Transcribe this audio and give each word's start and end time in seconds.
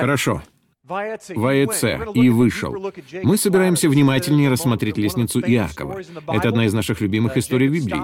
Хорошо. 0.00 0.42
Ваеце 0.90 2.00
и 2.14 2.28
вышел. 2.30 2.92
Мы 3.22 3.36
собираемся 3.36 3.88
внимательнее 3.88 4.50
рассмотреть 4.50 4.98
лестницу 4.98 5.40
Иакова. 5.40 6.00
Это 6.28 6.48
одна 6.48 6.66
из 6.66 6.72
наших 6.72 7.00
любимых 7.00 7.36
историй 7.36 7.68
в 7.68 7.72
Библии. 7.72 7.96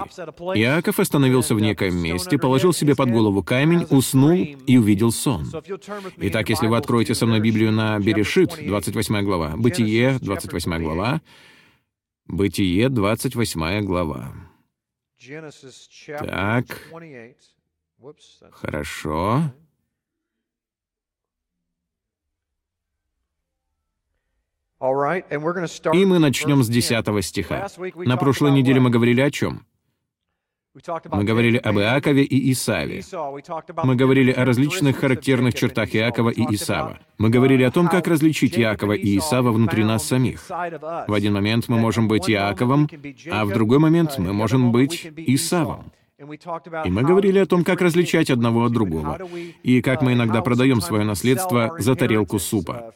Иаков 0.57 0.99
остановился 0.99 1.53
в 1.53 1.59
некоем 1.59 1.97
месте, 1.97 2.37
положил 2.37 2.71
себе 2.73 2.95
под 2.95 3.11
голову 3.11 3.43
камень, 3.43 3.85
уснул 3.89 4.37
и 4.37 4.77
увидел 4.77 5.11
сон. 5.11 5.51
Итак, 6.17 6.49
если 6.49 6.67
вы 6.67 6.77
откроете 6.77 7.13
со 7.13 7.25
мной 7.25 7.41
Библию 7.41 7.71
на 7.71 7.99
Берешит, 7.99 8.55
28 8.65 9.21
глава, 9.23 9.53
Бытие, 9.57 10.17
28 10.21 10.81
глава, 10.81 11.21
Бытие, 12.25 12.89
28 12.89 13.81
глава. 13.81 14.33
Так. 16.05 16.65
Хорошо. 18.51 19.51
И 24.79 26.05
мы 26.05 26.19
начнем 26.19 26.63
с 26.63 26.69
10 26.69 27.25
стиха. 27.25 27.67
На 27.95 28.17
прошлой 28.17 28.51
неделе 28.51 28.79
мы 28.79 28.89
говорили 28.89 29.21
о 29.21 29.31
чем? 29.31 29.65
Мы 31.11 31.23
говорили 31.23 31.57
об 31.57 31.79
Иакове 31.79 32.23
и 32.23 32.51
Исаве. 32.51 33.01
Мы 33.83 33.95
говорили 33.95 34.31
о 34.31 34.45
различных 34.45 34.97
характерных 34.97 35.55
чертах 35.55 35.95
Иакова 35.95 36.29
и 36.29 36.43
Исава. 36.53 36.99
Мы 37.17 37.31
говорили 37.31 37.63
о 37.63 37.71
том, 37.71 37.87
как 37.87 38.07
различить 38.07 38.59
Иакова 38.59 38.93
и 38.93 39.17
Исава 39.17 39.51
внутри 39.51 39.83
нас 39.83 40.05
самих. 40.05 40.47
В 40.47 41.13
один 41.13 41.33
момент 41.33 41.67
мы 41.67 41.79
можем 41.79 42.07
быть 42.07 42.29
Иаковом, 42.29 42.87
а 43.31 43.45
в 43.45 43.53
другой 43.53 43.79
момент 43.79 44.19
мы 44.19 44.33
можем 44.33 44.71
быть 44.71 45.11
Исавом. 45.15 45.91
И 46.19 46.89
мы 46.89 47.03
говорили 47.03 47.37
о 47.37 47.45
том, 47.45 47.63
как 47.63 47.79
различать 47.79 48.31
одного 48.31 48.65
от 48.65 48.71
другого, 48.71 49.19
и 49.61 49.83
как 49.83 50.01
мы 50.01 50.13
иногда 50.13 50.41
продаем 50.41 50.81
свое 50.81 51.03
наследство 51.03 51.75
за 51.77 51.95
тарелку 51.95 52.39
супа. 52.39 52.91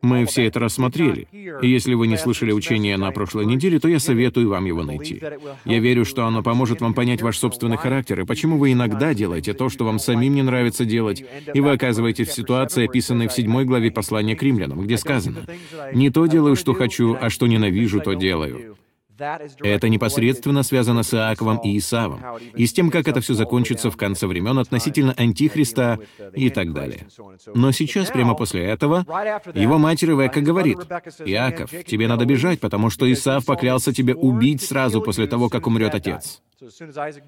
Мы 0.00 0.24
все 0.24 0.46
это 0.46 0.60
рассмотрели, 0.60 1.26
и 1.32 1.68
если 1.68 1.94
вы 1.94 2.06
не 2.06 2.16
слышали 2.16 2.52
учения 2.52 2.96
на 2.96 3.10
прошлой 3.10 3.46
неделе, 3.46 3.80
то 3.80 3.88
я 3.88 3.98
советую 3.98 4.50
вам 4.50 4.66
его 4.66 4.84
найти. 4.84 5.20
Я 5.64 5.80
верю, 5.80 6.04
что 6.04 6.26
оно 6.26 6.44
поможет 6.44 6.80
вам 6.80 6.94
понять 6.94 7.22
ваш 7.22 7.38
собственный 7.38 7.76
характер 7.76 8.20
и 8.20 8.24
почему 8.24 8.56
вы 8.56 8.72
иногда 8.72 9.12
делаете 9.12 9.52
то, 9.52 9.68
что 9.68 9.84
вам 9.84 9.98
самим 9.98 10.34
не 10.34 10.42
нравится 10.42 10.84
делать, 10.84 11.24
и 11.52 11.60
вы 11.60 11.72
оказываетесь 11.72 12.28
в 12.28 12.34
ситуации, 12.34 12.84
описанной 12.84 13.26
в 13.26 13.32
седьмой 13.32 13.64
главе 13.64 13.90
послания 13.90 14.36
к 14.36 14.42
римлянам, 14.44 14.80
где 14.82 14.96
сказано 14.96 15.44
«Не 15.92 16.10
то 16.10 16.26
делаю, 16.26 16.54
что 16.54 16.72
хочу, 16.72 17.16
а 17.20 17.30
что 17.30 17.48
ненавижу, 17.48 18.00
то 18.00 18.14
делаю». 18.14 18.76
Это 19.18 19.88
непосредственно 19.88 20.62
связано 20.62 21.02
с 21.02 21.14
Иаковом 21.14 21.58
и 21.58 21.78
Исавом, 21.78 22.22
и 22.54 22.66
с 22.66 22.72
тем, 22.72 22.90
как 22.90 23.08
это 23.08 23.20
все 23.20 23.34
закончится 23.34 23.90
в 23.90 23.96
конце 23.96 24.26
времен 24.26 24.58
относительно 24.58 25.12
Антихриста 25.16 25.98
и 26.34 26.50
так 26.50 26.72
далее. 26.72 27.06
Но 27.54 27.72
сейчас, 27.72 28.10
прямо 28.10 28.34
после 28.34 28.64
этого, 28.64 29.06
его 29.54 29.78
мать 29.78 30.02
Ревека 30.02 30.40
говорит, 30.40 30.78
«Иаков, 31.24 31.70
тебе 31.86 32.08
надо 32.08 32.24
бежать, 32.24 32.60
потому 32.60 32.90
что 32.90 33.10
Исав 33.12 33.44
поклялся 33.44 33.92
тебе 33.92 34.14
убить 34.14 34.62
сразу 34.62 35.00
после 35.00 35.26
того, 35.26 35.48
как 35.48 35.66
умрет 35.66 35.94
отец. 35.94 36.40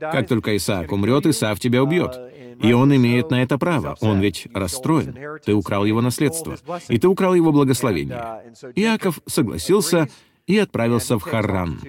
Как 0.00 0.28
только 0.28 0.56
Исаак 0.56 0.92
умрет, 0.92 1.26
Исав 1.26 1.60
тебя 1.60 1.82
убьет. 1.82 2.18
И 2.62 2.72
он 2.72 2.94
имеет 2.94 3.30
на 3.30 3.42
это 3.42 3.58
право. 3.58 3.96
Он 4.00 4.20
ведь 4.20 4.46
расстроен. 4.54 5.16
Ты 5.44 5.52
украл 5.52 5.84
его 5.84 6.00
наследство. 6.00 6.56
И 6.88 6.98
ты 6.98 7.08
украл 7.08 7.34
его 7.34 7.52
благословение. 7.52 8.42
Иаков 8.74 9.20
согласился, 9.26 10.08
и 10.46 10.58
отправился 10.58 11.18
в 11.18 11.22
Харран. 11.22 11.80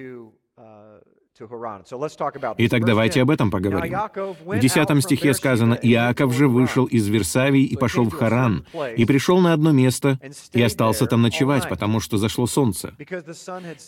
Итак, 2.58 2.84
давайте 2.84 3.22
об 3.22 3.30
этом 3.30 3.50
поговорим. 3.50 3.96
В 4.44 4.58
10 4.58 5.02
стихе 5.04 5.34
сказано, 5.34 5.74
«Иаков 5.74 6.34
же 6.34 6.48
вышел 6.48 6.84
из 6.86 7.06
Версавии 7.06 7.62
и 7.62 7.76
пошел 7.76 8.04
в 8.04 8.12
Харан, 8.12 8.66
и 8.96 9.04
пришел 9.04 9.38
на 9.38 9.52
одно 9.52 9.70
место, 9.70 10.18
и 10.52 10.62
остался 10.62 11.06
там 11.06 11.22
ночевать, 11.22 11.68
потому 11.68 12.00
что 12.00 12.18
зашло 12.18 12.46
солнце». 12.46 12.94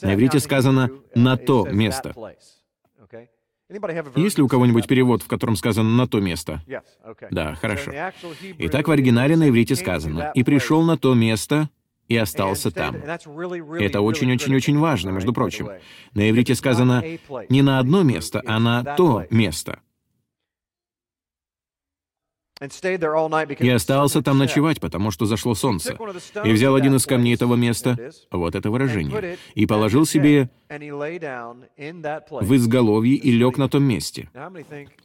На 0.02 0.14
иврите 0.14 0.38
сказано 0.38 0.90
«на 1.14 1.36
то 1.36 1.66
место». 1.66 2.14
Есть 4.16 4.36
ли 4.36 4.42
у 4.42 4.48
кого-нибудь 4.48 4.88
перевод, 4.88 5.22
в 5.22 5.28
котором 5.28 5.56
сказано 5.56 5.88
«на 5.88 6.06
то 6.06 6.20
место»? 6.20 6.62
Да, 7.30 7.54
хорошо. 7.54 7.92
Итак, 8.58 8.88
в 8.88 8.90
оригинале 8.90 9.36
на 9.36 9.48
иврите 9.48 9.74
сказано 9.74 10.32
«и 10.34 10.44
пришел 10.44 10.82
на 10.82 10.96
то 10.96 11.14
место, 11.14 11.68
и 12.10 12.16
остался 12.16 12.70
там. 12.70 12.96
Это 12.96 14.00
очень-очень-очень 14.00 14.78
важно, 14.78 15.10
между 15.10 15.32
прочим. 15.32 15.70
На 16.12 16.28
иврите 16.28 16.54
сказано 16.56 17.02
не 17.48 17.62
на 17.62 17.78
одно 17.78 18.02
место, 18.02 18.42
а 18.44 18.58
на 18.58 18.82
то 18.96 19.24
место. 19.30 19.80
И 23.60 23.70
остался 23.70 24.22
там 24.22 24.36
ночевать, 24.36 24.80
потому 24.80 25.10
что 25.12 25.24
зашло 25.24 25.54
солнце. 25.54 25.96
И 26.44 26.52
взял 26.52 26.74
один 26.74 26.96
из 26.96 27.06
камней 27.06 27.34
этого 27.34 27.54
места, 27.54 27.96
вот 28.30 28.54
это 28.54 28.70
выражение, 28.70 29.38
и 29.54 29.64
положил 29.64 30.04
себе 30.04 30.50
в 30.68 32.56
изголовье 32.56 33.14
и 33.14 33.30
лег 33.30 33.56
на 33.56 33.68
том 33.68 33.84
месте. 33.84 34.28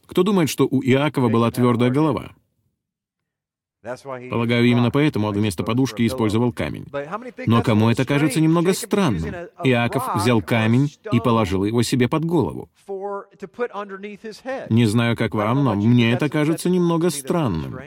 Кто 0.06 0.22
думает, 0.22 0.50
что 0.50 0.66
у 0.68 0.82
Иакова 0.82 1.28
была 1.28 1.50
твердая 1.50 1.90
голова? 1.90 2.32
Полагаю, 4.30 4.64
именно 4.64 4.90
поэтому 4.90 5.28
он 5.28 5.34
вместо 5.34 5.62
подушки 5.62 6.06
использовал 6.06 6.52
камень. 6.52 6.86
Но 7.46 7.62
кому 7.62 7.90
это 7.90 8.04
кажется 8.04 8.40
немного 8.40 8.72
странным? 8.72 9.34
Иаков 9.64 10.16
взял 10.16 10.42
камень 10.42 10.92
и 11.12 11.20
положил 11.20 11.64
его 11.64 11.82
себе 11.82 12.08
под 12.08 12.24
голову. 12.24 12.68
Не 14.70 14.86
знаю, 14.86 15.16
как 15.16 15.34
вам, 15.34 15.64
но 15.64 15.74
мне 15.74 16.12
это 16.12 16.28
кажется 16.28 16.68
немного 16.68 17.10
странным. 17.10 17.78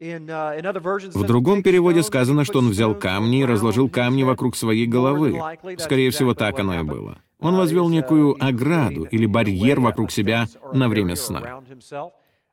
В 0.00 1.24
другом 1.26 1.62
переводе 1.62 2.02
сказано, 2.02 2.44
что 2.44 2.60
он 2.60 2.70
взял 2.70 2.94
камни 2.94 3.40
и 3.40 3.44
разложил 3.44 3.90
камни 3.90 4.22
вокруг 4.22 4.56
своей 4.56 4.86
головы. 4.86 5.38
Скорее 5.78 6.10
всего, 6.10 6.32
так 6.34 6.58
оно 6.58 6.80
и 6.80 6.82
было. 6.82 7.18
Он 7.38 7.56
возвел 7.56 7.88
некую 7.88 8.36
ограду 8.42 9.04
или 9.04 9.26
барьер 9.26 9.80
вокруг 9.80 10.10
себя 10.10 10.46
на 10.72 10.88
время 10.88 11.16
сна. 11.16 11.62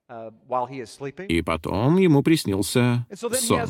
Uh, 0.10 0.32
И 1.28 1.42
потом 1.42 1.98
ему 1.98 2.24
приснился 2.24 3.06
сон. 3.14 3.62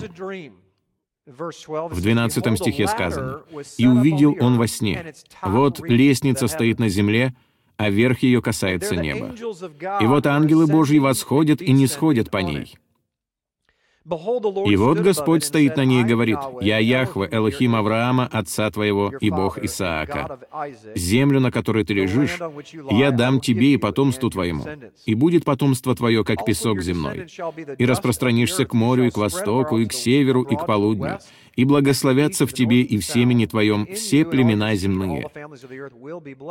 В 1.26 2.02
12 2.02 2.60
стихе 2.60 2.88
сказано, 2.88 3.42
«И 3.78 3.88
увидел 3.88 4.38
он 4.40 4.58
во 4.58 4.68
сне, 4.68 5.14
вот 5.42 5.80
лестница 5.80 6.48
стоит 6.48 6.80
на 6.80 6.90
земле, 6.90 7.36
а 7.78 7.90
верх 7.90 8.22
ее 8.22 8.42
касается 8.42 8.96
неба. 8.96 9.36
И 10.00 10.06
вот 10.06 10.28
ангелы 10.28 10.68
Божьи 10.68 11.00
восходят 11.00 11.62
и 11.62 11.72
не 11.72 11.88
сходят 11.88 12.30
по 12.30 12.38
ней». 12.38 12.78
И 14.66 14.76
вот 14.78 15.00
Господь 15.00 15.44
стоит 15.44 15.76
на 15.76 15.84
ней 15.84 16.02
и 16.02 16.06
говорит, 16.06 16.40
«Я 16.62 16.78
Яхве, 16.78 17.28
Элохим 17.30 17.76
Авраама, 17.76 18.26
отца 18.26 18.70
твоего 18.72 19.12
и 19.20 19.30
Бог 19.30 19.58
Исаака. 19.58 20.40
Землю, 20.96 21.42
на 21.42 21.52
которой 21.52 21.84
ты 21.84 21.94
лежишь, 21.94 22.38
я 22.90 23.12
дам 23.12 23.42
тебе 23.42 23.74
и 23.74 23.78
потомству 23.78 24.30
твоему, 24.30 24.66
и 25.06 25.14
будет 25.14 25.44
потомство 25.44 25.94
твое, 25.94 26.24
как 26.24 26.46
песок 26.46 26.82
земной. 26.82 27.28
И 27.78 27.86
распространишься 27.86 28.66
к 28.66 28.74
морю, 28.74 29.08
и 29.08 29.10
к 29.10 29.18
востоку, 29.18 29.78
и 29.78 29.86
к 29.86 29.94
северу, 29.94 30.44
и 30.44 30.56
к 30.56 30.66
полудню, 30.66 31.20
и 31.58 31.66
благословятся 31.66 32.46
в 32.46 32.54
тебе 32.54 32.84
и 32.84 32.98
в 32.98 33.04
семени 33.04 33.48
твоем 33.48 33.88
все 33.88 34.24
племена 34.24 34.76
земные. 34.76 35.30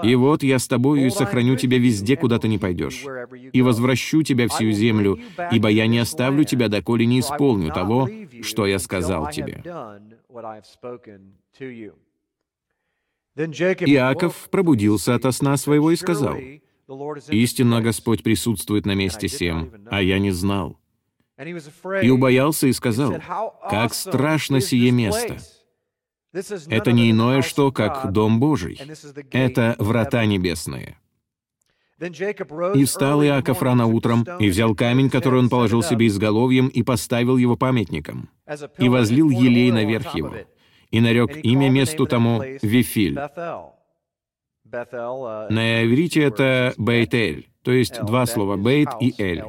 И 0.03 0.15
вот 0.17 0.43
я 0.43 0.59
с 0.59 0.67
тобою 0.67 1.06
и 1.06 1.11
сохраню 1.11 1.56
тебя 1.56 1.78
везде, 1.78 2.17
куда 2.17 2.39
ты 2.39 2.49
не 2.49 2.59
пойдешь, 2.59 3.05
и 3.53 3.62
возвращу 3.62 4.22
тебя 4.22 4.49
всю 4.49 4.72
землю, 4.72 5.19
ибо 5.53 5.69
я 5.69 5.87
не 5.87 6.00
оставлю 6.00 6.44
тебя, 6.44 6.69
доколе 6.69 7.06
не 7.06 7.20
исполню 7.20 7.73
того, 7.73 8.11
что 8.43 8.67
я 8.67 8.79
сказал 8.79 9.31
тебе». 9.31 9.62
Иаков 13.37 14.49
пробудился 14.50 15.14
ото 15.14 15.31
сна 15.31 15.56
своего 15.56 15.93
и 15.93 15.97
сказал, 15.97 16.37
«Истинно 17.29 17.81
Господь 17.81 18.23
присутствует 18.23 18.87
на 18.87 18.94
месте 18.94 19.29
сем, 19.29 19.73
а 19.88 20.03
я 20.03 20.19
не 20.19 20.32
знал». 20.32 20.79
И 21.38 22.11
убоялся 22.11 22.67
и 22.67 22.73
сказал, 22.73 23.17
«Как 23.69 23.94
страшно 23.94 24.61
сие 24.61 24.91
место! 24.91 25.37
Это 26.33 26.93
не 26.93 27.11
иное 27.11 27.43
что, 27.43 27.73
как 27.73 28.12
Дом 28.12 28.41
Божий. 28.41 28.81
Это 29.33 29.77
врата 29.79 30.25
небесные». 30.25 30.99
И 31.99 32.85
встал 32.85 33.23
Иаков 33.25 33.62
рано 33.62 33.87
утром, 33.87 34.27
и 34.38 34.50
взял 34.50 34.75
камень, 34.75 35.09
который 35.09 35.41
он 35.41 35.49
положил 35.49 35.83
себе 35.83 36.06
изголовьем, 36.09 36.69
и 36.69 36.83
поставил 36.83 37.39
его 37.39 37.56
памятником, 37.56 38.29
и 38.79 38.89
возлил 38.89 39.31
елей 39.31 39.71
наверх 39.71 40.15
его, 40.15 40.35
и 40.91 41.00
нарек 41.00 41.37
имя 41.43 41.71
месту 41.71 42.06
тому 42.06 42.43
Вифиль. 42.62 43.19
Uh, 44.73 45.47
На 45.51 45.85
иврите 45.85 46.23
это 46.23 46.75
Бейтель, 46.77 47.49
то 47.63 47.73
есть 47.73 48.01
два 48.03 48.27
слова 48.27 48.57
«бейт» 48.57 48.89
и 49.01 49.15
«эль». 49.19 49.43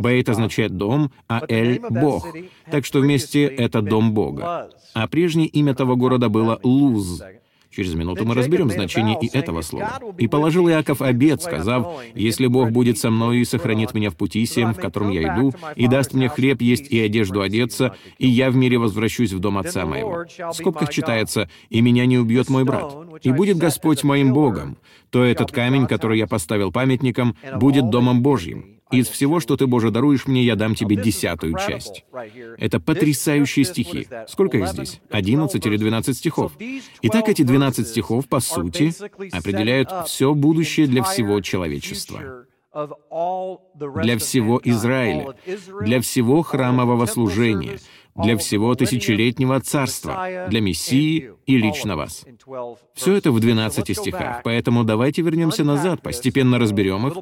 «Бейт» 0.00 0.28
означает 0.28 0.76
«дом», 0.76 1.12
а 1.28 1.42
«эль»— 1.48 1.80
«бог», 1.90 2.26
так 2.70 2.84
что 2.84 3.00
вместе 3.00 3.46
это 3.46 3.82
«дом 3.82 4.12
Бога». 4.12 4.70
А 4.94 5.08
прежнее 5.08 5.48
имя 5.48 5.74
того 5.74 5.96
города 5.96 6.28
было 6.28 6.58
Луз. 6.62 7.22
Через 7.70 7.94
минуту 7.94 8.24
мы 8.26 8.34
разберем 8.34 8.68
значение 8.68 9.16
и 9.20 9.28
этого 9.36 9.62
слова. 9.62 10.00
«И 10.18 10.26
положил 10.26 10.68
Иаков 10.68 11.02
обед, 11.02 11.40
сказав, 11.40 12.02
«Если 12.14 12.48
Бог 12.48 12.70
будет 12.70 12.98
со 12.98 13.10
мною 13.10 13.40
и 13.40 13.44
сохранит 13.44 13.94
меня 13.94 14.10
в 14.10 14.16
пути 14.16 14.44
всем, 14.44 14.74
в 14.74 14.78
котором 14.78 15.10
я 15.10 15.34
иду, 15.34 15.52
и 15.76 15.86
даст 15.86 16.12
мне 16.12 16.28
хлеб 16.28 16.60
есть 16.60 16.90
и 16.90 16.98
одежду 17.00 17.42
одеться, 17.42 17.94
и 18.18 18.28
я 18.28 18.50
в 18.50 18.56
мире 18.56 18.78
возвращусь 18.78 19.32
в 19.32 19.38
дом 19.38 19.58
отца 19.58 19.86
моего». 19.86 20.24
В 20.50 20.52
скобках 20.52 20.90
читается 20.90 21.48
«И 21.68 21.80
меня 21.80 22.06
не 22.06 22.18
убьет 22.18 22.48
мой 22.48 22.64
брат». 22.64 22.92
«И 23.22 23.30
будет 23.30 23.56
Господь 23.58 24.02
моим 24.02 24.32
Богом, 24.32 24.76
то 25.10 25.22
этот 25.22 25.52
камень, 25.52 25.86
который 25.86 26.18
я 26.18 26.26
поставил 26.26 26.72
памятником, 26.72 27.36
будет 27.56 27.88
домом 27.90 28.22
Божьим». 28.22 28.79
Из 28.90 29.08
всего, 29.08 29.40
что 29.40 29.56
ты, 29.56 29.66
Боже, 29.66 29.90
даруешь 29.90 30.26
мне, 30.26 30.42
я 30.44 30.56
дам 30.56 30.74
тебе 30.74 30.96
десятую 30.96 31.56
часть. 31.58 32.04
Это 32.58 32.80
потрясающие 32.80 33.64
стихи. 33.64 34.08
Сколько 34.28 34.58
их 34.58 34.68
здесь? 34.68 35.00
11 35.10 35.64
или 35.66 35.76
12 35.76 36.16
стихов. 36.16 36.52
Итак, 37.02 37.28
эти 37.28 37.42
12 37.42 37.86
стихов, 37.86 38.28
по 38.28 38.40
сути, 38.40 38.92
определяют 39.34 39.90
все 40.06 40.34
будущее 40.34 40.86
для 40.86 41.02
всего 41.02 41.40
человечества 41.40 42.46
для 42.72 44.16
всего 44.18 44.60
Израиля, 44.62 45.34
для 45.80 46.00
всего 46.00 46.42
храмового 46.42 47.06
служения, 47.06 47.78
для 48.22 48.36
всего 48.36 48.74
тысячелетнего 48.74 49.60
царства, 49.60 50.46
для 50.48 50.60
Мессии 50.60 51.30
и 51.46 51.56
лично 51.56 51.96
вас. 51.96 52.24
Все 52.94 53.14
это 53.14 53.32
в 53.32 53.40
12 53.40 53.96
стихах, 53.96 54.42
поэтому 54.42 54.84
давайте 54.84 55.22
вернемся 55.22 55.64
назад, 55.64 56.02
постепенно 56.02 56.58
разберем 56.58 57.06
их, 57.06 57.16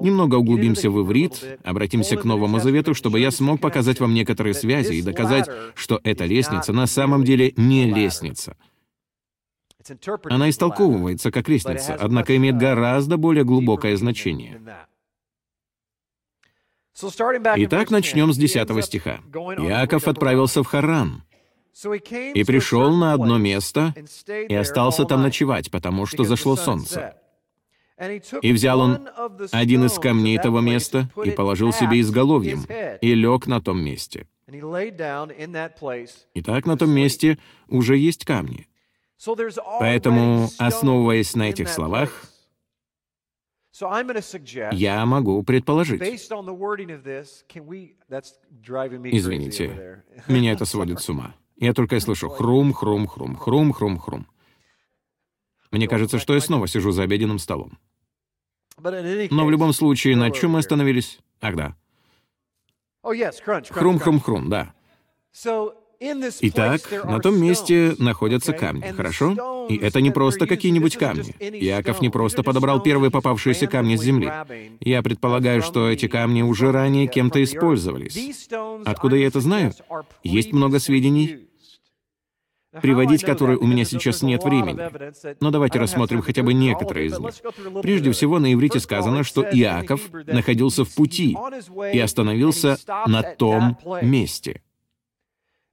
немного 0.00 0.36
углубимся 0.36 0.90
в 0.90 1.02
иврит, 1.02 1.58
обратимся 1.64 2.16
к 2.16 2.24
Новому 2.24 2.60
Завету, 2.60 2.94
чтобы 2.94 3.20
я 3.20 3.30
смог 3.30 3.60
показать 3.60 4.00
вам 4.00 4.14
некоторые 4.14 4.54
связи 4.54 4.94
и 4.94 5.02
доказать, 5.02 5.48
что 5.74 6.00
эта 6.04 6.24
лестница 6.24 6.72
на 6.72 6.86
самом 6.86 7.24
деле 7.24 7.52
не 7.56 7.86
лестница. 7.86 8.56
Она 10.24 10.48
истолковывается 10.48 11.30
как 11.30 11.48
лестница, 11.48 11.94
однако 11.94 12.36
имеет 12.36 12.56
гораздо 12.56 13.16
более 13.16 13.44
глубокое 13.44 13.96
значение. 13.96 14.60
Итак, 16.96 17.90
начнем 17.90 18.32
с 18.32 18.36
10 18.36 18.84
стиха. 18.84 19.20
Иаков 19.34 20.06
отправился 20.06 20.62
в 20.62 20.66
Харан 20.66 21.22
и 22.34 22.44
пришел 22.44 22.94
на 22.94 23.14
одно 23.14 23.36
место 23.38 23.94
и 24.48 24.54
остался 24.54 25.04
там 25.04 25.22
ночевать, 25.22 25.70
потому 25.70 26.06
что 26.06 26.24
зашло 26.24 26.56
солнце. 26.56 27.16
И 28.42 28.52
взял 28.52 28.80
он 28.80 29.08
один 29.52 29.84
из 29.84 29.98
камней 29.98 30.38
того 30.38 30.60
места 30.60 31.08
и 31.24 31.30
положил 31.30 31.72
себе 31.72 32.00
изголовьем, 32.00 32.64
и 33.00 33.14
лег 33.14 33.46
на 33.46 33.60
том 33.60 33.80
месте. 33.82 34.26
Итак, 36.34 36.66
на 36.66 36.76
том 36.76 36.90
месте 36.90 37.38
уже 37.68 37.96
есть 37.96 38.24
камни. 38.24 38.68
Поэтому, 39.80 40.50
основываясь 40.58 41.34
на 41.34 41.50
этих 41.50 41.68
словах, 41.68 42.24
я 44.72 45.04
могу 45.04 45.42
предположить. 45.42 46.00
Извините, 49.10 50.04
меня 50.28 50.52
это 50.52 50.64
сводит 50.64 51.00
с 51.00 51.08
ума. 51.08 51.34
Я 51.56 51.72
только 51.72 51.96
и 51.96 52.00
слышу 52.00 52.28
хрум, 52.28 52.72
хрум, 52.72 53.06
хрум, 53.06 53.36
хрум, 53.36 53.72
хрум, 53.72 53.98
хрум. 53.98 54.26
Мне 55.72 55.88
кажется, 55.88 56.20
что 56.20 56.34
я 56.34 56.40
снова 56.40 56.68
сижу 56.68 56.92
за 56.92 57.02
обеденным 57.02 57.40
столом. 57.40 57.78
Но 58.78 59.44
в 59.44 59.50
любом 59.50 59.72
случае, 59.72 60.16
на 60.16 60.30
чем 60.30 60.52
мы 60.52 60.60
остановились? 60.60 61.18
Ах, 61.40 61.56
да. 61.56 61.76
Oh, 63.02 63.12
Хрум-хрум-хрум, 63.70 64.48
да. 64.48 64.72
Итак, 66.00 66.80
на 67.04 67.20
том 67.20 67.40
месте 67.40 67.94
находятся 67.98 68.52
камни, 68.52 68.92
хорошо? 68.96 69.66
И 69.68 69.76
это 69.76 70.00
не 70.00 70.10
просто 70.10 70.46
какие-нибудь 70.46 70.96
камни. 70.96 71.34
Яков 71.40 72.00
не 72.00 72.10
просто 72.10 72.42
подобрал 72.42 72.82
первые 72.82 73.10
попавшиеся 73.10 73.66
камни 73.66 73.96
с 73.96 74.02
земли. 74.02 74.30
Я 74.80 75.02
предполагаю, 75.02 75.62
что 75.62 75.88
эти 75.88 76.06
камни 76.08 76.42
уже 76.42 76.72
ранее 76.72 77.06
кем-то 77.06 77.42
использовались. 77.42 78.48
Откуда 78.84 79.16
я 79.16 79.26
это 79.26 79.40
знаю? 79.40 79.72
Есть 80.22 80.52
много 80.52 80.78
сведений, 80.78 81.48
приводить 82.80 83.22
которые 83.22 83.58
у 83.58 83.66
меня 83.66 83.84
сейчас 83.84 84.22
нет 84.22 84.42
времени. 84.44 84.78
Но 85.40 85.50
давайте 85.50 85.78
рассмотрим 85.78 86.22
хотя 86.22 86.42
бы 86.42 86.54
некоторые 86.54 87.06
из 87.06 87.18
них. 87.18 87.34
Прежде 87.82 88.10
всего, 88.12 88.38
на 88.38 88.52
иврите 88.52 88.80
сказано, 88.80 89.24
что 89.24 89.42
Иаков 89.42 90.00
находился 90.26 90.84
в 90.84 90.94
пути 90.94 91.36
и 91.92 91.98
остановился 91.98 92.78
на 93.06 93.22
том 93.22 93.78
месте. 94.02 94.62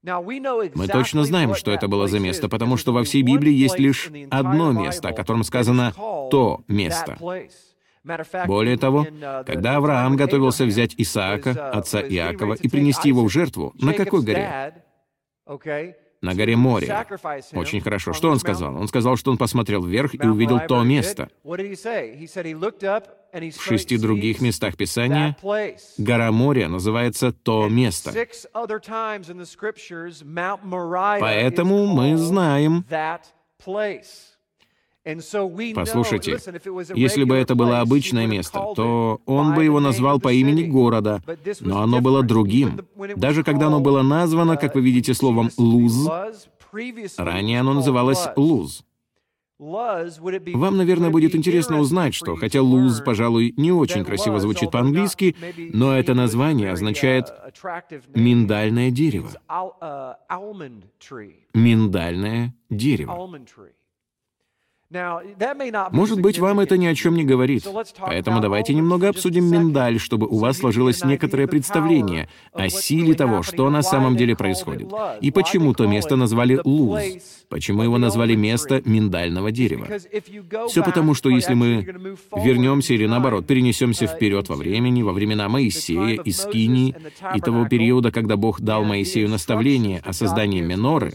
Мы 0.04 0.88
точно 0.88 1.24
знаем, 1.24 1.54
что 1.56 1.72
это 1.72 1.88
было 1.88 2.08
за 2.08 2.20
место, 2.20 2.50
потому 2.50 2.78
что 2.78 2.92
во 2.92 3.04
всей 3.04 3.22
Библии 3.22 3.54
есть 3.54 3.78
лишь 3.80 4.10
одно 4.30 4.72
место, 4.72 5.10
о 5.10 5.14
котором 5.14 5.44
сказано 5.44 5.94
«то 6.32 6.62
место». 6.68 7.18
Более 8.48 8.78
того, 8.78 9.04
uh, 9.06 9.44
когда 9.46 9.76
Авраам 9.76 10.16
готовился 10.16 10.66
взять 10.66 10.96
Исаака, 10.98 11.52
uh, 11.52 11.70
отца 11.70 12.02
Иакова, 12.02 12.56
и 12.56 12.68
принести 12.68 13.10
его 13.10 13.24
в 13.24 13.30
жертву, 13.30 13.76
на 13.80 13.94
какой 13.94 14.24
горе? 14.24 14.84
На 16.22 16.34
горе 16.34 16.56
Море. 16.56 17.06
Очень 17.54 17.82
хорошо. 17.82 18.14
Что 18.14 18.32
он 18.32 18.40
сказал? 18.40 18.76
Он 18.76 18.88
сказал, 18.88 19.18
что 19.18 19.30
он 19.30 19.38
посмотрел 19.38 19.84
вверх 19.84 20.16
и 20.16 20.26
увидел 20.26 20.60
то 20.68 20.82
место. 20.82 21.30
В 23.34 23.62
шести 23.62 23.98
других 23.98 24.42
местах 24.42 24.76
Писания 24.76 25.38
гора 25.98 26.32
Мория 26.32 26.68
называется 26.68 27.32
то 27.32 27.70
место. 27.70 28.12
Поэтому 31.20 31.86
мы 31.86 32.18
знаем, 32.18 32.86
Послушайте, 35.74 36.38
если 36.94 37.24
бы 37.24 37.36
это 37.36 37.56
было 37.56 37.80
обычное 37.80 38.28
место, 38.28 38.60
то 38.76 39.20
он 39.26 39.56
бы 39.56 39.64
его 39.64 39.80
назвал 39.80 40.20
по 40.20 40.32
имени 40.32 40.64
города, 40.64 41.24
но 41.60 41.82
оно 41.82 42.02
было 42.02 42.22
другим. 42.22 42.80
Даже 43.16 43.44
когда 43.44 43.68
оно 43.68 43.80
было 43.80 44.04
названо, 44.04 44.58
как 44.58 44.76
вы 44.76 44.82
видите, 44.82 45.16
словом 45.16 45.50
«луз», 45.58 46.08
ранее 47.18 47.62
оно 47.62 47.74
называлось 47.74 48.28
«луз». 48.36 48.84
Вам, 49.62 50.78
наверное, 50.78 51.12
будет 51.12 51.36
интересно 51.36 51.80
узнать, 51.80 52.16
что 52.16 52.36
хотя 52.36 52.62
луз, 52.64 53.00
пожалуй, 53.02 53.54
не 53.58 53.72
очень 53.72 54.04
красиво 54.04 54.40
звучит 54.40 54.72
по-английски, 54.72 55.36
но 55.74 55.96
это 55.96 56.16
название 56.16 56.72
означает 56.72 57.32
«миндальное 58.16 58.90
дерево». 58.90 59.30
Миндальное 61.54 62.56
дерево. 62.70 63.30
Может 65.92 66.22
быть, 66.22 66.40
вам 66.40 66.60
это 66.60 66.78
ни 66.78 66.86
о 66.86 66.96
чем 66.96 67.16
не 67.16 67.24
говорит. 67.24 67.66
Поэтому 68.00 68.42
давайте 68.42 68.74
немного 68.74 69.10
обсудим 69.10 69.46
миндаль, 69.46 70.00
чтобы 70.00 70.28
у 70.28 70.38
вас 70.38 70.58
сложилось 70.58 71.04
некоторое 71.04 71.48
представление 71.48 72.28
о 72.54 72.70
силе 72.70 73.14
того, 73.14 73.44
что 73.44 73.70
на 73.70 73.82
самом 73.82 74.18
деле 74.18 74.36
происходит. 74.36 74.92
И 75.22 75.32
почему 75.32 75.74
то 75.74 75.88
место 75.88 76.16
назвали 76.16 76.60
Луз. 76.64 77.02
Почему 77.52 77.84
его 77.84 77.98
назвали 77.98 78.36
место 78.36 78.82
миндального 78.86 79.52
дерева? 79.52 79.86
Все 80.70 80.82
потому, 80.84 81.14
что 81.14 81.30
если 81.30 81.54
мы 81.54 81.86
вернемся 82.34 82.94
или 82.94 83.06
наоборот 83.06 83.46
перенесемся 83.46 84.06
uh, 84.06 84.16
вперед 84.16 84.48
во 84.48 84.56
времени, 84.56 85.02
во 85.02 85.12
времена 85.12 85.50
Моисея 85.50 86.22
и 86.22 86.32
Скинии, 86.32 86.96
и 87.36 87.42
того 87.42 87.66
периода, 87.66 88.10
когда 88.10 88.38
Бог 88.38 88.62
дал 88.62 88.86
Моисею 88.86 89.28
наставление 89.28 90.00
о 90.06 90.14
создании 90.14 90.62
Меноры, 90.62 91.12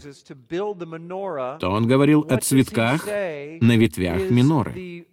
то 0.47 1.69
он 1.71 1.87
говорил 1.87 2.23
о 2.29 2.37
цветках 2.37 3.07
на 3.67 3.77
ветвях 3.77 4.29
миноры. 4.29 5.05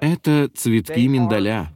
Это 0.00 0.48
цветки 0.54 1.08
миндаля. 1.08 1.72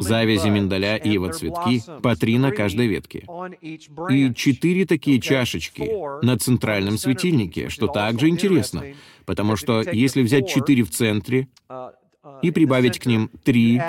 Завязи 0.00 0.48
миндаля 0.48 0.96
и 0.96 1.10
его 1.10 1.32
цветки 1.32 1.82
по 2.02 2.16
три 2.16 2.38
на 2.38 2.50
каждой 2.50 2.86
ветке. 2.88 3.24
И 4.10 4.34
четыре 4.34 4.84
такие 4.86 5.20
чашечки 5.20 5.90
на 6.24 6.38
центральном 6.38 6.98
светильнике, 6.98 7.68
что 7.68 7.86
также 7.86 8.28
интересно, 8.28 8.84
потому 9.24 9.56
что 9.56 9.82
если 9.82 10.22
взять 10.22 10.48
четыре 10.48 10.82
в 10.82 10.90
центре, 10.90 11.48
и 12.42 12.50
прибавить 12.50 12.98
к 12.98 13.06
ним 13.06 13.30
3, 13.44 13.80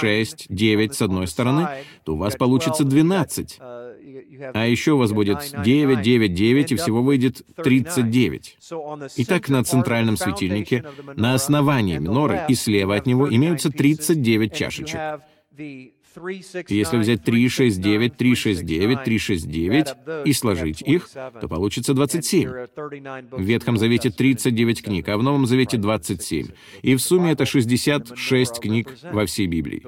6, 0.00 0.46
9 0.48 0.94
с 0.94 1.02
одной 1.02 1.26
стороны, 1.26 1.68
то 2.04 2.14
у 2.14 2.16
вас 2.16 2.36
получится 2.36 2.84
12. 2.84 3.58
А 3.60 4.66
еще 4.66 4.92
у 4.92 4.98
вас 4.98 5.12
будет 5.12 5.38
9, 5.62 6.02
9, 6.02 6.34
9, 6.34 6.72
и 6.72 6.76
всего 6.76 7.02
выйдет 7.02 7.42
39. 7.56 8.58
Итак, 9.16 9.48
на 9.48 9.64
центральном 9.64 10.16
светильнике, 10.16 10.84
на 11.16 11.34
основании 11.34 11.98
миноры 11.98 12.42
и 12.48 12.54
слева 12.54 12.96
от 12.96 13.06
него 13.06 13.32
имеются 13.32 13.70
39 13.70 14.54
чашечек. 14.54 15.20
Если 16.68 16.96
взять 16.98 17.24
3, 17.24 17.48
6, 17.48 17.80
9, 17.80 18.16
3, 18.16 18.34
6, 18.34 18.64
9, 18.64 19.04
3, 19.04 19.18
6, 19.18 19.48
9 19.48 19.88
и 20.24 20.32
сложить 20.32 20.82
их, 20.82 21.08
то 21.40 21.48
получится 21.48 21.94
27. 21.94 22.48
В 22.48 23.40
Ветхом 23.40 23.76
Завете 23.76 24.10
39 24.10 24.82
книг, 24.82 25.08
а 25.08 25.16
в 25.16 25.22
Новом 25.22 25.46
Завете 25.46 25.76
27. 25.76 26.48
И 26.82 26.94
в 26.94 27.00
сумме 27.00 27.32
это 27.32 27.46
66 27.46 28.60
книг 28.60 28.96
во 29.12 29.26
всей 29.26 29.46
Библии. 29.46 29.82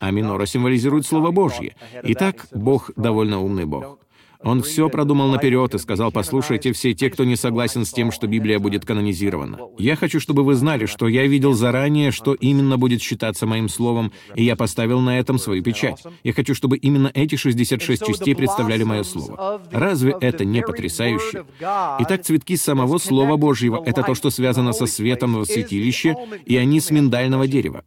а 0.00 0.10
минора 0.10 0.46
символизирует 0.46 1.06
Слово 1.06 1.30
Божье. 1.30 1.76
Итак, 2.04 2.46
Бог 2.52 2.90
довольно 2.96 3.40
умный 3.40 3.66
Бог. 3.66 3.98
Он 4.42 4.62
все 4.62 4.88
продумал 4.88 5.28
наперед 5.28 5.74
и 5.74 5.78
сказал, 5.78 6.10
послушайте, 6.10 6.72
все 6.72 6.94
те, 6.94 7.10
кто 7.10 7.24
не 7.24 7.36
согласен 7.36 7.84
с 7.84 7.92
тем, 7.92 8.10
что 8.10 8.26
Библия 8.26 8.58
будет 8.58 8.86
канонизирована. 8.86 9.58
Я 9.78 9.96
хочу, 9.96 10.18
чтобы 10.18 10.44
вы 10.44 10.54
знали, 10.54 10.86
что 10.86 11.08
я 11.08 11.26
видел 11.26 11.52
заранее, 11.52 12.10
что 12.10 12.34
именно 12.34 12.78
будет 12.78 13.02
считаться 13.02 13.46
моим 13.46 13.68
словом, 13.68 14.12
и 14.34 14.44
я 14.44 14.56
поставил 14.56 15.00
на 15.00 15.18
этом 15.18 15.38
свою 15.38 15.62
печать. 15.62 16.02
Я 16.24 16.32
хочу, 16.32 16.54
чтобы 16.54 16.78
именно 16.78 17.10
эти 17.12 17.36
66 17.36 18.06
частей 18.06 18.34
представляли 18.34 18.84
мое 18.84 19.02
слово. 19.02 19.62
Разве 19.70 20.16
это 20.20 20.44
не 20.44 20.62
потрясающе? 20.62 21.44
Итак, 21.60 22.22
цветки 22.22 22.56
самого 22.56 22.98
Слова 22.98 23.36
Божьего— 23.36 23.82
это 23.86 24.02
то, 24.02 24.14
что 24.14 24.30
связано 24.30 24.72
со 24.72 24.86
светом 24.86 25.36
в 25.38 25.44
святилище, 25.44 26.16
и 26.46 26.56
они 26.56 26.80
с 26.80 26.90
миндального 26.90 27.46
дерева. 27.46 27.84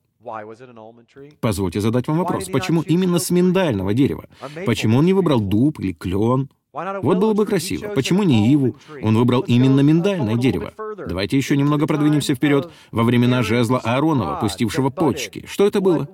Позвольте 1.40 1.82
задать 1.82 2.08
вам 2.08 2.18
вопрос. 2.20 2.50
Почему 2.50 2.82
именно 2.82 3.20
с 3.20 3.30
миндального 3.30 3.94
дерева? 3.94 4.26
Почему 4.66 4.98
он 5.00 5.06
не 5.06 5.14
выбрал 5.14 5.40
дуб 5.40 5.80
или 5.80 5.94
клен? 5.94 6.50
Вот 6.74 7.18
было 7.20 7.34
бы 7.34 7.46
красиво. 7.46 7.90
Почему 7.90 8.24
не 8.24 8.52
иву? 8.52 8.76
Он 9.04 9.16
выбрал 9.16 9.42
именно 9.42 9.82
миндальное 9.82 10.36
дерево. 10.36 10.74
Давайте 11.08 11.38
еще 11.38 11.56
немного 11.56 11.86
продвинемся 11.86 12.34
вперед. 12.34 12.72
Во 12.92 13.04
времена 13.04 13.44
жезла 13.44 13.80
Ааронова, 13.80 14.40
пустившего 14.40 14.90
почки. 14.90 15.46
Что 15.46 15.68
это 15.68 15.82
было? 15.82 16.08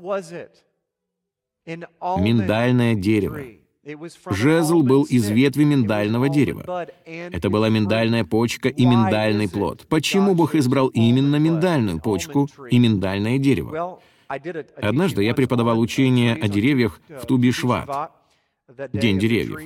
Миндальное 1.66 2.96
дерево. 2.96 3.39
Жезл 4.31 4.81
был 4.81 5.03
из 5.03 5.29
ветви 5.29 5.63
миндального 5.63 6.29
дерева. 6.29 6.88
Это 7.05 7.50
была 7.50 7.69
миндальная 7.69 8.24
почка 8.24 8.69
и 8.69 8.86
миндальный 8.86 9.50
плод. 9.50 9.86
Почему 9.88 10.36
Бог 10.36 10.55
избрал 10.55 10.88
именно 10.88 11.38
миндальную 11.38 12.00
почку 12.00 12.50
и 12.69 12.79
миндальное 12.79 13.38
дерево? 13.38 14.00
Однажды 14.27 15.24
я 15.24 15.34
преподавал 15.34 15.79
учение 15.79 16.36
о 16.36 16.48
деревьях 16.48 17.01
в 17.10 17.25
Тубишват, 17.25 18.12
День 18.93 19.17
деревьев 19.17 19.60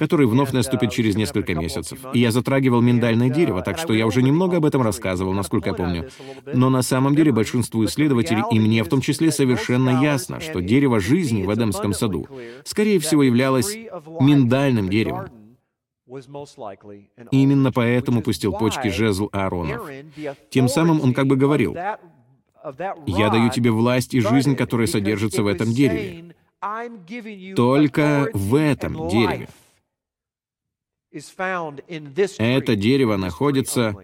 который 0.00 0.26
вновь 0.26 0.52
наступит 0.52 0.90
через 0.90 1.14
несколько 1.14 1.54
месяцев. 1.54 1.98
И 2.14 2.20
я 2.20 2.30
затрагивал 2.30 2.80
миндальное 2.80 3.28
дерево, 3.28 3.60
так 3.60 3.76
что 3.76 3.92
я 3.92 4.06
уже 4.06 4.22
немного 4.22 4.56
об 4.56 4.64
этом 4.64 4.80
рассказывал, 4.80 5.34
насколько 5.34 5.68
я 5.68 5.74
помню. 5.74 6.08
Но 6.54 6.70
на 6.70 6.80
самом 6.80 7.14
деле 7.14 7.32
большинству 7.32 7.84
исследователей, 7.84 8.42
и 8.50 8.58
мне 8.58 8.82
в 8.82 8.88
том 8.88 9.02
числе, 9.02 9.30
совершенно 9.30 10.02
ясно, 10.02 10.40
что 10.40 10.62
дерево 10.62 11.00
жизни 11.00 11.42
в 11.42 11.54
Эдемском 11.54 11.92
саду, 11.92 12.26
скорее 12.64 12.98
всего, 12.98 13.22
являлось 13.22 13.76
миндальным 14.20 14.88
деревом. 14.88 15.26
Именно 17.30 17.70
поэтому 17.70 18.22
пустил 18.22 18.54
почки 18.54 18.88
жезл 18.88 19.28
Ааронов. 19.32 19.86
Тем 20.48 20.68
самым 20.68 21.02
он 21.02 21.12
как 21.12 21.26
бы 21.26 21.36
говорил, 21.36 21.74
«Я 21.74 23.28
даю 23.28 23.50
тебе 23.50 23.70
власть 23.70 24.14
и 24.14 24.20
жизнь, 24.20 24.56
которая 24.56 24.86
содержится 24.86 25.42
в 25.42 25.46
этом 25.46 25.70
дереве. 25.72 26.34
Только 27.54 28.30
в 28.32 28.54
этом 28.54 29.08
дереве. 29.08 29.48
Это 31.12 32.76
дерево 32.76 33.16
находится... 33.16 33.96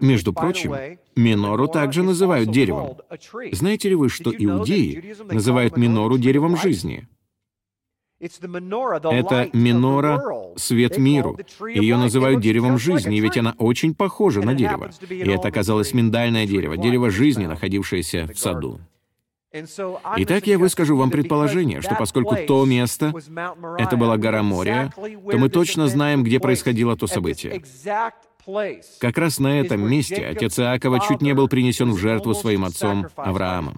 Между 0.00 0.32
прочим, 0.32 0.74
минору 1.14 1.68
также 1.68 2.02
называют 2.02 2.50
деревом. 2.50 2.96
Знаете 3.52 3.88
ли 3.90 3.94
вы, 3.94 4.08
что 4.08 4.32
иудеи 4.36 5.14
называют 5.32 5.76
минору 5.76 6.18
деревом 6.18 6.56
жизни? 6.56 7.06
Это 8.18 9.50
минора— 9.52 10.20
свет 10.56 10.96
миру. 10.96 11.38
Ее 11.68 11.96
называют 11.96 12.40
деревом 12.40 12.78
жизни, 12.78 13.20
ведь 13.20 13.36
она 13.36 13.54
очень 13.58 13.94
похожа 13.94 14.40
на 14.42 14.54
дерево. 14.54 14.90
И 15.10 15.28
это 15.28 15.48
оказалось 15.48 15.92
миндальное 15.92 16.46
дерево, 16.46 16.76
дерево 16.76 17.10
жизни, 17.10 17.46
находившееся 17.46 18.26
в 18.32 18.38
саду. 18.38 18.80
Итак, 19.52 20.46
я 20.46 20.58
выскажу 20.58 20.96
вам 20.96 21.10
предположение, 21.10 21.80
что 21.80 21.94
поскольку 21.94 22.36
то 22.46 22.64
место— 22.64 23.12
это 23.78 23.96
была 23.96 24.16
гора 24.16 24.42
Мория, 24.42 24.92
то 24.94 25.38
мы 25.38 25.48
точно 25.48 25.88
знаем, 25.88 26.22
где 26.24 26.40
происходило 26.40 26.96
то 26.96 27.06
событие. 27.06 27.62
Как 29.00 29.18
раз 29.18 29.38
на 29.40 29.60
этом 29.60 29.88
месте 29.90 30.24
отец 30.24 30.58
Иакова 30.58 31.00
чуть 31.00 31.20
не 31.20 31.34
был 31.34 31.48
принесен 31.48 31.90
в 31.90 31.98
жертву 31.98 32.34
своим 32.34 32.64
отцом 32.64 33.06
Авраамом. 33.16 33.76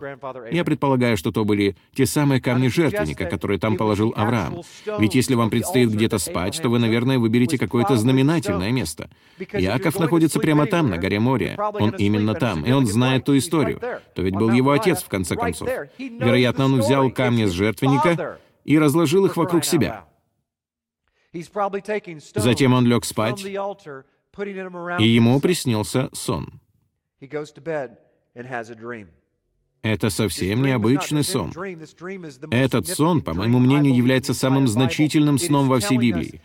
Я 0.50 0.64
предполагаю, 0.64 1.16
что 1.16 1.32
то 1.32 1.44
были 1.44 1.76
те 1.94 2.04
самые 2.06 2.40
камни 2.40 2.68
жертвенника, 2.68 3.24
которые 3.26 3.58
там 3.58 3.76
положил 3.76 4.12
Авраам. 4.16 4.62
Ведь 4.98 5.14
если 5.14 5.34
вам 5.34 5.48
предстоит 5.50 5.90
где-то 5.90 6.18
спать, 6.18 6.60
то 6.60 6.68
вы, 6.68 6.78
наверное, 6.78 7.18
выберете 7.18 7.56
какое-то 7.56 7.96
знаменательное 7.96 8.70
место. 8.70 9.08
Иаков 9.52 9.98
находится 9.98 10.38
прямо 10.38 10.66
там, 10.66 10.90
на 10.90 10.98
горе 10.98 11.18
Мория. 11.18 11.56
Он 11.56 11.90
именно 11.90 12.34
там, 12.34 12.64
и 12.64 12.72
он 12.72 12.86
знает 12.86 13.24
ту 13.24 13.36
историю. 13.38 13.80
То 14.14 14.22
ведь 14.22 14.34
был 14.34 14.52
его 14.52 14.72
отец, 14.72 15.02
в 15.02 15.08
конце 15.08 15.36
концов. 15.36 15.68
Вероятно, 15.98 16.66
он 16.66 16.80
взял 16.80 17.10
камни 17.10 17.46
с 17.46 17.52
жертвенника 17.52 18.38
и 18.64 18.78
разложил 18.78 19.24
их 19.24 19.36
вокруг 19.36 19.64
себя. 19.64 20.04
Затем 22.34 22.72
он 22.72 22.86
лег 22.86 23.04
спать, 23.04 23.46
и 24.98 25.06
ему 25.06 25.40
приснился 25.40 26.08
сон. 26.12 26.60
Это 29.82 30.10
совсем 30.10 30.62
необычный 30.62 31.24
сон. 31.24 31.52
Этот 32.50 32.88
сон, 32.88 33.22
по 33.22 33.34
моему 33.34 33.58
мнению, 33.58 33.94
является 33.94 34.34
самым 34.34 34.66
значительным 34.66 35.38
сном 35.38 35.68
во 35.68 35.80
всей 35.80 35.98
Библии. 35.98 36.40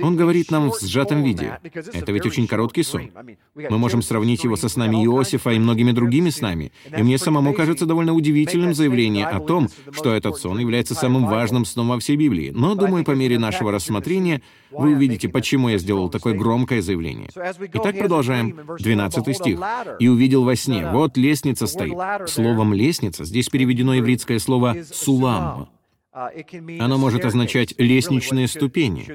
Он 0.00 0.16
говорит 0.16 0.50
нам 0.50 0.70
в 0.70 0.80
сжатом 0.80 1.22
виде. 1.22 1.58
Это 1.92 2.12
ведь 2.12 2.26
очень 2.26 2.46
короткий 2.46 2.82
сон. 2.82 3.10
Мы 3.54 3.78
можем 3.78 4.02
сравнить 4.02 4.44
его 4.44 4.56
со 4.56 4.68
снами 4.68 5.04
Иосифа 5.04 5.50
и 5.50 5.58
многими 5.58 5.92
другими 5.92 6.30
снами. 6.30 6.72
И 6.96 7.02
мне 7.02 7.18
самому 7.18 7.52
кажется 7.52 7.86
довольно 7.86 8.14
удивительным 8.14 8.74
заявление 8.74 9.26
о 9.26 9.40
том, 9.40 9.68
что 9.90 10.14
этот 10.14 10.36
сон 10.36 10.58
является 10.58 10.94
самым 10.94 11.26
важным 11.26 11.64
сном 11.64 11.88
во 11.88 11.98
всей 11.98 12.16
Библии. 12.16 12.50
Но, 12.54 12.74
думаю, 12.74 13.04
по 13.04 13.12
мере 13.12 13.38
нашего 13.38 13.72
рассмотрения 13.72 14.42
вы 14.70 14.92
увидите, 14.92 15.28
почему 15.28 15.68
я 15.68 15.78
сделал 15.78 16.08
такое 16.08 16.34
громкое 16.34 16.80
заявление. 16.80 17.28
Итак, 17.34 17.98
продолжаем. 17.98 18.58
12 18.78 19.36
стих. 19.36 19.60
«И 19.98 20.08
увидел 20.08 20.44
во 20.44 20.56
сне, 20.56 20.88
вот 20.90 21.16
лестница 21.16 21.66
стоит». 21.66 21.96
Словом 22.28 22.72
«лестница» 22.72 23.24
здесь 23.24 23.48
переведено 23.48 23.94
еврейское 23.94 24.38
слово 24.38 24.76
«сулам». 24.90 25.68
Uh, 26.14 26.78
Оно 26.78 26.98
может 26.98 27.24
означать 27.24 27.74
«лестничные 27.78 28.46
ступени». 28.46 29.06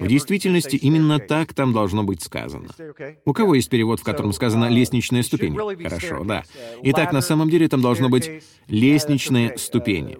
В 0.00 0.06
действительности 0.06 0.76
именно 0.76 1.18
так 1.18 1.52
там 1.52 1.72
должно 1.72 2.04
быть 2.04 2.22
сказано. 2.22 2.68
У 3.24 3.32
кого 3.32 3.56
есть 3.56 3.68
перевод, 3.68 3.98
в 3.98 4.04
котором 4.04 4.32
сказано 4.32 4.66
uh, 4.66 4.70
«лестничные 4.70 5.24
ступени»? 5.24 5.82
Хорошо, 5.82 6.22
да. 6.22 6.44
Uh, 6.76 6.80
Итак, 6.84 7.12
на 7.12 7.22
самом 7.22 7.50
деле 7.50 7.66
там 7.66 7.82
должно 7.82 8.08
быть 8.08 8.30
«лестничные 8.68 9.58
ступени». 9.58 10.18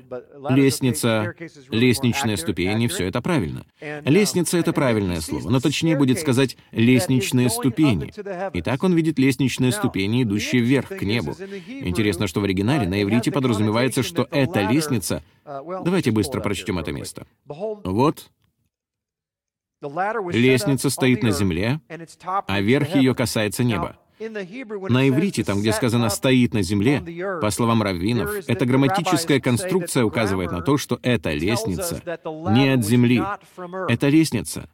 Лестница, 0.50 1.34
лестничные 1.70 2.36
ступени— 2.36 2.86
все 2.88 3.06
это 3.06 3.20
правильно. 3.22 3.64
Лестница— 4.04 4.56
это 4.58 4.72
правильное 4.72 5.20
слово, 5.20 5.48
но 5.50 5.60
точнее 5.60 5.96
будет 5.96 6.18
сказать 6.18 6.56
«лестничные 6.72 7.50
ступени». 7.50 8.12
Итак, 8.54 8.82
он 8.82 8.94
видит 8.94 9.18
лестничные 9.18 9.72
ступени, 9.72 10.22
идущие 10.22 10.62
вверх, 10.62 10.88
к 10.88 11.02
небу. 11.02 11.32
Интересно, 11.68 12.26
что 12.26 12.40
в 12.40 12.44
оригинале 12.44 12.88
на 12.88 13.02
иврите 13.02 13.30
подразумевается, 13.30 14.02
что 14.02 14.26
эта 14.30 14.62
лестница— 14.62 15.22
Давайте 15.44 16.10
быстро 16.10 16.40
прочтем 16.40 16.78
это 16.78 16.92
место. 16.92 17.26
Вот 17.46 18.30
лестница 19.82 20.88
стоит 20.88 21.22
на 21.22 21.30
земле, 21.30 21.80
а 22.46 22.60
верх 22.60 22.94
ее 22.94 23.14
касается 23.14 23.64
неба. 23.64 23.98
На 24.28 25.08
иврите, 25.08 25.44
там, 25.44 25.60
где 25.60 25.72
сказано 25.72 26.08
«стоит 26.08 26.54
на 26.54 26.62
земле», 26.62 27.02
по 27.40 27.50
словам 27.50 27.82
раввинов, 27.82 28.30
эта 28.46 28.66
грамматическая 28.66 29.40
конструкция 29.40 30.04
указывает 30.04 30.52
на 30.52 30.62
то, 30.62 30.76
что 30.78 30.98
эта 31.02 31.32
лестница 31.32 32.02
не 32.50 32.70
от 32.70 32.84
земли. 32.84 33.22
Эта 33.88 34.08
лестница 34.08 34.68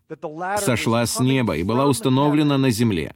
сошла 0.59 1.07
с 1.07 1.21
неба 1.21 1.57
и 1.57 1.63
была 1.63 1.87
установлена 1.87 2.59
на 2.59 2.71
земле. 2.71 3.15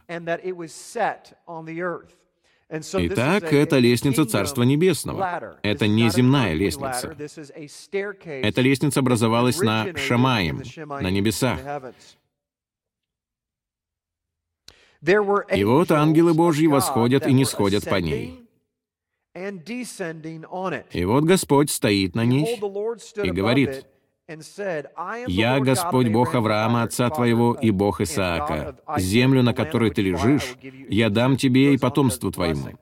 Итак, 2.71 3.53
это 3.53 3.79
лестница 3.79 4.25
Царства 4.25 4.63
Небесного. 4.63 5.59
Это 5.63 5.87
не 5.87 6.09
земная 6.11 6.55
лестница. 6.55 7.15
Эта 8.25 8.61
лестница 8.61 9.01
образовалась 9.01 9.61
на 9.61 9.95
Шамаем, 9.97 10.63
на 10.77 11.11
небесах. 11.11 11.61
И 15.07 15.65
вот 15.65 15.91
ангелы 15.91 16.35
Божьи 16.35 16.67
восходят 16.67 17.27
и 17.27 17.33
не 17.33 17.45
сходят 17.45 17.85
по 17.85 17.97
ней. 17.97 18.41
И 20.93 21.05
вот 21.05 21.25
Господь 21.25 21.71
стоит 21.71 22.15
на 22.15 22.25
ней 22.25 22.61
и 23.23 23.31
говорит, 23.31 23.85
«Я 25.27 25.61
Господь 25.61 26.09
Бог 26.09 26.35
Авраама, 26.35 26.85
отца 26.85 27.11
твоего, 27.11 27.53
и 27.55 27.71
Бог 27.71 28.01
Исаака. 28.01 28.79
Землю, 28.97 29.43
на 29.43 29.53
которой 29.53 29.91
ты 29.91 30.03
лежишь, 30.03 30.57
я 30.89 31.11
дам 31.11 31.37
тебе 31.37 31.75
и 31.75 31.79
потомству 31.79 32.31
твоему». 32.31 32.79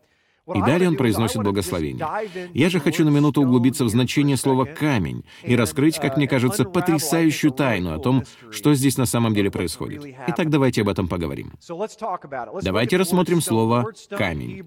И 0.55 0.61
далее 0.61 0.89
он 0.89 0.97
произносит 0.97 1.43
благословение. 1.43 2.07
Я 2.55 2.71
же 2.71 2.81
хочу 2.81 3.05
на 3.05 3.11
минуту 3.11 3.43
углубиться 3.43 3.85
в 3.85 3.89
значение 3.89 4.37
слова 4.37 4.65
«камень» 4.65 5.25
и 5.43 5.57
раскрыть, 5.57 5.99
как 5.99 6.17
мне 6.17 6.29
кажется, 6.29 6.65
потрясающую 6.65 7.53
тайну 7.53 7.95
о 7.95 7.99
том, 7.99 8.25
что 8.51 8.75
здесь 8.75 8.99
на 8.99 9.07
самом 9.07 9.35
деле 9.35 9.51
происходит. 9.51 10.05
Итак, 10.29 10.51
давайте 10.51 10.83
об 10.83 10.89
этом 10.89 11.09
поговорим. 11.09 11.53
Давайте 12.63 12.97
рассмотрим 12.97 13.41
слово 13.41 13.93
«камень». 14.11 14.65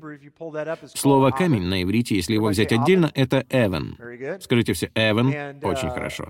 Слово 0.93 1.31
«камень» 1.31 1.63
на 1.63 1.83
иврите, 1.83 2.15
если 2.15 2.33
его 2.33 2.47
взять 2.47 2.71
отдельно, 2.71 3.11
это 3.13 3.45
«эвен». 3.49 3.97
Скажите 4.41 4.73
все 4.73 4.91
«эвен»— 4.95 5.59
очень 5.63 5.89
хорошо. 5.89 6.27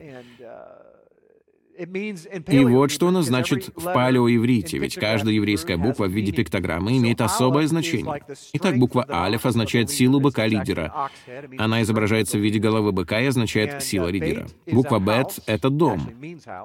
И 1.78 2.66
вот 2.66 2.92
что 2.92 3.10
оно 3.10 3.22
значит 3.22 3.70
в 3.76 3.84
палеоиврите, 3.84 4.78
ведь 4.78 4.96
каждая 4.96 5.34
еврейская 5.34 5.78
буква 5.78 6.06
в 6.06 6.12
виде 6.12 6.32
пиктограммы 6.32 6.98
имеет 6.98 7.22
особое 7.22 7.68
значение. 7.68 8.22
Итак, 8.54 8.78
буква 8.78 9.06
«алеф» 9.10 9.46
означает 9.46 9.90
силу 9.90 10.20
быка-лидера. 10.20 11.10
Она 11.58 11.82
изображается 11.82 12.38
в 12.38 12.42
виде 12.42 12.60
головы 12.60 12.92
быка 12.92 13.20
и 13.20 13.26
означает 13.26 13.84
«сила 13.84 14.08
лидера». 14.08 14.48
Буква 14.72 15.00
«бет»— 15.00 15.40
это 15.46 15.70
«дом». 15.70 16.10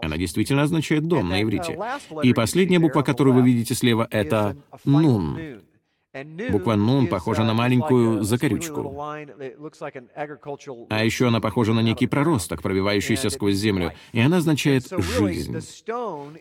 Она 0.02 0.16
действительно 0.16 0.62
означает 0.62 1.06
«дом» 1.06 1.28
на 1.28 1.42
иврите. 1.42 1.78
И 2.22 2.32
последняя 2.32 2.78
буква, 2.78 3.02
которую 3.02 3.34
вы 3.34 3.42
видите 3.42 3.74
слева,— 3.74 4.06
это 4.10 4.56
«нун». 4.84 5.60
Буква 6.50 6.74
«нун» 6.74 7.06
похожа 7.06 7.44
на 7.44 7.54
маленькую 7.54 8.24
закорючку. 8.24 9.00
А 10.88 11.04
еще 11.04 11.28
она 11.28 11.40
похожа 11.40 11.72
на 11.72 11.80
некий 11.80 12.08
проросток, 12.08 12.62
пробивающийся 12.62 13.30
сквозь 13.30 13.54
землю, 13.54 13.92
и 14.12 14.20
она 14.20 14.38
означает 14.38 14.88
«жизнь». 14.90 15.56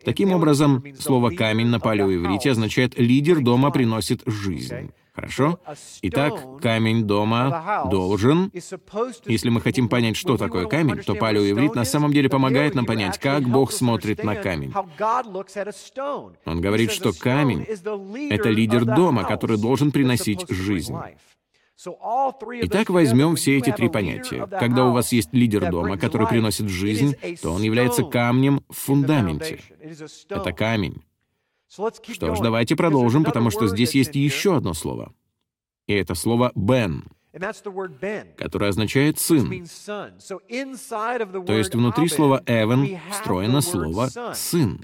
Таким 0.03 0.31
образом, 0.31 0.83
слово 0.97 1.29
«камень» 1.29 1.67
на 1.67 1.79
палеоиврите 1.79 2.51
означает 2.51 2.97
«лидер 2.97 3.41
дома 3.41 3.69
приносит 3.69 4.23
жизнь». 4.25 4.91
Хорошо? 5.19 5.59
Итак, 6.01 6.61
камень 6.61 7.03
дома 7.03 7.87
должен... 7.91 8.51
Если 9.25 9.49
мы 9.49 9.59
хотим 9.59 9.89
понять, 9.89 10.15
что 10.15 10.37
такое 10.37 10.65
камень, 10.65 11.03
то 11.03 11.13
палеоиврит 11.15 11.75
на 11.75 11.83
самом 11.83 12.13
деле 12.13 12.29
помогает 12.29 12.73
нам 12.75 12.85
понять, 12.85 13.17
как 13.17 13.43
Бог 13.43 13.71
смотрит 13.73 14.23
на 14.23 14.35
камень. 14.35 14.73
Он 16.45 16.61
говорит, 16.61 16.91
что 16.91 17.11
камень— 17.11 17.63
это 18.29 18.49
лидер 18.49 18.85
дома, 18.85 19.23
который 19.25 19.57
должен 19.57 19.91
приносить 19.91 20.49
жизнь. 20.49 20.95
Итак, 22.61 22.89
возьмем 22.89 23.35
все 23.35 23.57
эти 23.57 23.71
три 23.71 23.89
понятия. 23.89 24.45
Когда 24.47 24.85
у 24.85 24.93
вас 24.93 25.11
есть 25.11 25.33
лидер 25.33 25.69
дома, 25.69 25.97
который 25.97 26.27
приносит 26.27 26.69
жизнь, 26.69 27.15
то 27.41 27.51
он 27.51 27.61
является 27.61 28.03
камнем 28.03 28.61
в 28.69 28.75
фундаменте. 28.75 29.59
Это 30.29 30.53
камень. 30.53 31.01
Что 31.69 32.35
ж, 32.35 32.39
давайте 32.41 32.75
продолжим, 32.75 33.23
потому 33.23 33.51
что 33.51 33.67
здесь 33.67 33.93
есть 33.93 34.15
еще 34.15 34.57
одно 34.57 34.73
слово. 34.73 35.13
И 35.87 35.93
это 35.93 36.15
слово 36.15 36.51
«бен», 36.55 37.03
которое 38.37 38.69
означает 38.69 39.19
«сын». 39.19 39.49
То 39.85 41.53
есть 41.53 41.75
внутри 41.75 42.07
слова 42.07 42.41
«эвен» 42.47 42.99
встроено 43.11 43.61
слово 43.61 44.09
«сын». 44.33 44.79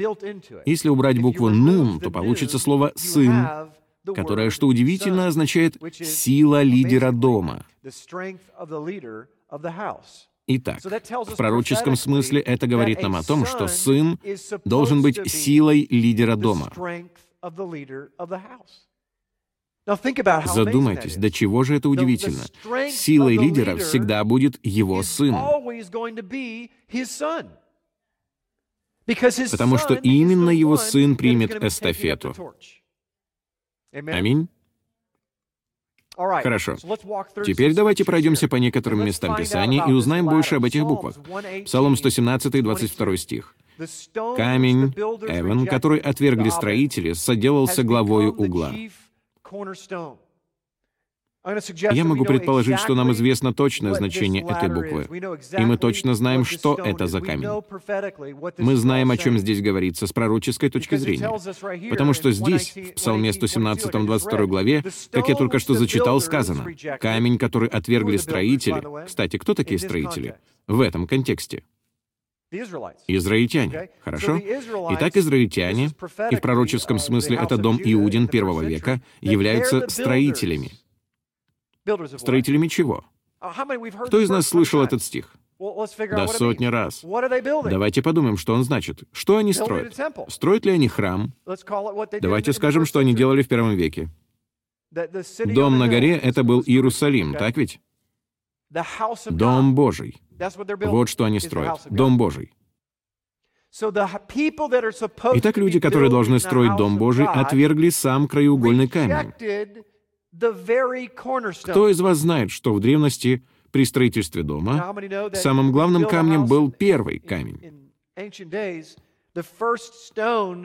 Если 0.65 0.89
убрать 0.89 1.19
букву 1.19 1.49
«нун», 1.49 1.99
то 1.99 2.11
получится 2.11 2.59
слово 2.59 2.91
«сын», 2.95 3.71
которое, 4.13 4.51
что 4.51 4.67
удивительно, 4.67 5.27
означает 5.27 5.77
«сила 5.95 6.61
лидера 6.61 7.11
дома». 7.11 7.65
Итак, 10.47 10.79
в 10.81 11.35
пророческом 11.35 11.95
смысле 11.95 12.41
это 12.41 12.67
говорит 12.67 13.01
нам 13.01 13.15
о 13.15 13.23
том, 13.23 13.45
что 13.45 13.67
сын 13.67 14.19
должен 14.63 15.01
быть 15.01 15.19
силой 15.29 15.87
лидера 15.89 16.35
дома. 16.35 16.71
Задумайтесь, 19.85 21.15
до 21.15 21.31
чего 21.31 21.63
же 21.63 21.75
это 21.75 21.89
удивительно. 21.89 22.43
Силой 22.89 23.37
лидера 23.37 23.77
всегда 23.77 24.23
будет 24.23 24.59
его 24.63 25.01
сын. 25.03 25.35
Потому 29.51 29.77
что 29.77 29.93
именно 29.93 30.49
его 30.49 30.77
сын 30.77 31.15
примет 31.15 31.63
эстафету. 31.63 32.35
Аминь. 33.91 34.49
Хорошо. 36.15 36.77
Теперь 37.45 37.73
давайте 37.73 38.05
пройдемся 38.05 38.47
по 38.47 38.55
некоторым 38.55 39.05
местам 39.05 39.35
Писания 39.35 39.85
и 39.85 39.91
узнаем 39.91 40.25
больше 40.25 40.55
об 40.55 40.65
этих 40.65 40.83
буквах. 40.85 41.15
Псалом 41.65 41.95
117, 41.95 42.63
22 42.63 43.17
стих. 43.17 43.55
«Камень, 44.37 44.93
Эван, 45.27 45.65
который 45.67 45.99
отвергли 45.99 46.49
строители, 46.49 47.13
соделался 47.13 47.83
главою 47.83 48.33
угла». 48.33 48.73
Я 51.91 52.03
могу 52.03 52.25
предположить, 52.25 52.79
что 52.79 52.95
нам 52.95 53.11
известно 53.11 53.53
точное 53.53 53.93
значение 53.93 54.43
этой 54.43 54.67
буквы, 54.67 55.07
и 55.57 55.65
мы 55.65 55.77
точно 55.77 56.15
знаем, 56.15 56.43
что 56.43 56.75
это 56.75 57.05
за 57.07 57.21
камень. 57.21 57.47
Мы 58.57 58.75
знаем, 58.75 59.11
о 59.11 59.17
чем 59.17 59.37
здесь 59.37 59.61
говорится 59.61 60.07
с 60.07 60.13
пророческой 60.13 60.69
точки 60.69 60.95
зрения, 60.95 61.29
потому 61.89 62.13
что 62.13 62.31
здесь, 62.31 62.73
в 62.75 62.93
Псалме 62.93 63.31
117, 63.31 63.91
22 63.91 64.45
главе, 64.45 64.83
как 65.11 65.29
я 65.29 65.35
только 65.35 65.59
что 65.59 65.75
зачитал, 65.75 66.19
сказано, 66.19 66.65
«Камень, 66.99 67.37
который 67.37 67.69
отвергли 67.69 68.17
строители». 68.17 69.05
Кстати, 69.05 69.37
кто 69.37 69.53
такие 69.53 69.79
строители? 69.79 70.35
В 70.67 70.81
этом 70.81 71.05
контексте. 71.05 71.63
Израильтяне. 73.07 73.89
Хорошо? 74.03 74.39
Итак, 74.91 75.17
израильтяне, 75.17 75.89
и 76.31 76.35
в 76.35 76.41
пророческом 76.41 76.99
смысле 76.99 77.37
это 77.37 77.57
дом 77.57 77.79
Иудин 77.83 78.27
первого 78.27 78.61
века, 78.61 79.01
являются 79.21 79.87
строителями— 79.89 80.71
Строителями 82.17 82.67
чего? 82.67 83.03
Uh, 83.41 84.05
Кто 84.07 84.19
из 84.19 84.29
нас 84.29 84.47
слышал 84.47 84.81
этот 84.81 85.03
стих? 85.03 85.35
Да 85.57 86.27
сотни 86.27 86.65
раз. 86.65 87.03
Давайте 87.03 88.01
подумаем, 88.01 88.37
что 88.37 88.53
он 88.53 88.63
значит. 88.63 89.03
Что 89.11 89.37
они 89.37 89.53
строят? 89.53 89.95
Строят 90.27 90.65
ли 90.65 90.71
они 90.71 90.87
храм? 90.87 91.33
Давайте 92.21 92.53
скажем, 92.53 92.85
что 92.85 92.99
они 92.99 93.13
делали 93.13 93.41
в 93.41 93.47
первом 93.47 93.75
веке. 93.75 94.09
Дом 95.45 95.77
на 95.77 95.87
горе— 95.87 96.17
это 96.23 96.43
был 96.43 96.61
Иерусалим, 96.65 97.33
так 97.33 97.57
ведь? 97.57 97.79
Дом 99.29 99.75
Божий. 99.75 100.21
Вот 100.81 101.09
что 101.09 101.25
они 101.25 101.39
строят. 101.39 101.81
Дом 101.89 102.17
Божий. 102.17 102.53
Итак, 105.33 105.57
люди, 105.57 105.79
которые 105.79 106.09
должны 106.09 106.39
строить 106.39 106.75
Дом 106.77 106.97
Божий, 106.97 107.25
отвергли 107.25 107.89
сам 107.89 108.27
краеугольный 108.27 108.87
камень. 108.87 109.33
Кто 111.63 111.89
из 111.89 112.01
вас 112.01 112.17
знает, 112.17 112.51
что 112.51 112.73
в 112.73 112.79
древности 112.79 113.43
при 113.71 113.85
строительстве 113.85 114.43
дома 114.43 114.95
самым 115.33 115.71
главным 115.71 116.05
камнем 116.05 116.45
был 116.45 116.71
первый 116.71 117.19
камень? 117.19 117.91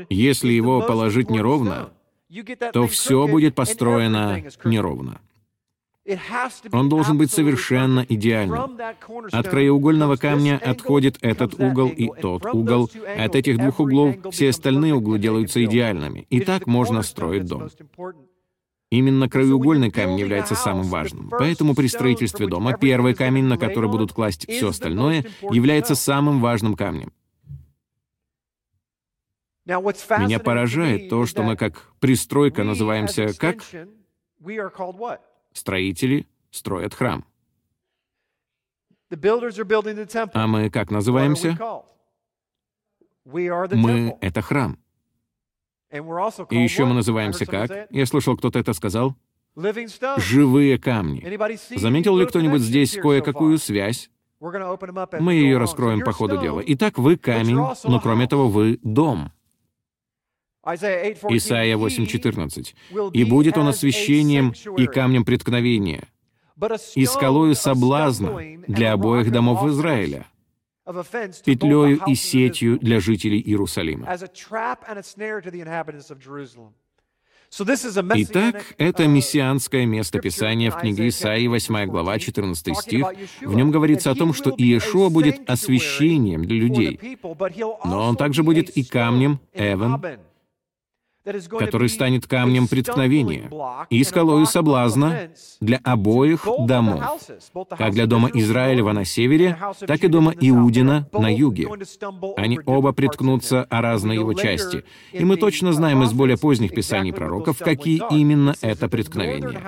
Если 0.08 0.52
его 0.52 0.82
положить 0.82 1.30
неровно, 1.30 1.90
то 2.72 2.86
все 2.86 3.26
будет 3.26 3.54
построено 3.54 4.42
неровно. 4.64 5.20
Он 6.72 6.88
должен 6.88 7.18
быть 7.18 7.30
совершенно 7.30 8.04
идеальным. 8.08 8.78
От 9.32 9.48
краеугольного 9.48 10.16
камня 10.16 10.60
отходит 10.64 11.18
этот 11.20 11.54
угол 11.60 11.88
и 11.88 12.10
тот 12.20 12.46
угол. 12.46 12.90
От 13.18 13.36
этих 13.36 13.58
двух 13.58 13.80
углов 13.80 14.16
все 14.30 14.50
остальные 14.50 14.94
углы 14.94 15.18
делаются 15.18 15.62
идеальными. 15.64 16.26
И 16.30 16.40
так 16.40 16.66
можно 16.66 17.02
строить 17.02 17.46
дом. 17.46 17.68
Именно 18.90 19.28
краеугольный 19.28 19.92
камень 19.92 20.18
является 20.18 20.56
самым 20.56 20.86
важным. 20.88 21.30
Поэтому 21.30 21.76
при 21.76 21.86
строительстве 21.86 22.48
дома 22.48 22.76
первый 22.76 23.14
камень, 23.14 23.44
на 23.44 23.56
который 23.56 23.88
будут 23.88 24.12
класть 24.12 24.48
все 24.50 24.68
остальное, 24.70 25.24
является 25.42 25.94
самым 25.94 26.40
важным 26.40 26.74
камнем. 26.74 27.12
Меня 29.64 30.40
поражает 30.40 31.08
то, 31.08 31.24
что 31.26 31.44
мы 31.44 31.56
как 31.56 31.92
пристройка 32.00 32.64
называемся 32.64 33.32
как? 33.38 33.58
Строители 35.52 36.26
строят 36.50 36.94
храм. 36.94 37.24
А 40.34 40.46
мы 40.46 40.70
как 40.70 40.90
называемся? 40.90 41.56
Мы— 43.24 44.16
это 44.20 44.42
храм. 44.42 44.78
И 45.90 46.56
еще 46.56 46.84
мы 46.84 46.94
называемся 46.94 47.46
как? 47.46 47.88
Я 47.90 48.06
слышал, 48.06 48.36
кто-то 48.36 48.58
это 48.58 48.72
сказал. 48.72 49.16
Живые 50.18 50.78
камни. 50.78 51.22
Заметил 51.76 52.16
ли 52.16 52.26
кто-нибудь 52.26 52.62
здесь 52.62 52.96
кое-какую 52.96 53.58
связь? 53.58 54.10
Мы 54.40 55.34
ее 55.34 55.58
раскроем 55.58 56.00
по 56.00 56.12
ходу 56.12 56.38
дела. 56.38 56.62
Итак, 56.64 56.98
вы 56.98 57.16
камень, 57.16 57.58
но 57.84 58.00
кроме 58.00 58.26
того, 58.26 58.48
вы 58.48 58.78
дом. 58.82 59.32
Исайя 60.64 61.76
8:14. 61.76 62.74
«И 63.12 63.24
будет 63.24 63.56
он 63.56 63.68
освящением 63.68 64.52
и 64.76 64.86
камнем 64.86 65.24
преткновения, 65.24 66.06
и 66.94 67.06
скалою 67.06 67.54
соблазна 67.54 68.38
для 68.68 68.92
обоих 68.92 69.32
домов 69.32 69.64
Израиля» 69.66 70.26
петлею 71.44 72.00
и 72.06 72.14
сетью 72.14 72.78
для 72.78 73.00
жителей 73.00 73.40
Иерусалима. 73.40 74.06
Итак, 77.52 78.74
это 78.78 79.08
мессианское 79.08 79.84
местописание 79.84 80.70
в 80.70 80.76
книге 80.76 81.08
Исаии, 81.08 81.48
8 81.48 81.86
глава, 81.86 82.18
14 82.18 82.76
стих. 82.78 83.06
В 83.40 83.54
нем 83.54 83.72
говорится 83.72 84.12
о 84.12 84.14
том, 84.14 84.32
что 84.32 84.50
Иешуа 84.56 85.08
будет 85.08 85.50
освящением 85.50 86.44
для 86.44 86.56
людей, 86.56 87.18
но 87.84 88.08
он 88.08 88.16
также 88.16 88.44
будет 88.44 88.70
и 88.70 88.84
камнем 88.84 89.40
Эван, 89.52 90.00
который 91.24 91.88
станет 91.88 92.26
камнем 92.26 92.66
преткновения 92.66 93.50
и 93.90 94.02
скалою 94.04 94.46
соблазна 94.46 95.30
для 95.60 95.78
обоих 95.84 96.46
домов, 96.60 97.20
как 97.76 97.92
для 97.92 98.06
дома 98.06 98.30
Израилева 98.32 98.92
на 98.92 99.04
севере, 99.04 99.58
так 99.86 100.02
и 100.02 100.08
дома 100.08 100.32
Иудина 100.40 101.08
на 101.12 101.32
юге. 101.32 101.68
Они 102.36 102.58
оба 102.64 102.92
приткнутся 102.92 103.64
о 103.64 103.82
разные 103.82 104.18
его 104.18 104.32
части, 104.32 104.84
и 105.12 105.24
мы 105.24 105.36
точно 105.36 105.72
знаем 105.72 106.02
из 106.02 106.12
более 106.12 106.38
поздних 106.38 106.74
писаний 106.74 107.12
пророков, 107.12 107.58
какие 107.58 108.02
именно 108.10 108.54
это 108.62 108.88
преткновения. 108.88 109.60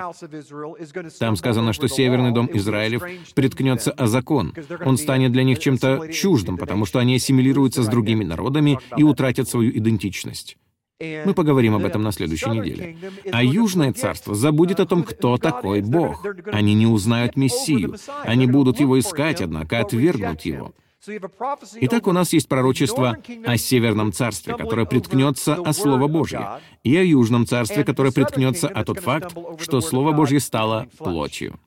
Там 1.19 1.35
сказано, 1.35 1.73
что 1.73 1.87
северный 1.87 2.31
дом 2.31 2.49
Израилев 2.51 3.03
приткнется 3.35 3.91
о 3.91 4.07
закон. 4.07 4.53
Он 4.85 4.97
станет 4.97 5.31
для 5.31 5.43
них 5.43 5.59
чем-то 5.59 6.07
чуждым, 6.11 6.57
потому 6.57 6.85
что 6.85 6.99
они 6.99 7.15
ассимилируются 7.15 7.83
с 7.83 7.87
другими 7.87 8.23
народами 8.23 8.79
и 8.97 9.03
утратят 9.03 9.47
свою 9.47 9.71
идентичность. 9.71 10.57
Мы 11.25 11.33
поговорим 11.33 11.75
об 11.75 11.85
этом 11.85 12.01
на 12.03 12.11
следующей 12.11 12.49
неделе. 12.49 12.97
А 13.31 13.43
Южное 13.43 13.93
царство 13.93 14.35
забудет 14.35 14.79
о 14.79 14.85
том, 14.85 15.03
кто 15.03 15.37
такой 15.37 15.81
Бог. 15.81 16.25
Они 16.51 16.73
не 16.73 16.87
узнают 16.87 17.35
Мессию. 17.35 17.95
Они 18.23 18.47
будут 18.47 18.79
его 18.79 18.99
искать, 18.99 19.41
однако 19.41 19.79
отвергнут 19.79 20.41
его. 20.41 20.73
Итак, 21.81 22.07
у 22.07 22.13
нас 22.13 22.31
есть 22.31 22.47
пророчество 22.47 23.17
о 23.45 23.57
Северном 23.57 24.13
Царстве, 24.13 24.55
которое 24.55 24.85
приткнется 24.85 25.55
о 25.55 25.73
Слово 25.73 26.07
Божье, 26.07 26.61
и 26.83 26.95
о 26.95 27.03
Южном 27.03 27.45
Царстве, 27.45 27.83
которое 27.83 28.11
приткнется 28.11 28.69
о 28.69 28.85
тот 28.85 28.99
факт, 28.99 29.35
что 29.59 29.81
Слово 29.81 30.13
Божье 30.13 30.39
стало 30.39 30.87
плотью. 30.97 31.59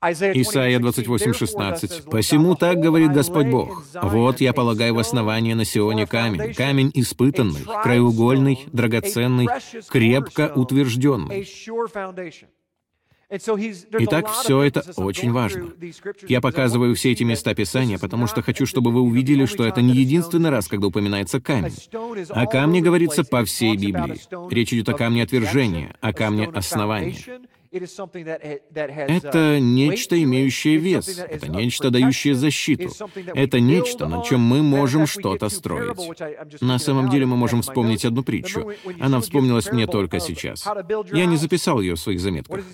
Исайя 0.00 0.78
28:16. 0.78 2.08
«Посему 2.08 2.54
так 2.54 2.78
говорит 2.78 3.12
Господь 3.12 3.48
Бог, 3.48 3.84
вот 4.00 4.40
я 4.40 4.52
полагаю 4.52 4.94
в 4.94 4.98
основание 4.98 5.56
на 5.56 5.64
Сионе 5.64 6.06
камень, 6.06 6.54
камень 6.54 6.92
испытанный, 6.94 7.66
краеугольный, 7.82 8.66
драгоценный, 8.72 9.48
крепко 9.88 10.52
утвержденный». 10.54 11.48
Итак, 13.30 14.30
все 14.30 14.62
это 14.62 14.82
очень 14.96 15.32
важно. 15.32 15.68
Я 16.28 16.40
показываю 16.40 16.94
все 16.94 17.12
эти 17.12 17.24
места 17.24 17.54
Писания, 17.54 17.98
потому 17.98 18.26
что 18.26 18.40
хочу, 18.40 18.64
чтобы 18.64 18.90
вы 18.90 19.02
увидели, 19.02 19.44
что 19.44 19.66
это 19.66 19.82
не 19.82 19.92
единственный 19.92 20.48
раз, 20.48 20.66
когда 20.66 20.86
упоминается 20.86 21.38
камень. 21.38 21.74
О 22.30 22.46
камне 22.46 22.80
говорится 22.80 23.24
по 23.24 23.44
всей 23.44 23.76
Библии. 23.76 24.18
Речь 24.50 24.72
идет 24.72 24.88
о 24.88 24.94
камне 24.94 25.24
отвержения, 25.24 25.94
о 26.00 26.14
камне 26.14 26.46
основания. 26.46 27.16
Это 27.70 29.60
нечто, 29.60 30.22
имеющее 30.22 30.76
вес, 30.76 31.18
это 31.18 31.48
нечто, 31.48 31.90
дающее 31.90 32.34
защиту, 32.34 32.90
это 33.34 33.60
нечто, 33.60 34.08
на 34.08 34.22
чем 34.22 34.40
мы 34.40 34.62
можем 34.62 35.06
что-то 35.06 35.48
строить. 35.48 35.98
На 36.60 36.78
самом 36.78 37.10
деле 37.10 37.26
мы 37.26 37.36
можем 37.36 37.62
вспомнить 37.62 38.04
одну 38.04 38.22
притчу. 38.22 38.70
Она 39.00 39.20
вспомнилась 39.20 39.70
мне 39.70 39.86
только 39.86 40.20
сейчас. 40.20 40.66
Я 41.12 41.26
не 41.26 41.36
записал 41.36 41.80
ее 41.80 41.94
в 41.94 42.00
своих 42.00 42.20
заметках. 42.20 42.64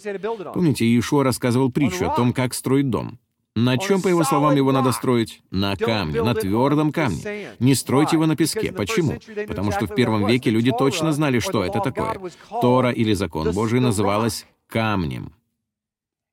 Помните, 0.54 0.84
Иешуа 0.84 1.24
рассказывал 1.24 1.70
притчу 1.72 2.06
о 2.06 2.14
том, 2.14 2.32
как 2.32 2.54
строить 2.54 2.90
дом. 2.90 3.18
На 3.56 3.78
чем, 3.78 4.02
по 4.02 4.08
его 4.08 4.24
словам, 4.24 4.56
его 4.56 4.72
надо 4.72 4.90
строить? 4.90 5.42
На 5.52 5.76
камне, 5.76 6.22
на 6.22 6.34
твердом 6.34 6.90
камне. 6.90 7.50
Не 7.60 7.74
стройте 7.76 8.16
его 8.16 8.26
на 8.26 8.34
песке. 8.34 8.72
Почему? 8.72 9.20
Потому 9.46 9.70
что 9.70 9.86
в 9.86 9.94
первом 9.94 10.26
веке 10.26 10.50
люди 10.50 10.72
точно 10.76 11.12
знали, 11.12 11.38
что 11.38 11.64
это 11.64 11.78
такое. 11.80 12.20
Тора 12.60 12.90
или 12.90 13.12
закон 13.12 13.52
Божий 13.52 13.78
называлась 13.78 14.44
камнем. 14.68 15.32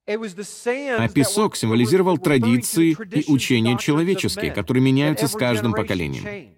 А 0.08 1.08
песок 1.08 1.56
символизировал 1.56 2.18
традиции 2.18 2.98
и 3.14 3.32
учения 3.32 3.78
человеческие, 3.78 4.52
которые 4.52 4.84
меняются 4.84 5.28
с 5.28 5.34
каждым 5.34 5.74
поколением. 5.74 6.56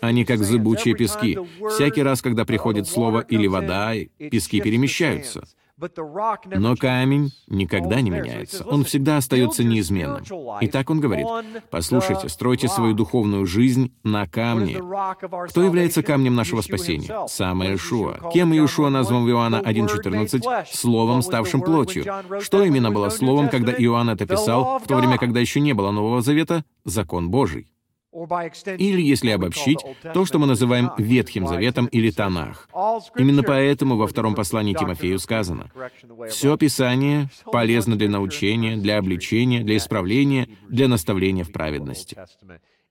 Они 0.00 0.24
как 0.24 0.42
зыбучие 0.42 0.94
пески. 0.94 1.38
Всякий 1.70 2.02
раз, 2.02 2.22
когда 2.22 2.44
приходит 2.44 2.88
слово 2.88 3.20
или 3.20 3.46
вода, 3.46 3.94
пески 4.30 4.60
перемещаются. 4.60 5.46
Но 6.54 6.76
камень 6.76 7.32
никогда 7.46 8.00
не 8.00 8.10
меняется. 8.10 8.64
Он 8.64 8.84
всегда 8.84 9.16
остается 9.16 9.64
неизменным. 9.64 10.22
И 10.60 10.68
так 10.68 10.90
он 10.90 11.00
говорит, 11.00 11.26
послушайте, 11.70 12.28
стройте 12.28 12.68
свою 12.68 12.94
духовную 12.94 13.46
жизнь 13.46 13.92
на 14.04 14.26
камне. 14.26 14.80
Кто 15.48 15.62
является 15.62 16.02
камнем 16.02 16.34
нашего 16.34 16.60
спасения? 16.60 17.26
Сам 17.28 17.62
Иешуа. 17.62 18.30
Кем 18.32 18.52
Иешуа 18.52 18.90
назван 18.90 19.24
в 19.24 19.28
Иоанна 19.28 19.56
1.14? 19.56 20.66
Словом, 20.72 21.22
ставшим 21.22 21.62
плотью. 21.62 22.04
Что 22.40 22.62
именно 22.62 22.90
было 22.90 23.08
словом, 23.08 23.48
когда 23.48 23.72
Иоанн 23.72 24.10
это 24.10 24.26
писал, 24.26 24.78
в 24.78 24.86
то 24.86 24.96
время, 24.96 25.18
когда 25.18 25.40
еще 25.40 25.60
не 25.60 25.72
было 25.72 25.90
Нового 25.90 26.22
Завета? 26.22 26.64
Закон 26.84 27.30
Божий. 27.30 27.68
Или, 28.12 29.00
если 29.00 29.30
обобщить, 29.30 29.78
то, 30.12 30.26
что 30.26 30.38
мы 30.38 30.46
называем 30.46 30.90
Ветхим 30.98 31.46
Заветом 31.46 31.86
или 31.86 32.10
Танах. 32.10 32.68
Именно 33.16 33.42
поэтому 33.42 33.96
во 33.96 34.06
втором 34.06 34.34
послании 34.34 34.74
Тимофею 34.74 35.18
сказано, 35.18 35.70
«Все 36.28 36.56
Писание 36.56 37.30
полезно 37.50 37.96
для 37.96 38.10
научения, 38.10 38.76
для 38.76 38.98
обличения, 38.98 39.62
для 39.62 39.78
исправления, 39.78 40.48
для 40.68 40.88
наставления 40.88 41.44
в 41.44 41.52
праведности». 41.52 42.16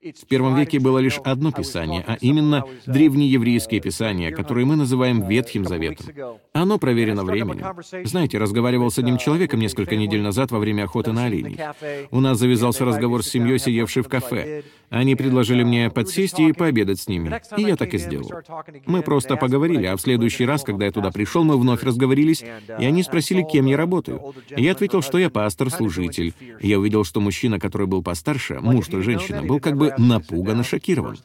В 0.02 0.26
первом 0.26 0.56
веке 0.56 0.80
было 0.80 0.98
лишь 0.98 1.18
одно 1.18 1.52
писание, 1.52 2.04
а 2.04 2.16
именно 2.20 2.64
древнееврейское 2.86 3.78
писание, 3.78 4.32
которое 4.32 4.66
мы 4.66 4.74
называем 4.74 5.28
Ветхим 5.28 5.64
Заветом. 5.64 6.38
Оно 6.52 6.78
проверено 6.78 7.22
временем. 7.22 7.64
Знаете, 8.04 8.38
разговаривал 8.38 8.90
с 8.90 8.98
одним 8.98 9.16
человеком 9.16 9.60
несколько 9.60 9.94
недель 9.94 10.20
назад 10.20 10.50
во 10.50 10.58
время 10.58 10.84
охоты 10.84 11.12
на 11.12 11.26
оленей. 11.26 11.56
У 12.10 12.18
нас 12.18 12.38
завязался 12.38 12.84
разговор 12.84 13.22
с 13.22 13.28
семьей, 13.28 13.60
сидевшей 13.60 14.02
в 14.02 14.08
кафе. 14.08 14.64
Они 14.92 15.16
предложили 15.16 15.64
мне 15.64 15.88
подсесть 15.88 16.38
и 16.38 16.52
пообедать 16.52 17.00
с 17.00 17.08
ними. 17.08 17.40
И 17.56 17.62
я 17.62 17.76
так 17.76 17.94
и 17.94 17.98
сделал. 17.98 18.30
Мы 18.84 19.00
просто 19.00 19.36
поговорили, 19.36 19.86
а 19.86 19.96
в 19.96 20.00
следующий 20.00 20.44
раз, 20.44 20.64
когда 20.64 20.84
я 20.84 20.92
туда 20.92 21.10
пришел, 21.10 21.44
мы 21.44 21.58
вновь 21.58 21.82
разговорились, 21.82 22.44
и 22.78 22.84
они 22.84 23.02
спросили, 23.02 23.42
кем 23.42 23.66
я 23.66 23.78
работаю. 23.78 24.34
Я 24.50 24.72
ответил, 24.72 25.00
что 25.00 25.16
я 25.16 25.30
пастор-служитель. 25.30 26.34
Я 26.60 26.78
увидел, 26.78 27.04
что 27.04 27.20
мужчина, 27.20 27.58
который 27.58 27.86
был 27.86 28.02
постарше, 28.02 28.60
муж 28.60 28.88
той 28.88 29.02
женщины, 29.02 29.42
был 29.42 29.60
как 29.60 29.78
бы 29.78 29.94
напуган 29.96 30.60
и 30.60 30.64
шокирован. 30.64 31.16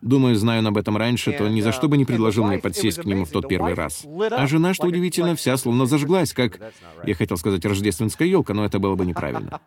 Думаю, 0.00 0.34
зная 0.34 0.58
он 0.58 0.66
об 0.66 0.76
этом 0.76 0.96
раньше, 0.96 1.30
то 1.30 1.48
ни 1.48 1.60
за 1.60 1.70
что 1.70 1.88
бы 1.88 1.96
не 1.96 2.04
предложил 2.04 2.44
мне 2.44 2.58
подсесть 2.58 3.00
к 3.00 3.04
нему 3.04 3.24
в 3.24 3.30
тот 3.30 3.46
первый 3.46 3.74
раз. 3.74 4.04
А 4.32 4.46
жена, 4.48 4.74
что 4.74 4.88
удивительно, 4.88 5.36
вся 5.36 5.56
словно 5.56 5.86
зажглась, 5.86 6.32
как, 6.32 6.58
я 7.06 7.14
хотел 7.14 7.36
сказать, 7.36 7.64
рождественская 7.64 8.26
елка, 8.26 8.52
но 8.52 8.64
это 8.64 8.80
было 8.80 8.96
бы 8.96 9.06
неправильно. 9.06 9.60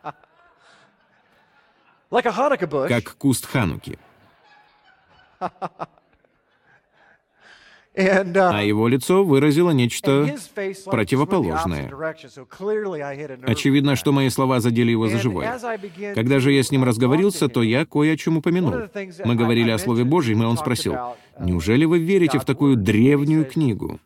Как 2.87 3.15
куст 3.17 3.45
хануки. 3.45 3.97
Uh, 7.97 8.35
а 8.35 8.61
его 8.61 8.89
лицо 8.89 9.23
выразило 9.23 9.71
нечто 9.71 10.27
противоположное. 10.85 11.89
Очевидно, 13.43 13.95
что 13.95 14.11
мои 14.11 14.29
слова 14.29 14.59
задели 14.59 14.91
его 14.91 15.07
за 15.07 15.17
живое. 15.17 15.57
Когда 16.13 16.39
же 16.39 16.51
я 16.51 16.61
с 16.61 16.71
ним 16.71 16.83
разговорился, 16.83 17.47
то 17.47 17.63
я 17.63 17.85
кое 17.85 18.13
о 18.13 18.17
чем 18.17 18.35
упомянул. 18.35 18.89
Мы 19.23 19.35
говорили 19.35 19.71
о 19.71 19.77
Слове 19.77 20.03
Божьем, 20.03 20.43
и 20.43 20.45
он 20.45 20.57
спросил, 20.57 20.93
uh, 20.93 21.15
«Неужели 21.39 21.85
вы 21.85 21.99
верите 21.99 22.37
в 22.37 22.43
такую 22.43 22.75
древнюю 22.75 23.45
книгу?» 23.45 23.99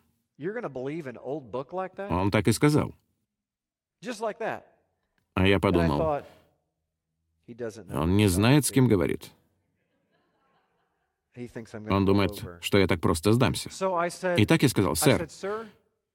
Он 2.10 2.32
так 2.32 2.48
и 2.48 2.52
сказал. 2.52 2.94
А 5.34 5.48
я 5.48 5.60
подумал, 5.60 6.22
он 7.94 8.16
не 8.18 8.28
знает, 8.28 8.66
с 8.66 8.72
кем 8.72 8.88
говорит. 8.88 9.32
Он 11.90 12.06
думает, 12.06 12.44
что 12.62 12.78
я 12.78 12.88
так 12.88 13.00
просто 13.00 13.34
сдамся. 13.34 13.70
И 14.38 14.46
так 14.46 14.62
я 14.64 14.70
сказал, 14.70 14.96
сэр, 14.96 15.28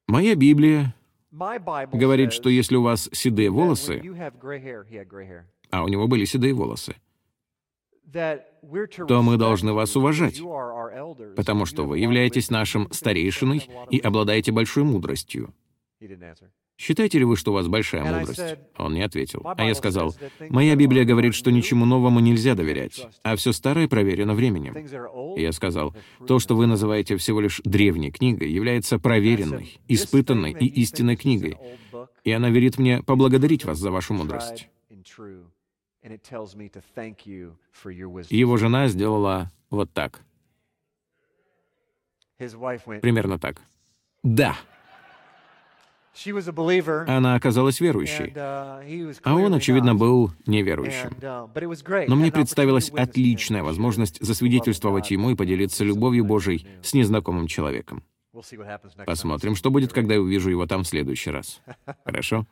моя 0.07 0.35
Библия 0.35 0.95
говорит, 1.31 2.33
что 2.33 2.49
если 2.49 2.77
у 2.77 2.83
вас 2.83 3.09
седые 3.13 3.51
волосы, 3.51 4.03
а 5.71 5.83
у 5.83 5.89
него 5.89 6.07
были 6.09 6.25
седые 6.25 6.53
волосы, 6.53 6.97
то 8.13 9.23
мы 9.23 9.37
должны 9.37 9.73
вас 9.73 9.97
уважать, 9.97 10.41
потому 11.37 11.67
что 11.67 11.85
вы 11.85 11.99
являетесь 11.99 12.51
нашим 12.51 12.91
старейшиной 12.93 13.69
и 13.91 13.99
обладаете 13.99 14.53
большой 14.53 14.85
мудростью. 14.85 15.53
Считаете 16.77 17.19
ли 17.21 17.25
вы, 17.25 17.37
что 17.37 17.53
у 17.53 17.55
вас 17.55 17.69
большая 17.69 18.05
мудрость? 18.05 18.59
Он 18.77 18.95
не 18.95 19.03
ответил. 19.03 19.43
А 19.45 19.65
я 19.65 19.75
сказал, 19.75 20.15
моя 20.49 20.75
Библия 20.75 21.05
говорит, 21.05 21.35
что 21.35 21.53
ничему 21.53 21.85
новому 21.85 22.21
нельзя 22.21 22.55
доверять, 22.55 23.07
а 23.23 23.37
все 23.37 23.53
старое 23.53 23.87
проверено 23.87 24.35
временем. 24.35 24.75
И 25.37 25.43
я 25.43 25.53
сказал, 25.53 25.95
то, 26.27 26.41
что 26.41 26.57
вы 26.57 26.67
называете 26.67 27.17
всего 27.17 27.41
лишь 27.41 27.61
древней 27.65 28.11
книгой, 28.11 28.51
является 28.51 28.99
проверенной, 28.99 29.79
испытанной 29.87 30.53
и 30.53 30.67
истинной 30.67 31.17
книгой. 31.17 31.57
И 32.25 32.33
она 32.33 32.51
верит 32.51 32.79
мне 32.79 33.03
поблагодарить 33.03 33.65
вас 33.65 33.79
за 33.79 33.91
вашу 33.91 34.15
мудрость. 34.15 34.69
Его 38.31 38.57
жена 38.57 38.89
сделала 38.89 39.53
вот 39.71 39.93
так. 39.93 40.23
Примерно 42.37 43.39
так. 43.39 43.63
Да, 44.23 44.57
она 47.09 47.35
оказалась 47.35 47.81
верующей, 47.81 48.33
uh, 48.35 49.19
а 49.23 49.35
он, 49.35 49.55
очевидно, 49.55 49.95
был 49.95 50.31
неверующим. 50.47 51.11
Uh. 51.21 52.05
Но 52.09 52.17
мне 52.17 52.31
представилась 52.31 52.91
отличная 52.91 53.63
возможность 53.63 54.25
засвидетельствовать 54.25 55.11
ему 55.11 55.31
и 55.31 55.35
поделиться 55.35 55.85
любовью 55.85 56.25
Божией 56.25 56.67
с 56.83 56.95
незнакомым 56.95 57.47
человеком. 57.47 58.05
Посмотрим, 59.07 59.55
что 59.55 59.71
будет, 59.71 59.93
когда 59.93 60.15
я 60.15 60.21
увижу 60.21 60.51
его 60.51 60.67
там 60.67 60.83
в 60.83 60.89
следующий 60.89 61.31
раз. 61.31 61.61
Хорошо? 62.05 62.47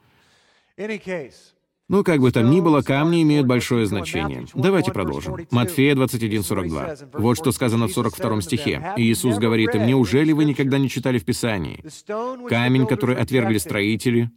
Ну, 1.88 2.05
как 2.05 2.21
бы 2.21 2.31
там 2.31 2.51
ни 2.51 2.61
было, 2.61 2.81
камни 2.81 3.23
имеют 3.23 3.47
большое 3.47 3.87
значение. 3.87 4.47
Давайте 4.55 4.92
продолжим. 4.92 5.37
Матфея 5.51 5.95
21:42. 5.95 7.11
Вот 7.14 7.37
что 7.37 7.53
сказано 7.53 7.87
в 7.87 7.92
42 7.92 8.40
стихе. 8.40 8.95
Иисус 8.97 9.37
говорит 9.38 9.75
им, 9.75 9.87
«Неужели 9.87 10.33
вы 10.33 10.45
никогда 10.45 10.79
не 10.79 10.88
читали 10.88 11.18
в 11.18 11.25
Писании? 11.25 11.85
Камень, 12.49 12.87
который 12.87 13.16
отвергли 13.16 13.59
строители, 13.59 14.31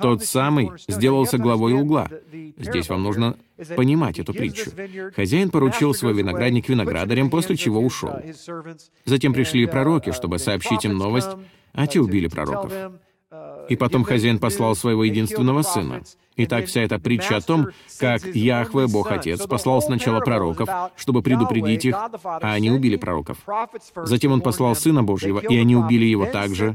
тот 0.00 0.24
самый 0.24 0.70
сделался 0.88 1.38
главой 1.38 1.74
угла. 1.74 2.08
Здесь 2.56 2.88
вам 2.88 3.02
нужно 3.02 3.36
понимать 3.76 4.18
эту 4.18 4.32
притчу. 4.34 4.70
Хозяин 5.14 5.50
поручил 5.50 5.94
свой 5.94 6.12
виноградник 6.12 6.68
виноградарям, 6.68 7.30
после 7.30 7.56
чего 7.56 7.80
ушел. 7.80 8.16
Затем 9.04 9.32
пришли 9.32 9.66
пророки, 9.66 10.12
чтобы 10.12 10.38
сообщить 10.38 10.84
им 10.84 10.96
новость, 10.96 11.30
а 11.72 11.86
те 11.86 12.00
убили 12.00 12.26
пророков. 12.26 12.72
Uh, 13.66 13.72
И 13.72 13.76
потом 13.76 14.04
хозяин 14.04 14.38
послал 14.38 14.74
своего 14.74 15.04
единственного 15.04 15.62
сына. 15.62 16.02
Итак, 16.38 16.66
вся 16.66 16.82
эта 16.82 16.98
притча 16.98 17.36
о 17.36 17.40
том, 17.40 17.68
как 17.98 18.24
Яхве, 18.34 18.86
Бог. 18.86 19.10
Отец, 19.10 19.46
послал 19.46 19.80
сначала 19.80 20.20
пророков, 20.20 20.68
чтобы 20.96 21.22
предупредить 21.22 21.86
их, 21.86 21.96
а 21.96 22.52
они 22.52 22.70
убили 22.70 22.96
пророков. 22.96 23.38
Затем 23.96 24.32
он 24.32 24.40
послал. 24.42 24.74
Сына 24.76 25.02
Божьего, 25.02 25.38
и 25.38 25.56
они 25.56 25.76
убили 25.76 26.04
его 26.04 26.26
также. 26.26 26.74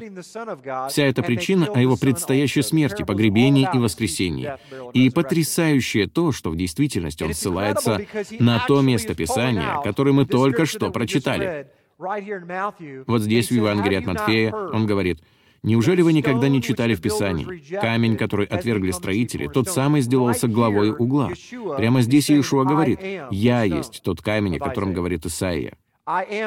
Вся 0.90 1.04
эта 1.06 1.22
причина 1.22 1.68
о 1.68 1.80
его 1.80 1.98
предстоящей 1.98 2.64
смерти, 2.64 3.04
погребении 3.04 3.70
и 3.72 3.78
воскресении. 3.78 4.54
И 4.94 5.10
потрясающее 5.10 6.08
то, 6.08 6.32
что 6.32 6.50
в 6.50 6.56
действительности 6.56 7.24
он 7.24 7.34
ссылается 7.34 8.02
на 8.40 8.60
то 8.68 8.82
место 8.82 9.14
Писания, 9.14 9.80
которое 9.84 10.14
мы 10.14 10.26
только 10.26 10.66
что 10.66 10.90
прочитали. 10.90 11.68
Вот 12.00 13.22
здесь, 13.22 13.50
в 13.50 13.52
Евангелии 13.52 13.98
"Have 13.98 14.02
от 14.02 14.06
Матфея, 14.08 14.54
он 14.54 14.88
говорит, 14.88 15.20
«Неужели 15.64 16.02
вы 16.02 16.14
никогда 16.14 16.48
не 16.50 16.62
читали 16.62 16.96
в 16.96 17.02
Писании? 17.02 17.46
Камень, 17.80 18.18
который 18.18 18.48
отвергли 18.48 18.92
строители, 18.92 19.48
тот 19.48 19.70
самый 19.70 20.02
сделался 20.02 20.48
главой 20.48 20.92
угла». 20.92 21.30
Прямо 21.78 22.02
здесь 22.02 22.30
Иешуа 22.30 22.64
говорит, 22.64 23.00
«Я 23.30 23.64
есть 23.64 24.02
тот 24.04 24.22
камень, 24.22 24.58
о 24.58 24.60
котором 24.60 24.94
говорит 24.94 25.26
Исаия. 25.26 25.78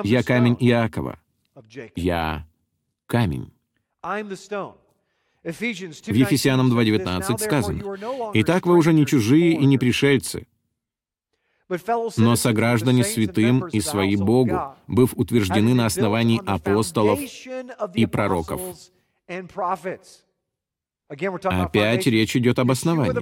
Я 0.03 0.23
камень 0.25 0.57
Иакова. 0.59 1.19
Я 1.95 2.47
камень». 3.07 3.53
В 5.45 6.15
Ефесянам 6.15 6.73
2.19 6.73 7.39
сказано, 7.39 7.83
«Итак, 8.33 8.67
вы 8.67 8.77
уже 8.77 8.93
не 8.95 9.07
чужие 9.07 9.53
и 9.53 9.67
не 9.67 9.77
пришельцы, 9.77 10.47
но 12.17 12.35
сограждане 12.37 13.05
святым 13.05 13.67
и 13.69 13.81
свои 13.81 14.17
Богу, 14.17 14.59
быв 14.87 15.13
утверждены 15.15 15.75
на 15.75 15.87
основании 15.87 16.41
апостолов 16.47 17.21
и 17.95 18.07
пророков». 18.07 18.61
Опять 21.65 22.07
речь 22.07 22.37
идет 22.37 22.59
об 22.59 22.71
основании. 22.71 23.13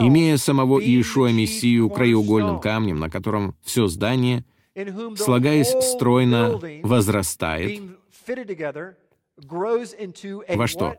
Имея 0.00 0.36
самого 0.36 0.78
Иешуа 0.80 1.30
Мессию 1.32 1.90
краеугольным 1.90 2.60
камнем, 2.60 2.98
на 2.98 3.10
котором 3.10 3.56
все 3.62 3.88
здание, 3.88 4.44
слагаясь 5.16 5.74
стройно, 5.94 6.60
возрастает 6.82 7.82
во 10.54 10.66
что? 10.66 10.96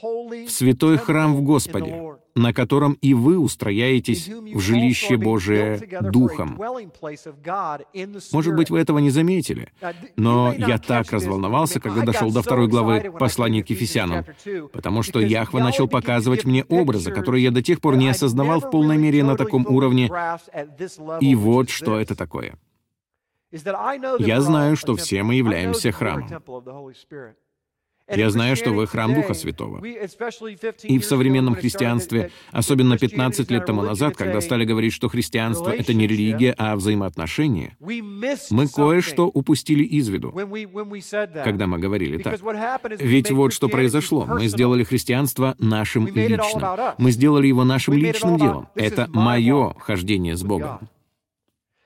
В 0.00 0.48
святой 0.48 0.96
храм 0.96 1.34
в 1.34 1.42
Господе, 1.42 2.16
на 2.34 2.52
котором 2.52 2.94
и 2.94 3.14
вы 3.14 3.38
устрояетесь 3.38 4.28
в 4.28 4.58
жилище 4.60 5.16
Божие 5.16 5.80
Духом. 6.00 6.58
Может 8.32 8.54
быть, 8.54 8.70
вы 8.70 8.80
этого 8.80 8.98
не 8.98 9.10
заметили, 9.10 9.68
но 10.16 10.52
я 10.52 10.78
так 10.78 11.10
разволновался, 11.12 11.80
когда 11.80 12.02
дошел 12.02 12.32
до 12.32 12.42
второй 12.42 12.68
главы 12.68 13.12
послания 13.18 13.62
к 13.62 13.70
Ефесянам, 13.70 14.24
потому 14.72 15.02
что 15.02 15.20
Яхва 15.20 15.58
начал 15.58 15.88
показывать 15.88 16.44
мне 16.44 16.64
образы, 16.64 17.10
которые 17.12 17.44
я 17.44 17.50
до 17.50 17.62
тех 17.62 17.80
пор 17.80 17.96
не 17.96 18.08
осознавал 18.08 18.60
в 18.60 18.70
полной 18.70 18.96
мере 18.96 19.22
на 19.24 19.36
таком 19.36 19.66
уровне. 19.66 20.10
И 21.20 21.34
вот 21.34 21.70
что 21.70 21.98
это 21.98 22.14
такое. 22.14 22.54
Я 23.52 24.40
знаю, 24.40 24.76
что 24.76 24.96
все 24.96 25.22
мы 25.22 25.34
являемся 25.34 25.92
храмом. 25.92 26.28
Я 28.14 28.30
знаю, 28.30 28.56
что 28.56 28.70
вы 28.70 28.86
храм 28.86 29.14
Духа 29.14 29.34
Святого. 29.34 29.84
И 29.84 30.98
в 30.98 31.04
современном 31.04 31.54
христианстве, 31.54 32.30
особенно 32.50 32.98
15 32.98 33.50
лет 33.50 33.66
тому 33.66 33.82
назад, 33.82 34.16
когда 34.16 34.40
стали 34.40 34.64
говорить, 34.64 34.92
что 34.92 35.08
христианство— 35.08 35.70
это 35.72 35.94
не 35.94 36.06
религия, 36.06 36.54
а 36.58 36.76
взаимоотношения, 36.76 37.76
мы 38.50 38.68
кое-что 38.68 39.26
упустили 39.28 39.84
из 39.84 40.08
виду, 40.08 40.32
когда 41.44 41.66
мы 41.66 41.78
говорили 41.78 42.18
так. 42.18 42.38
Ведь 42.98 43.30
вот 43.30 43.52
что 43.52 43.68
произошло. 43.68 44.26
Мы 44.26 44.46
сделали 44.46 44.84
христианство 44.84 45.54
нашим 45.58 46.06
личным. 46.06 46.62
Мы 46.98 47.10
сделали 47.10 47.46
его 47.46 47.64
нашим 47.64 47.94
личным 47.94 48.38
делом. 48.38 48.68
Это 48.74 49.08
мое 49.12 49.74
хождение 49.78 50.36
с 50.36 50.42
Богом. 50.42 50.88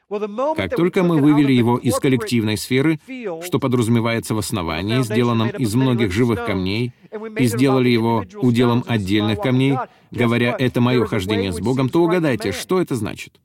Как 0.08 0.76
только 0.76 1.02
мы 1.02 1.20
вывели 1.20 1.52
его 1.52 1.78
из 1.78 1.96
коллективной 1.98 2.56
сферы, 2.56 3.00
что 3.42 3.58
подразумевается 3.58 4.34
в 4.34 4.38
основании, 4.38 5.02
сделанном 5.02 5.48
из 5.50 5.74
многих 5.74 6.12
живых 6.12 6.46
камней, 6.46 6.92
и 7.38 7.46
сделали 7.46 7.88
его 7.88 8.24
уделом 8.36 8.84
отдельных 8.86 9.40
камней, 9.40 9.76
говоря 10.12 10.54
«это 10.58 10.80
мое 10.80 11.06
хождение 11.06 11.52
с 11.52 11.60
Богом», 11.60 11.88
то 11.88 12.02
угадайте, 12.02 12.52
что 12.52 12.80
это 12.80 12.94
значит? 12.94 13.40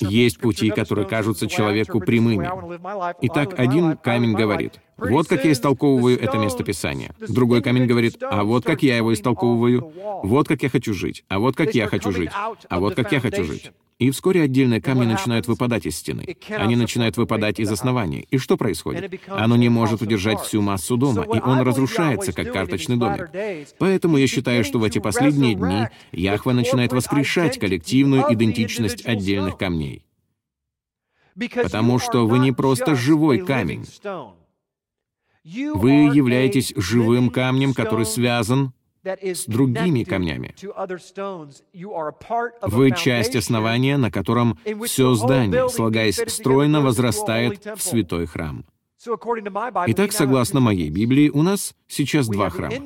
Есть 0.00 0.38
пути, 0.38 0.70
которые 0.70 1.06
кажутся 1.06 1.46
человеку 1.46 2.00
прямыми. 2.00 2.50
Итак, 3.22 3.58
один 3.58 3.96
камень 3.96 4.34
говорит, 4.34 4.80
вот 4.96 5.28
как 5.28 5.44
я 5.44 5.52
истолковываю 5.52 6.20
это 6.20 6.38
место 6.38 6.64
Писания. 6.64 7.14
Другой 7.28 7.62
камень 7.62 7.86
говорит, 7.86 8.16
а 8.22 8.44
вот 8.44 8.64
как 8.64 8.82
я 8.82 8.96
его 8.96 9.12
истолковываю, 9.12 9.92
вот 10.22 10.48
как 10.48 10.62
я 10.62 10.68
хочу 10.68 10.94
жить, 10.94 11.24
а 11.28 11.38
вот 11.38 11.56
как 11.56 11.74
я 11.74 11.86
хочу 11.86 12.12
жить, 12.12 12.30
а 12.68 12.80
вот 12.80 12.94
как 12.94 13.12
я 13.12 13.20
хочу 13.20 13.44
жить. 13.44 13.70
И 14.02 14.10
вскоре 14.10 14.42
отдельные 14.42 14.80
камни 14.80 15.04
начинают 15.04 15.46
выпадать 15.46 15.86
из 15.86 15.96
стены. 15.96 16.36
Они 16.48 16.74
начинают 16.74 17.16
выпадать 17.16 17.60
из 17.60 17.70
основания. 17.70 18.22
И 18.30 18.38
что 18.38 18.56
происходит? 18.56 19.20
Оно 19.28 19.54
не 19.54 19.68
может 19.68 20.02
удержать 20.02 20.40
всю 20.40 20.60
массу 20.60 20.96
дома, 20.96 21.22
и 21.22 21.40
он 21.40 21.60
разрушается, 21.60 22.32
как 22.32 22.52
карточный 22.52 22.96
домик. 22.96 23.30
Поэтому 23.78 24.16
я 24.16 24.26
считаю, 24.26 24.64
что 24.64 24.80
в 24.80 24.84
эти 24.84 24.98
последние 24.98 25.54
дни 25.54 25.86
Яхва 26.10 26.50
начинает 26.50 26.92
воскрешать 26.92 27.60
коллективную 27.60 28.24
идентичность 28.30 29.06
отдельных 29.06 29.56
камней. 29.56 30.04
Потому 31.54 32.00
что 32.00 32.26
вы 32.26 32.40
не 32.40 32.50
просто 32.50 32.96
живой 32.96 33.38
камень. 33.38 33.86
Вы 35.44 35.92
являетесь 36.14 36.72
живым 36.76 37.30
камнем, 37.30 37.74
который 37.74 38.06
связан 38.06 38.72
с 39.04 39.46
другими 39.46 40.04
камнями. 40.04 40.54
Вы 42.62 42.90
часть 42.92 43.34
основания, 43.34 43.96
на 43.96 44.10
котором 44.10 44.58
все 44.84 45.14
здание, 45.14 45.68
слагаясь 45.68 46.20
стройно, 46.28 46.80
возрастает 46.80 47.64
в 47.76 47.82
святой 47.82 48.26
храм. 48.26 48.64
Итак, 49.88 50.12
согласно 50.12 50.60
моей 50.60 50.88
Библии, 50.88 51.28
у 51.28 51.42
нас 51.42 51.74
сейчас 51.88 52.28
два 52.28 52.50
храма. 52.50 52.76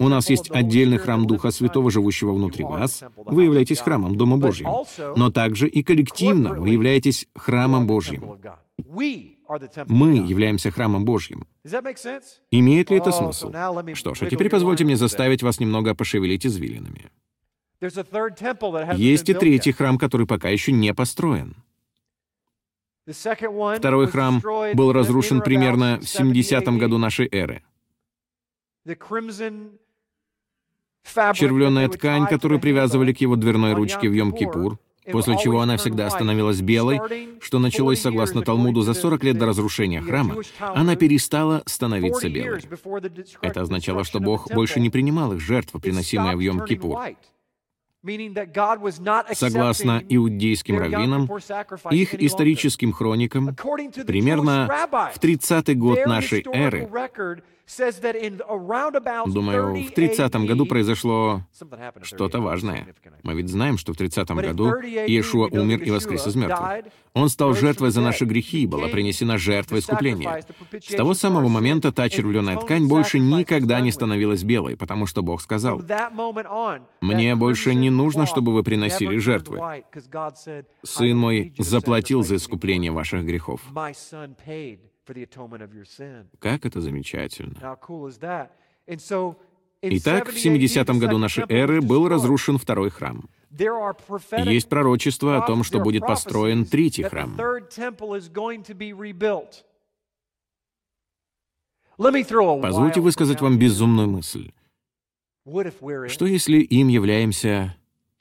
У 0.00 0.08
нас 0.08 0.28
есть 0.28 0.50
отдельный 0.50 0.98
храм 0.98 1.24
Духа 1.26 1.52
Святого, 1.52 1.92
живущего 1.92 2.32
внутри 2.32 2.64
вас. 2.64 3.04
Вы 3.16 3.44
являетесь 3.44 3.78
храмом 3.78 4.16
Дома 4.16 4.36
Божьим. 4.36 4.68
Но 5.14 5.30
также 5.30 5.68
и 5.68 5.84
коллективно 5.84 6.54
вы 6.54 6.70
являетесь 6.70 7.28
храмом 7.36 7.86
Божьим. 7.86 8.36
Мы 9.86 10.16
являемся 10.16 10.70
храмом 10.70 11.04
Божьим. 11.04 11.46
Имеет 12.50 12.90
ли 12.90 12.98
это 12.98 13.12
смысл? 13.12 13.52
Что 13.94 14.14
ж, 14.14 14.22
а 14.22 14.26
теперь 14.26 14.50
позвольте 14.50 14.84
мне 14.84 14.96
заставить 14.96 15.42
вас 15.42 15.60
немного 15.60 15.94
пошевелить 15.94 16.46
извилинами. 16.46 17.10
Есть 18.96 19.28
и 19.28 19.34
третий 19.34 19.72
храм, 19.72 19.98
который 19.98 20.26
пока 20.26 20.48
еще 20.50 20.72
не 20.72 20.92
построен. 20.94 21.56
Второй 23.06 24.06
храм 24.06 24.40
был 24.74 24.92
разрушен 24.92 25.40
примерно 25.40 25.98
в 26.00 26.08
70 26.08 26.64
году 26.78 26.98
нашей 26.98 27.28
эры. 27.30 27.62
Червленая 31.34 31.88
ткань, 31.88 32.26
которую 32.26 32.60
привязывали 32.60 33.12
к 33.12 33.20
его 33.20 33.36
дверной 33.36 33.72
ручке 33.72 34.08
в 34.08 34.12
Йом-Кипур, 34.12 34.78
после 35.12 35.36
чего 35.38 35.60
она 35.60 35.76
всегда 35.76 36.08
становилась 36.10 36.60
белой, 36.60 37.00
что 37.40 37.58
началось 37.58 38.00
согласно 38.00 38.42
Талмуду 38.42 38.82
за 38.82 38.94
40 38.94 39.24
лет 39.24 39.38
до 39.38 39.46
разрушения 39.46 40.00
храма, 40.00 40.36
она 40.58 40.96
перестала 40.96 41.62
становиться 41.66 42.28
белой. 42.28 42.62
Это 43.42 43.62
означало, 43.62 44.04
что 44.04 44.20
Бог 44.20 44.52
больше 44.52 44.80
не 44.80 44.90
принимал 44.90 45.32
их 45.32 45.40
жертвы, 45.40 45.80
приносимые 45.80 46.36
в 46.36 46.40
Йом-Кипур. 46.40 47.16
Согласно 49.32 50.02
иудейским 50.08 50.78
раввинам, 50.78 51.28
их 51.90 52.14
историческим 52.14 52.92
хроникам, 52.92 53.54
примерно 54.06 54.66
в 55.14 55.18
30-й 55.20 55.74
год 55.74 56.06
нашей 56.06 56.42
эры, 56.50 56.88
Думаю, 59.26 59.84
в 59.84 59.92
30-м 59.92 60.46
году 60.46 60.66
произошло 60.66 61.42
что-то 62.02 62.40
важное. 62.40 62.86
Мы 63.22 63.34
ведь 63.34 63.48
знаем, 63.48 63.78
что 63.78 63.92
в 63.92 63.96
30-м 63.96 64.36
году 64.38 64.72
Иешуа 64.80 65.46
умер 65.46 65.82
и 65.82 65.90
воскрес 65.90 66.26
из 66.26 66.34
мертвых. 66.34 66.84
Он 67.14 67.28
стал 67.28 67.54
жертвой 67.54 67.90
за 67.90 68.00
наши 68.00 68.24
грехи, 68.24 68.66
была 68.66 68.88
принесена 68.88 69.38
жертва 69.38 69.78
искупления. 69.78 70.44
С 70.72 70.94
того 70.94 71.14
самого 71.14 71.48
момента 71.48 71.92
та 71.92 72.08
червленая 72.08 72.56
ткань 72.56 72.86
больше 72.86 73.18
никогда 73.18 73.80
не 73.80 73.92
становилась 73.92 74.42
белой, 74.42 74.76
потому 74.76 75.06
что 75.06 75.22
Бог 75.22 75.40
сказал, 75.40 75.82
«Мне 77.00 77.36
больше 77.36 77.74
не 77.74 77.90
нужно, 77.90 78.26
чтобы 78.26 78.52
вы 78.52 78.62
приносили 78.62 79.18
жертвы. 79.18 79.60
Сын 80.82 81.16
мой 81.16 81.54
заплатил 81.58 82.22
за 82.22 82.36
искупление 82.36 82.92
ваших 82.92 83.24
грехов». 83.24 83.60
Как 86.38 86.66
это 86.66 86.80
замечательно. 86.80 87.54
Итак, 89.82 90.28
в 90.28 90.36
70-м 90.36 90.98
году 90.98 91.18
нашей 91.18 91.44
эры 91.48 91.80
был 91.80 92.06
разрушен 92.08 92.58
второй 92.58 92.90
храм. 92.90 93.28
Есть 93.50 94.68
пророчество 94.68 95.38
о 95.38 95.46
том, 95.46 95.64
что 95.64 95.80
будет 95.80 96.02
построен 96.02 96.64
третий 96.66 97.02
храм. 97.02 97.36
Позвольте 102.62 103.00
высказать 103.00 103.40
вам 103.40 103.58
безумную 103.58 104.08
мысль. 104.08 104.52
Что 106.08 106.26
если 106.26 106.58
им 106.58 106.88
являемся 106.88 107.76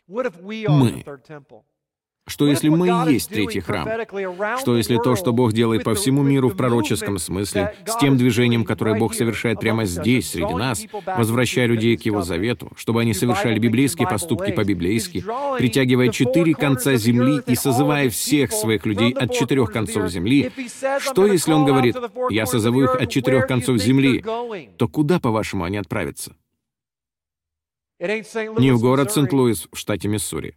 мы? 0.08 1.04
Что 2.30 2.48
если 2.48 2.70
мы 2.70 2.88
и 2.88 3.13
есть 3.13 3.30
третий 3.30 3.60
храм? 3.60 3.89
Что 4.60 4.78
если 4.78 4.98
то, 4.98 5.15
что 5.15 5.34
Бог 5.34 5.52
делает 5.52 5.84
по 5.84 5.96
всему 5.96 6.22
миру 6.22 6.50
в 6.50 6.56
пророческом 6.56 7.18
смысле, 7.18 7.76
с 7.86 7.98
тем 7.98 8.18
движением, 8.18 8.63
которое 8.63 8.98
Бог 8.98 9.15
совершает 9.15 9.60
прямо 9.60 9.86
здесь, 9.86 10.30
среди 10.30 10.54
нас, 10.54 10.86
возвращая 11.06 11.65
людей 11.65 11.98
к 11.98 12.04
Его 12.04 12.22
завету, 12.22 12.72
чтобы 12.76 13.02
они 13.02 13.13
совершали 13.13 13.58
библейские 13.58 14.08
поступки 14.08 14.52
по-библейски, 14.52 15.24
притягивая 15.58 16.10
четыре 16.10 16.54
конца 16.54 16.96
земли 16.96 17.42
и 17.48 17.56
созывая 17.56 18.10
всех 18.10 18.52
своих 18.52 18.86
людей 18.86 19.12
от 19.12 19.34
четырех 19.34 19.72
концов 19.72 20.10
земли, 20.10 20.52
что 21.00 21.26
если 21.26 21.52
Он 21.52 21.65
говорит, 21.65 21.96
«Я 22.30 22.46
созову 22.46 22.84
их 22.84 22.96
от 22.96 23.10
четырех 23.10 23.48
концов 23.48 23.78
земли», 23.78 24.24
то 24.78 24.88
куда, 24.88 25.20
по-вашему, 25.20 25.63
они 25.63 25.78
отправятся? 25.78 26.36
Не 28.00 28.72
в 28.72 28.80
город 28.80 29.12
Сент-Луис 29.12 29.68
в 29.72 29.78
штате 29.78 30.08
Миссури. 30.08 30.56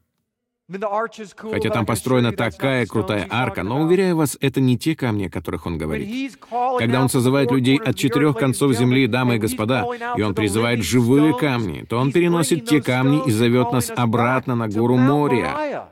Хотя 1.51 1.71
там 1.71 1.87
построена 1.87 2.33
такая 2.33 2.87
крутая 2.87 3.27
арка, 3.31 3.63
но, 3.63 3.81
уверяю 3.81 4.17
вас, 4.17 4.37
это 4.41 4.61
не 4.61 4.79
те 4.79 4.95
камни, 4.95 5.27
о 5.27 5.31
которых 5.31 5.67
он 5.67 5.79
говорит. 5.79 6.39
Когда 6.79 7.01
он 7.01 7.09
созывает 7.09 7.51
людей 7.51 7.79
от 7.79 7.97
четырех 7.97 8.37
концов 8.37 8.73
земли, 8.75 9.07
дамы 9.07 9.37
и 9.37 9.39
господа, 9.39 9.85
и 10.17 10.23
он 10.23 10.35
призывает 10.35 10.83
живые 10.83 11.37
камни, 11.37 11.85
то 11.89 11.99
он 11.99 12.13
переносит 12.13 12.67
те 12.67 12.83
камни 12.83 13.23
и 13.27 13.31
зовет 13.31 13.73
нас 13.73 13.91
обратно 13.95 14.55
на 14.55 14.69
гору 14.69 14.97
Мория, 14.97 15.89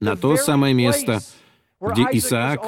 на 0.00 0.16
то 0.16 0.36
самое 0.36 0.74
место, 0.74 1.20
где 1.80 2.06
Исаак 2.12 2.62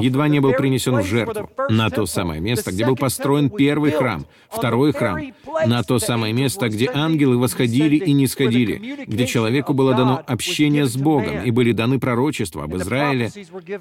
едва 0.00 0.28
не 0.28 0.40
был 0.40 0.52
принесен 0.52 0.96
в 0.96 1.06
жертву, 1.06 1.48
на 1.68 1.90
то 1.90 2.06
самое 2.06 2.40
место, 2.40 2.72
где 2.72 2.86
был 2.86 2.96
построен 2.96 3.48
первый 3.48 3.92
храм, 3.92 4.26
второй 4.50 4.92
храм, 4.92 5.18
на 5.66 5.82
то 5.82 5.98
самое 5.98 6.32
место, 6.32 6.68
где 6.68 6.90
ангелы 6.92 7.38
восходили 7.38 7.96
и 7.96 8.12
не 8.12 8.26
сходили, 8.26 9.04
где 9.06 9.26
человеку 9.26 9.72
было 9.72 9.94
дано 9.94 10.22
общение 10.26 10.86
с 10.86 10.96
Богом 10.96 11.42
и 11.42 11.50
были 11.50 11.72
даны 11.72 11.98
пророчества 11.98 12.64
об 12.64 12.76
Израиле 12.76 13.30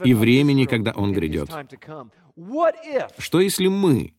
и 0.04 0.13
времени, 0.13 0.65
когда 0.65 0.92
он 0.92 1.13
грядет. 1.13 1.50
Что 3.18 3.42
если 3.42 3.68
мы 3.68 4.13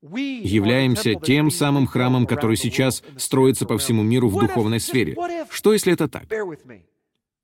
являемся 0.00 1.14
тем 1.14 1.50
самым 1.50 1.88
храмом, 1.88 2.26
который 2.26 2.56
сейчас 2.56 3.02
строится 3.16 3.66
по 3.66 3.78
всему 3.78 4.04
миру 4.04 4.28
в 4.28 4.38
духовной 4.38 4.78
сфере? 4.78 5.16
Что 5.50 5.72
если 5.72 5.92
это 5.92 6.06
так? 6.08 6.24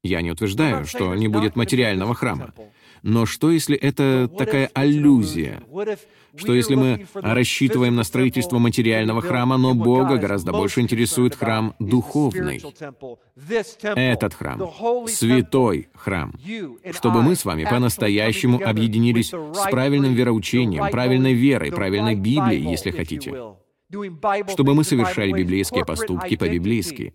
Я 0.04 0.20
не 0.20 0.30
утверждаю, 0.30 0.84
что 0.84 1.14
не 1.14 1.28
будет 1.28 1.56
материального 1.56 2.14
храма. 2.14 2.52
Но 3.02 3.24
что, 3.26 3.50
если 3.50 3.76
это 3.76 4.30
такая 4.38 4.70
аллюзия? 4.74 5.62
Что 6.36 6.54
если 6.54 6.74
мы 6.74 7.06
рассчитываем 7.14 7.96
на 7.96 8.04
строительство 8.04 8.58
материального 8.58 9.22
храма, 9.22 9.56
но 9.56 9.74
Бога 9.74 10.16
гораздо 10.18 10.52
больше 10.52 10.80
интересует 10.80 11.34
храм 11.34 11.74
духовный? 11.78 12.62
Этот 13.82 14.34
храм, 14.34 14.70
святой 15.08 15.88
храм, 15.94 16.34
чтобы 16.92 17.22
мы 17.22 17.34
с 17.34 17.44
вами 17.46 17.64
по-настоящему 17.64 18.60
объединились 18.62 19.28
с 19.30 19.70
правильным 19.70 20.12
вероучением, 20.12 20.90
правильной 20.90 21.32
верой, 21.32 21.72
правильной 21.72 22.14
Библией, 22.14 22.70
если 22.70 22.90
хотите. 22.90 23.34
Чтобы 24.48 24.74
мы 24.74 24.84
совершали 24.84 25.32
библейские 25.32 25.86
поступки 25.86 26.36
по-библейски 26.36 27.14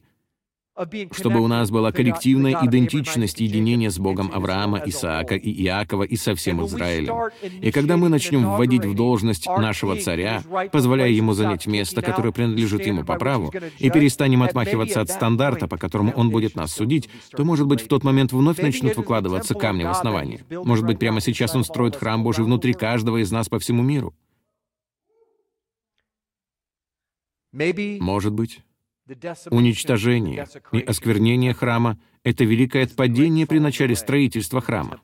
чтобы 1.12 1.40
у 1.40 1.48
нас 1.48 1.72
была 1.72 1.92
коллективная 1.92 2.58
идентичность 2.64 3.40
единения 3.40 3.90
с 3.90 4.00
Богом 4.00 4.32
Авраама, 4.34 4.82
Исаака 4.86 5.36
и 5.36 5.52
Иакова 5.64 6.04
и 6.04 6.16
со 6.16 6.36
всем 6.36 6.66
Израилем. 6.66 7.30
И 7.62 7.72
когда 7.72 7.98
мы 7.98 8.10
начнем 8.10 8.46
вводить 8.46 8.86
в 8.86 8.96
должность 8.96 9.46
нашего 9.48 9.98
царя, 9.98 10.42
позволяя 10.72 11.10
ему 11.10 11.34
занять 11.34 11.68
место, 11.68 12.02
которое 12.02 12.32
принадлежит 12.32 12.86
ему 12.86 13.04
по 13.04 13.16
праву, 13.18 13.52
и 13.78 13.90
перестанем 13.90 14.44
отмахиваться 14.44 15.02
от 15.02 15.10
стандарта, 15.10 15.68
по 15.68 15.78
которому 15.78 16.14
он 16.16 16.30
будет 16.30 16.56
нас 16.56 16.72
судить, 16.72 17.10
то, 17.32 17.44
может 17.44 17.68
быть, 17.68 17.82
в 17.82 17.88
тот 17.88 18.04
момент 18.04 18.32
вновь 18.32 18.60
начнут 18.60 18.96
выкладываться 18.96 19.56
камни 19.56 19.84
в 19.84 19.90
основании. 19.90 20.44
Может 20.50 20.86
быть, 20.86 21.00
прямо 21.00 21.22
сейчас 21.22 21.56
он 21.56 21.64
строит 21.64 21.96
храм 21.96 22.24
Божий 22.24 22.46
внутри 22.46 22.74
каждого 22.74 23.18
из 23.22 23.32
нас 23.32 23.50
по 23.50 23.60
всему 23.60 23.84
миру. 23.84 24.14
Может 27.52 28.34
быть. 28.34 28.62
Уничтожение 29.50 30.48
и 30.72 30.82
осквернение 30.82 31.54
храма— 31.54 32.00
это 32.24 32.44
великое 32.44 32.84
отпадение 32.84 33.48
при 33.48 33.60
начале 33.60 33.96
строительства 33.96 34.62
храма. 34.62 35.02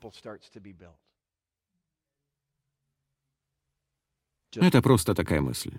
Это 4.54 4.82
просто 4.82 5.14
такая 5.14 5.40
мысль. 5.40 5.78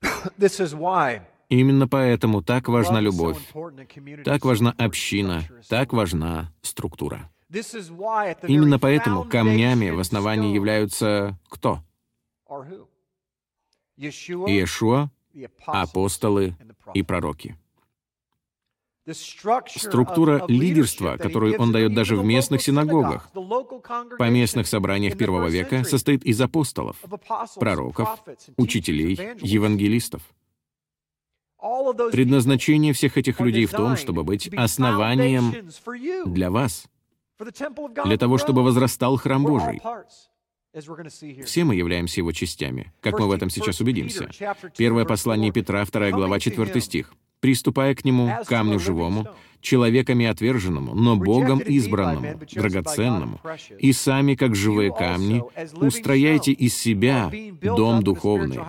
Именно 1.48 1.88
поэтому 1.88 2.42
так 2.42 2.68
важна 2.68 3.00
любовь, 3.00 3.38
так 4.24 4.44
важна 4.44 4.74
община, 4.78 5.42
так 5.68 5.92
важна 5.92 6.52
структура. 6.62 7.31
Именно 8.48 8.78
поэтому 8.78 9.24
камнями 9.24 9.90
в 9.90 10.00
основании 10.00 10.54
являются 10.54 11.38
кто? 11.48 11.80
Иешуа, 13.96 15.10
апостолы 15.66 16.56
и 16.94 17.02
пророки. 17.02 17.56
Структура 19.66 20.44
лидерства, 20.46 21.16
которую 21.16 21.60
он 21.60 21.72
дает 21.72 21.92
даже 21.92 22.16
в 22.16 22.24
местных 22.24 22.62
синагогах, 22.62 23.30
по 23.32 24.30
местных 24.30 24.68
собраниях 24.68 25.18
первого 25.18 25.48
века, 25.48 25.82
состоит 25.82 26.24
из 26.24 26.40
апостолов, 26.40 26.96
пророков, 27.56 28.22
учителей, 28.56 29.18
евангелистов. 29.40 30.22
Предназначение 32.12 32.92
всех 32.92 33.16
этих 33.16 33.40
людей 33.40 33.66
в 33.66 33.72
том, 33.72 33.96
чтобы 33.96 34.24
быть 34.24 34.48
основанием 34.54 35.68
для 36.26 36.50
вас, 36.50 36.86
для 38.04 38.16
того, 38.16 38.38
чтобы 38.38 38.62
возрастал 38.62 39.16
храм 39.16 39.42
Божий. 39.42 39.80
Все 41.44 41.64
мы 41.64 41.74
являемся 41.74 42.20
его 42.20 42.32
частями, 42.32 42.92
как 43.00 43.18
мы 43.18 43.28
в 43.28 43.32
этом 43.32 43.50
сейчас 43.50 43.80
убедимся. 43.80 44.30
Первое 44.76 45.04
послание 45.04 45.52
Петра, 45.52 45.84
2 45.84 46.10
глава, 46.10 46.40
4 46.40 46.80
стих. 46.80 47.14
«Приступая 47.40 47.94
к 47.96 48.04
нему, 48.04 48.30
камню 48.46 48.78
живому, 48.78 49.26
человеками 49.60 50.26
отверженному, 50.26 50.94
но 50.94 51.16
Богом 51.16 51.58
избранному, 51.58 52.38
драгоценному, 52.52 53.40
и 53.78 53.92
сами, 53.92 54.36
как 54.36 54.54
живые 54.54 54.94
камни, 54.94 55.42
устрояйте 55.76 56.52
из 56.52 56.76
себя 56.76 57.32
дом 57.60 58.02
духовный, 58.02 58.60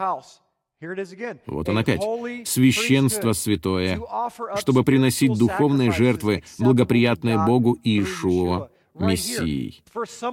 вот 1.45 1.69
он 1.69 1.77
опять. 1.77 2.01
Священство 2.45 3.33
святое, 3.33 3.99
чтобы 4.57 4.83
приносить 4.83 5.37
духовные 5.37 5.91
жертвы, 5.91 6.43
благоприятные 6.59 7.45
Богу 7.45 7.77
Иешуа, 7.83 8.69
Мессией. 8.93 9.83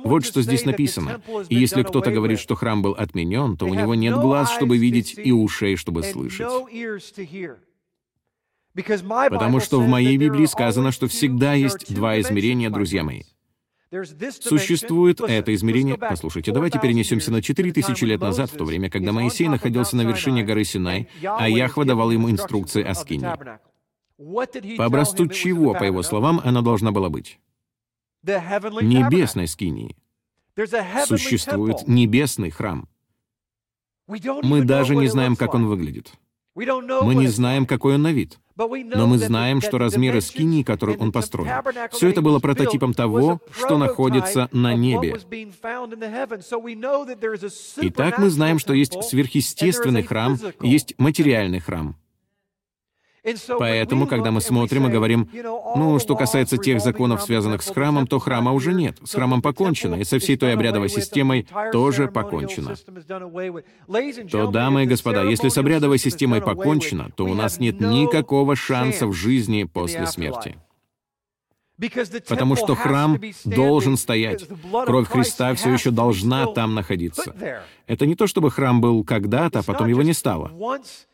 Вот 0.05 0.24
что 0.24 0.42
здесь 0.42 0.64
написано. 0.64 1.22
И 1.48 1.57
если 1.57 1.82
кто-то 1.82 2.11
говорит, 2.11 2.38
что 2.38 2.55
храм 2.55 2.82
был 2.82 2.92
отменен, 2.92 3.57
то 3.57 3.66
у 3.66 3.74
него 3.74 3.94
нет 3.94 4.14
глаз, 4.16 4.53
чтобы 4.53 4.78
видеть, 4.78 5.14
и 5.16 5.32
ушей, 5.32 5.76
чтобы 5.76 6.03
слышать. 6.03 6.48
Потому 8.74 9.61
что 9.61 9.80
в 9.80 9.88
моей 9.88 10.16
Библии 10.16 10.46
сказано, 10.46 10.92
что 10.92 11.09
всегда 11.09 11.55
есть 11.55 11.92
два 11.92 12.20
измерения, 12.20 12.70
друзья 12.70 13.03
мои. 13.03 13.22
Существует 13.91 15.20
это 15.20 15.55
измерение. 15.55 15.97
Послушайте, 15.99 16.53
давайте 16.53 16.78
перенесемся 16.78 17.32
на 17.32 17.43
4000 17.43 18.05
лет 18.05 18.20
назад, 18.20 18.51
в 18.51 18.57
то 18.57 18.64
время, 18.64 18.88
когда 18.88 19.12
Моисей 19.12 19.49
находился 19.49 19.97
на 19.97 20.03
вершине 20.03 20.45
горы 20.45 20.64
Синай, 20.64 21.09
а 21.24 21.49
Яхва 21.49 21.84
давал 21.84 22.11
ему 22.11 22.30
инструкции 22.30 22.84
о 22.84 22.95
скине. 22.95 23.36
По 24.76 24.84
образцу 24.84 25.26
чего, 25.28 25.74
по 25.74 25.84
его 25.84 26.03
словам, 26.03 26.41
она 26.45 26.62
должна 26.62 26.93
была 26.93 27.09
быть? 27.09 27.41
Небесной 28.22 29.49
скинии. 29.49 29.97
Существует 31.07 31.88
небесный 31.88 32.51
храм. 32.51 32.88
Мы 34.07 34.62
даже 34.64 34.95
не 34.95 35.09
знаем, 35.09 35.36
как 35.36 35.55
он 35.55 35.66
выглядит. 35.66 36.12
Мы 36.55 37.14
не 37.14 37.28
знаем, 37.28 37.66
какой 37.66 37.95
он 37.95 38.03
на 38.03 38.12
вид. 38.12 38.38
Но 38.94 39.06
мы 39.06 39.18
знаем, 39.18 39.61
что 39.61 39.78
размеры 39.78 40.20
скинии, 40.20 40.62
которую 40.62 40.98
он 40.98 41.12
построил, 41.12 41.50
все 41.92 42.11
это 42.11 42.20
было 42.20 42.38
прототипом 42.40 42.94
того, 42.94 43.40
что 43.52 43.78
находится 43.78 44.48
на 44.52 44.74
небе. 44.74 45.16
Итак, 47.76 48.18
мы 48.18 48.30
знаем, 48.30 48.58
что 48.58 48.74
есть 48.74 49.02
сверхъестественный 49.04 50.02
храм, 50.02 50.38
есть 50.61 50.94
материальный 50.98 51.61
храм. 51.61 51.96
Поэтому, 53.58 54.06
когда 54.06 54.30
мы 54.30 54.40
смотрим 54.40 54.86
и 54.86 54.90
говорим, 54.90 55.28
ну, 55.76 55.98
что 55.98 56.16
касается 56.16 56.56
тех 56.56 56.80
законов, 56.80 57.22
связанных 57.22 57.62
с 57.62 57.70
храмом, 57.70 58.06
то 58.06 58.18
храма 58.18 58.52
уже 58.52 58.72
нет. 58.72 58.98
С 59.04 59.14
храмом 59.14 59.42
покончено, 59.42 59.96
и 59.96 60.04
со 60.04 60.18
всей 60.18 60.36
той 60.36 60.54
обрядовой 60.54 60.88
системой 60.88 61.46
тоже 61.72 62.08
покончено. 62.08 62.74
То, 64.30 64.50
дамы 64.50 64.84
и 64.84 64.86
господа, 64.86 65.24
если 65.24 65.48
с 65.48 65.58
обрядовой 65.58 65.98
системой 65.98 66.40
покончено, 66.40 67.10
то 67.14 67.24
у 67.24 67.34
нас 67.34 67.58
нет 67.58 67.80
никакого 67.80 68.56
шанса 68.56 69.06
в 69.06 69.12
жизни 69.12 69.64
после 69.64 70.06
смерти. 70.06 70.56
Потому 72.28 72.56
что 72.56 72.74
храм 72.74 73.20
должен 73.44 73.96
стоять. 73.96 74.46
Кровь 74.86 75.08
Христа 75.08 75.54
все 75.54 75.72
еще 75.72 75.90
должна 75.90 76.46
там 76.46 76.74
находиться. 76.74 77.34
Это 77.86 78.06
не 78.06 78.14
то, 78.14 78.26
чтобы 78.26 78.50
храм 78.50 78.80
был 78.80 79.02
когда-то, 79.04 79.60
а 79.60 79.62
потом 79.62 79.88
его 79.88 80.02
не 80.02 80.12
стало. 80.12 80.52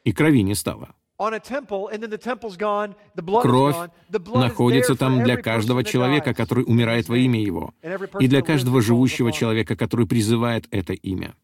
И 0.05 0.13
крови 0.13 0.43
не 0.43 0.55
стало. 0.55 0.95
Кровь 3.43 3.77
находится 4.35 4.95
там 4.97 5.23
для 5.25 5.37
каждого 5.37 5.85
человека, 5.85 6.35
который 6.35 6.65
умирает 6.65 7.09
во 7.09 7.17
имя 7.17 7.41
Его, 7.41 7.75
и 8.21 8.29
для 8.29 8.43
каждого 8.43 8.83
живущего 8.83 9.33
человека, 9.33 9.77
который 9.77 10.07
призывает 10.07 10.67
это 10.71 10.93
имя. 10.93 11.35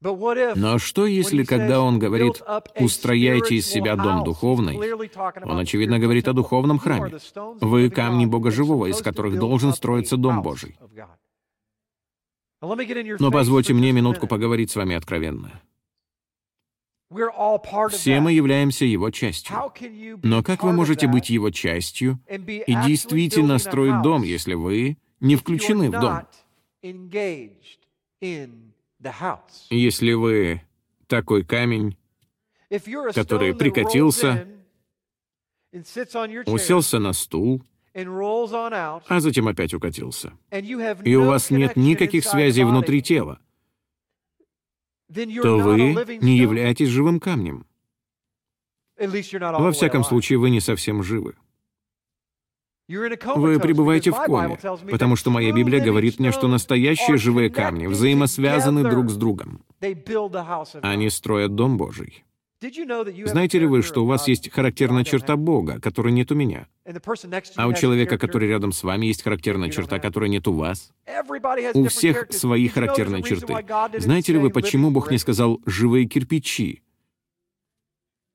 Но 0.00 0.78
что 0.78 1.06
если, 1.06 1.42
когда 1.44 1.80
он 1.80 1.98
говорит 1.98 2.42
«устрояйте 2.78 3.56
из 3.56 3.66
себя 3.66 3.96
дом 3.96 4.24
духовный», 4.24 4.78
он, 5.42 5.58
очевидно, 5.58 5.98
говорит 5.98 6.28
о 6.28 6.32
духовном 6.32 6.78
храме. 6.78 7.18
Вы 7.60 7.90
камни 7.90 8.26
Бога 8.26 8.50
Живого, 8.50 8.86
из 8.86 9.00
которых 9.00 9.38
должен 9.38 9.72
строиться 9.72 10.16
Дом 10.16 10.42
Божий. 10.42 10.76
Но 12.60 13.30
позвольте 13.30 13.72
мне 13.74 13.92
минутку 13.92 14.26
поговорить 14.26 14.70
с 14.70 14.76
вами 14.76 14.94
откровенно. 14.94 15.62
Все 17.90 18.20
мы 18.20 18.32
являемся 18.32 18.84
его 18.84 19.10
частью. 19.10 19.56
Но 20.22 20.42
как 20.42 20.64
вы 20.64 20.72
можете 20.72 21.06
быть 21.06 21.30
его 21.30 21.50
частью 21.50 22.18
и 22.28 22.74
действительно 22.86 23.58
строить 23.58 24.02
дом, 24.02 24.22
если 24.22 24.54
вы 24.54 24.98
не 25.20 25.36
включены 25.36 25.90
в 25.90 26.00
дом? 26.00 26.26
Если 29.70 30.12
вы 30.12 30.62
такой 31.06 31.44
камень, 31.44 31.96
который 33.14 33.54
прикатился, 33.54 34.48
уселся 36.46 36.98
на 36.98 37.12
стул, 37.12 37.62
а 37.94 39.20
затем 39.20 39.48
опять 39.48 39.74
укатился, 39.74 40.32
и 40.50 41.14
у 41.14 41.24
вас 41.24 41.50
нет 41.50 41.76
никаких 41.76 42.24
связей 42.24 42.64
внутри 42.64 43.00
тела, 43.00 43.40
то 45.12 45.58
вы 45.58 46.18
не 46.20 46.38
являетесь 46.38 46.88
живым 46.88 47.20
камнем. 47.20 47.66
Во 48.98 49.72
всяком 49.72 50.04
случае, 50.04 50.38
вы 50.38 50.50
не 50.50 50.60
совсем 50.60 51.02
живы. 51.02 51.34
Вы 52.88 53.58
пребываете 53.58 54.12
в 54.12 54.14
коме, 54.14 54.58
потому 54.90 55.16
что 55.16 55.30
моя 55.30 55.52
Библия 55.52 55.84
говорит 55.84 56.20
мне, 56.20 56.30
что 56.30 56.46
настоящие 56.46 57.16
живые 57.16 57.50
камни 57.50 57.86
взаимосвязаны 57.86 58.88
друг 58.88 59.10
с 59.10 59.16
другом. 59.16 59.64
Они 60.82 61.10
строят 61.10 61.54
Дом 61.54 61.76
Божий. 61.76 62.24
Знаете 62.60 63.58
ли 63.58 63.66
вы, 63.66 63.82
что 63.82 64.04
у 64.04 64.06
вас 64.06 64.28
есть 64.28 64.50
характерная 64.50 65.04
черта 65.04 65.36
Бога, 65.36 65.80
которой 65.80 66.12
нет 66.12 66.30
у 66.30 66.34
меня? 66.34 66.68
А 67.56 67.66
у 67.66 67.72
человека, 67.72 68.16
который 68.16 68.48
рядом 68.48 68.72
с 68.72 68.82
вами, 68.82 69.06
есть 69.06 69.22
характерная 69.22 69.70
черта, 69.70 69.98
которой 69.98 70.28
нет 70.28 70.46
у 70.46 70.52
вас? 70.52 70.92
У 71.74 71.86
всех 71.88 72.28
свои 72.30 72.68
характерные 72.68 73.22
черты. 73.22 73.54
Знаете 73.98 74.32
ли 74.32 74.38
вы, 74.38 74.50
почему 74.50 74.90
Бог 74.90 75.10
не 75.10 75.18
сказал 75.18 75.60
«живые 75.66 76.06
кирпичи»? 76.06 76.82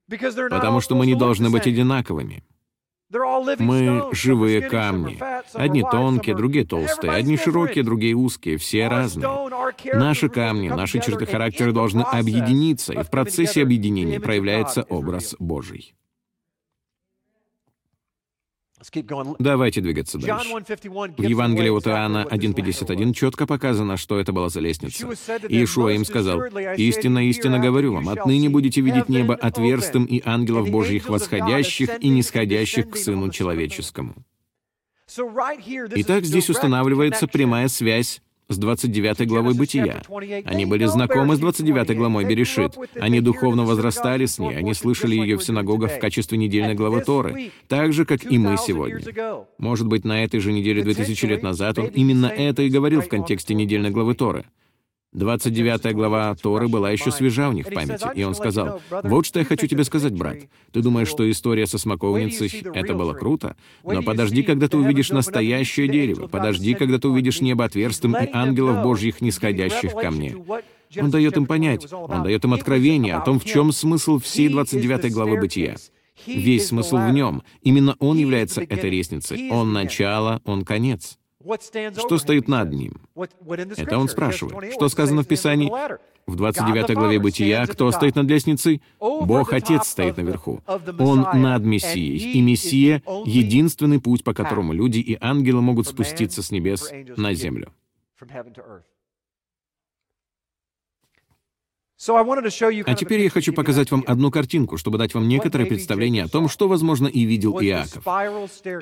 Потому 0.10 0.82
что 0.82 0.96
мы 0.96 1.06
не 1.06 1.16
должны 1.16 1.50
быть 1.50 1.68
одинаковыми. 1.68 2.44
Мы 3.60 4.10
живые 4.14 4.62
камни. 4.62 5.20
Одни 5.54 5.82
тонкие, 5.82 6.36
другие 6.36 6.66
толстые, 6.66 7.12
одни 7.12 7.38
широкие, 7.38 7.84
другие 7.84 8.16
узкие, 8.16 8.58
все 8.58 8.88
разные. 8.88 9.30
Наши 9.94 10.30
камни, 10.30 10.70
наши 10.70 11.00
черты 11.02 11.26
характера 11.26 11.72
должны 11.72 12.02
объединиться, 12.02 12.94
и 12.94 13.04
в 13.04 13.10
процессе 13.10 13.62
объединения 13.64 14.20
проявляется 14.20 14.84
образ 14.84 15.36
Божий. 15.40 15.94
Давайте 19.40 19.82
двигаться 19.82 20.18
дальше. 20.18 20.48
В 20.50 21.22
Евангелии 21.24 21.70
от 21.70 21.88
Иоанна 21.88 22.28
1.51 22.30 23.14
четко 23.14 23.46
показано, 23.46 23.98
что 23.98 24.20
это 24.20 24.34
была 24.34 24.50
за 24.50 24.60
лестница. 24.60 25.08
Иешуа 25.50 25.90
им 25.94 26.06
сказал, 26.06 26.42
«Истинно, 26.78 27.28
истинно 27.30 27.60
говорю 27.60 27.94
вам, 27.94 28.10
отныне 28.10 28.50
будете 28.50 28.82
видеть 28.82 29.10
небо 29.10 29.36
отверстым 29.36 30.06
и 30.06 30.22
ангелов 30.26 30.70
Божьих 30.70 31.10
восходящих 31.10 31.90
и 32.00 32.10
нисходящих 32.10 32.90
к 32.90 32.98
Сыну 32.98 33.30
Человеческому». 33.30 34.16
Итак, 35.18 36.24
здесь 36.24 36.50
устанавливается 36.50 37.28
прямая 37.28 37.68
связь 37.68 38.22
с 38.52 38.58
29 38.58 39.28
главой 39.28 39.54
Бытия. 39.54 40.02
Они 40.46 40.66
были 40.66 40.86
знакомы 40.86 41.36
с 41.36 41.40
29 41.40 41.98
главой 41.98 42.26
Берешит. 42.26 42.76
Они 43.00 43.22
духовно 43.22 43.64
возрастали 43.64 44.26
с 44.26 44.40
ней, 44.40 44.58
они 44.58 44.74
слышали 44.74 45.16
ее 45.16 45.38
в 45.38 45.44
синагогах 45.44 45.92
в 45.92 46.00
качестве 46.00 46.38
недельной 46.38 46.76
главы 46.76 47.02
Торы, 47.02 47.52
так 47.68 47.94
же, 47.94 48.06
как 48.06 48.30
и 48.30 48.38
мы 48.38 48.58
сегодня. 48.58 49.02
Может 49.58 49.88
быть, 49.88 50.06
на 50.06 50.24
этой 50.24 50.40
же 50.40 50.52
неделе 50.52 50.84
2000 50.84 51.26
лет 51.26 51.44
назад 51.44 51.80
он 51.80 51.88
именно 51.88 52.28
это 52.28 52.62
и 52.64 52.70
говорил 52.70 53.02
в 53.02 53.08
контексте 53.08 53.54
недельной 53.54 53.90
главы 53.90 54.14
Торы. 54.16 54.46
29 55.14 55.94
глава 55.94 56.36
Торы 56.36 56.70
была 56.70 56.90
еще 56.90 57.12
свежа 57.12 57.50
у 57.50 57.52
них 57.52 57.68
в 57.68 57.74
памяти, 57.74 58.08
и 58.16 58.24
он 58.24 58.34
сказал, 58.34 58.82
«Вот 59.04 59.26
что 59.26 59.40
я 59.40 59.46
хочу 59.46 59.68
тебе 59.68 59.84
сказать, 59.84 60.14
брат. 60.14 60.38
Ты 60.72 60.82
думаешь, 60.82 61.10
что 61.10 61.30
история 61.30 61.68
со 61.68 61.78
смоковницей— 61.78 62.50
это 62.74 62.94
было 62.94 63.14
круто? 63.14 63.58
Но 63.84 64.04
подожди, 64.04 64.42
когда 64.42 64.70
ты 64.70 64.78
увидишь 64.78 65.10
настоящее 65.10 65.90
дерево, 65.90 66.28
подожди, 66.28 66.74
когда 66.76 66.98
ты 66.98 67.10
увидишь 67.10 67.42
небо 67.42 67.66
отверстым 67.66 68.16
и 68.16 68.30
ангелов 68.32 68.84
Божьих, 68.84 69.22
нисходящих 69.22 69.94
ко 69.94 70.12
мне». 70.12 70.36
Он 70.98 71.10
дает 71.10 71.38
им 71.38 71.46
понять, 71.46 71.92
он 71.92 72.24
дает 72.24 72.44
им 72.44 72.54
откровение 72.54 73.16
о 73.16 73.22
том, 73.22 73.40
в 73.40 73.46
чем 73.46 73.72
смысл 73.72 74.20
всей 74.20 74.50
29 74.50 75.12
главы 75.14 75.40
Бытия. 75.40 75.76
Весь 76.26 76.68
смысл 76.68 76.98
в 76.98 77.12
нем. 77.12 77.44
Именно 77.62 77.96
он 78.00 78.18
является 78.18 78.62
этой 78.62 78.90
лестницей. 78.90 79.50
Он 79.50 79.74
начало, 79.74 80.42
он 80.46 80.64
конец. 80.64 81.18
Что 81.98 82.18
стоит 82.18 82.48
над 82.48 82.72
ним? 82.72 83.02
Это 83.78 83.98
он 83.98 84.08
спрашивает. 84.08 84.74
Что 84.74 84.90
сказано 84.90 85.24
в 85.24 85.28
Писании? 85.28 85.72
В 86.28 86.36
29 86.36 86.94
главе 86.94 87.20
Бытия, 87.20 87.66
кто 87.66 87.92
стоит 87.92 88.16
над 88.16 88.28
лестницей? 88.28 88.82
Бог 89.00 89.54
Отец 89.54 89.88
стоит 89.88 90.18
наверху. 90.18 90.62
Он 91.00 91.26
над 91.34 91.64
Мессией. 91.64 92.34
И 92.34 92.42
Мессия— 92.42 93.02
единственный 93.26 94.00
путь, 94.00 94.24
по 94.24 94.34
которому 94.34 94.74
люди 94.74 95.00
и 95.00 95.18
ангелы 95.20 95.62
могут 95.62 95.88
спуститься 95.88 96.44
с 96.44 96.52
небес 96.52 96.92
на 97.18 97.34
землю. 97.34 97.72
А 102.86 102.96
теперь 102.96 103.22
я 103.22 103.30
хочу 103.30 103.54
показать 103.54 103.92
вам 103.92 104.04
одну 104.08 104.32
картинку, 104.32 104.78
чтобы 104.78 104.98
дать 104.98 105.14
вам 105.14 105.28
некоторое 105.28 105.66
представление 105.66 106.24
о 106.24 106.28
том, 106.28 106.50
что, 106.50 106.68
возможно, 106.68 107.08
и 107.08 107.26
видел 107.26 107.60
Иаков. 107.62 108.08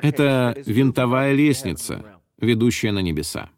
Это 0.02 0.54
винтовая 0.64 1.34
лестница, 1.34 2.19
ведущая 2.40 2.92
на 2.92 3.00
небеса. 3.00 3.50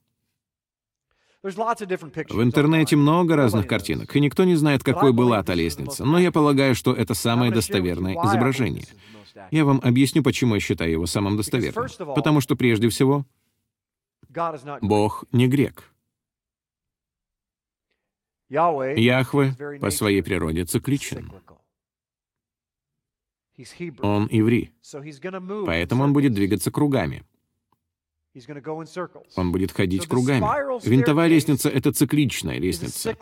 В 1.43 2.43
интернете 2.43 2.95
много 2.95 3.35
разных 3.35 3.66
картинок, 3.66 4.14
и 4.14 4.20
никто 4.20 4.45
не 4.45 4.55
знает, 4.55 4.85
какой 4.85 5.12
была 5.12 5.43
та 5.43 5.55
лестница, 5.55 6.05
но 6.05 6.18
я 6.18 6.30
полагаю, 6.30 6.74
что 6.74 6.93
это 6.93 7.14
самое 7.14 7.51
достоверное 7.51 8.14
изображение. 8.24 8.87
Я 9.51 9.64
вам 9.64 9.80
объясню, 9.83 10.22
почему 10.22 10.55
я 10.55 10.61
считаю 10.61 10.93
его 10.93 11.07
самым 11.07 11.37
достоверным. 11.37 11.89
Потому 12.14 12.41
что, 12.41 12.55
прежде 12.55 12.89
всего, 12.91 13.26
Бог 14.80 15.24
не 15.33 15.49
грек. 15.49 15.93
Яхве 18.49 19.78
по 19.80 19.91
своей 19.91 20.22
природе 20.22 20.64
цикличен. 20.64 21.33
Он 24.01 24.28
иври, 24.30 24.72
поэтому 25.66 26.05
он 26.05 26.12
будет 26.12 26.35
двигаться 26.35 26.70
кругами. 26.70 27.24
Он 29.37 29.53
будет 29.53 29.72
ходить 29.72 30.07
кругами. 30.07 30.89
Винтовая 30.89 31.28
лестница— 31.28 31.68
это 31.70 31.93
цикличная 31.93 32.59
лестница. 32.59 33.14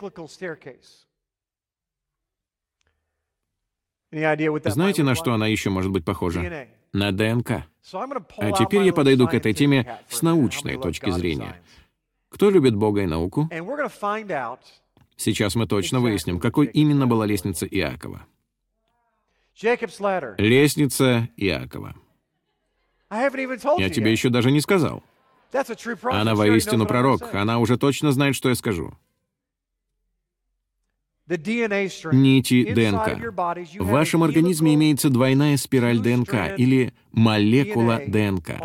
Знаете, 4.11 5.03
на 5.03 5.15
что 5.15 5.33
она 5.33 5.47
еще 5.47 5.69
может 5.69 5.91
быть 5.91 6.05
похожа? 6.05 6.67
На 6.93 7.11
ДНК. 7.11 7.65
А 8.37 8.51
теперь 8.51 8.83
я 8.83 8.93
подойду 8.93 9.27
к 9.27 9.33
этой 9.33 9.53
теме 9.53 9.99
с 10.09 10.21
научной 10.21 10.77
точки 10.77 11.09
зрения. 11.09 11.61
Кто 12.29 12.49
любит 12.49 12.75
Бога 12.75 13.01
и 13.01 13.05
науку? 13.05 13.49
Сейчас 15.17 15.55
мы 15.55 15.67
точно 15.67 15.99
выясним, 15.99 16.39
какой 16.39 16.67
именно 16.67 17.05
была 17.05 17.25
лестница 17.25 17.65
Иакова. 17.65 18.25
Лестница 20.37 21.29
Иакова. 21.37 21.95
Я 23.79 23.89
тебе 23.89 24.11
еще 24.11 24.29
даже 24.29 24.51
не 24.51 24.61
сказал. 24.61 25.03
Она 26.03 26.33
воистину 26.33 26.85
пророк. 26.85 27.33
Она 27.33 27.59
уже 27.59 27.77
точно 27.77 28.11
знает, 28.13 28.35
что 28.35 28.49
я 28.49 28.55
скажу. 28.55 28.93
Нити 31.27 32.73
ДНК. 32.73 33.79
В 33.79 33.87
вашем 33.87 34.23
организме 34.23 34.73
имеется 34.73 35.09
двойная 35.09 35.57
спираль 35.57 35.99
ДНК 35.99 36.57
или 36.57 36.93
молекула 37.11 38.01
ДНК. 38.05 38.59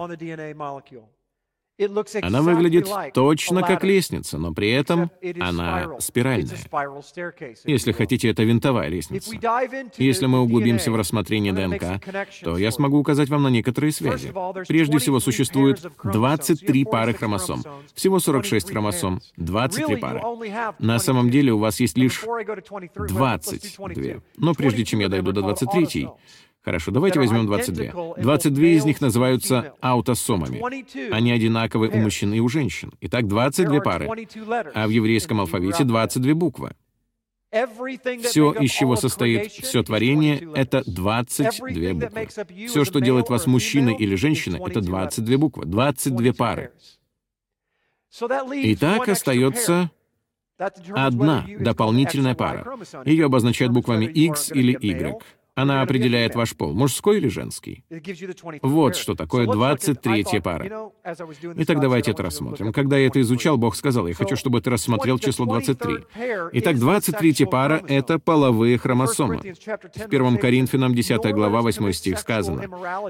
Она 2.23 2.43
выглядит 2.43 2.89
точно 3.13 3.63
как 3.63 3.85
лестница, 3.85 4.39
но 4.39 4.53
при 4.53 4.71
этом 4.71 5.11
она 5.41 5.99
спиральная. 5.99 6.57
Если 7.65 7.93
хотите, 7.93 8.31
это 8.31 8.45
винтовая 8.45 8.89
лестница. 8.89 9.31
Если 9.99 10.27
мы 10.27 10.41
углубимся 10.41 10.91
в 10.91 10.97
рассмотрение 10.97 11.53
ДНК, 11.53 12.03
то 12.43 12.57
я 12.57 12.71
смогу 12.71 12.99
указать 12.99 13.29
вам 13.29 13.43
на 13.43 13.49
некоторые 13.49 13.93
связи. 13.93 14.33
Прежде 14.67 14.99
всего, 14.99 15.21
существует 15.21 15.85
23 16.03 16.85
пары 16.85 17.15
хромосом. 17.15 17.63
Всего 17.95 18.21
46 18.21 18.71
хромосом, 18.71 19.21
23 19.37 19.97
пары. 19.97 20.23
На 20.79 20.99
самом 20.99 21.31
деле 21.31 21.53
у 21.53 21.59
вас 21.59 21.81
есть 21.81 21.99
лишь 21.99 22.25
22. 22.97 24.23
Но 24.37 24.55
прежде 24.55 24.85
чем 24.85 25.01
я 25.01 25.09
дойду 25.09 25.33
до 25.33 25.43
23, 25.43 26.09
Хорошо, 26.67 26.91
давайте 26.91 27.21
возьмем 27.21 27.47
22. 27.47 28.17
22 28.17 28.65
из 28.67 28.85
них 28.85 29.01
называются 29.01 29.75
аутосомами. 29.81 30.61
Они 31.13 31.31
одинаковы 31.31 31.89
у 31.89 31.97
мужчин 31.99 32.35
и 32.35 32.41
у 32.41 32.49
женщин. 32.49 32.91
Итак, 33.03 33.29
22 33.29 33.81
пары. 33.81 34.09
А 34.75 34.89
в 34.89 34.91
еврейском 34.91 35.41
алфавите 35.41 35.85
22 35.85 36.35
буквы. 36.35 36.73
Все, 38.25 38.53
из 38.53 38.73
чего 38.73 38.97
состоит 38.97 39.53
все 39.53 39.85
творение, 39.85 40.49
это 40.57 40.83
22 40.85 41.95
буквы. 41.95 42.29
Все, 42.67 42.85
что 42.85 42.99
делает 42.99 43.29
вас 43.29 43.47
мужчиной 43.47 43.95
или 43.95 44.17
женщиной, 44.17 44.61
это 44.67 44.81
22 44.81 45.39
буквы, 45.39 45.67
22 45.67 46.33
пары. 46.33 46.73
Итак, 48.21 49.09
остается 49.09 49.93
одна 50.91 51.47
дополнительная 51.61 52.35
пара. 52.35 52.77
Ее 53.05 53.27
обозначают 53.27 53.73
буквами 53.73 54.07
X 54.07 54.51
или 54.51 54.73
Y. 54.73 55.17
Она 55.57 55.81
определяет 55.81 56.35
ваш 56.35 56.55
пол, 56.55 56.75
мужской 56.75 57.17
или 57.17 57.29
женский. 57.29 57.83
Вот 58.61 58.95
что 58.95 59.15
такое 59.15 59.47
23-я 59.47 60.43
пара. 60.43 60.91
Итак, 61.57 61.81
давайте 61.81 62.11
это 62.11 62.23
рассмотрим. 62.23 62.75
Когда 62.75 62.99
я 62.99 63.07
это 63.07 63.23
изучал, 63.23 63.57
Бог 63.57 63.75
сказал, 63.75 64.07
я 64.07 64.13
хочу, 64.13 64.37
чтобы 64.37 64.61
ты 64.61 64.69
рассмотрел 64.69 65.19
число 65.19 65.47
23. 65.47 65.95
Итак, 66.53 66.77
23-я 66.77 67.47
пара— 67.47 67.83
это 67.89 68.19
половые 68.19 68.77
хромосомы. 68.77 69.39
В 69.39 70.07
1 70.07 70.37
Коринфянам 70.37 70.95
10 70.95 71.33
глава 71.33 71.63
8 71.63 71.91
стих 71.93 72.19
сказано, 72.19 72.65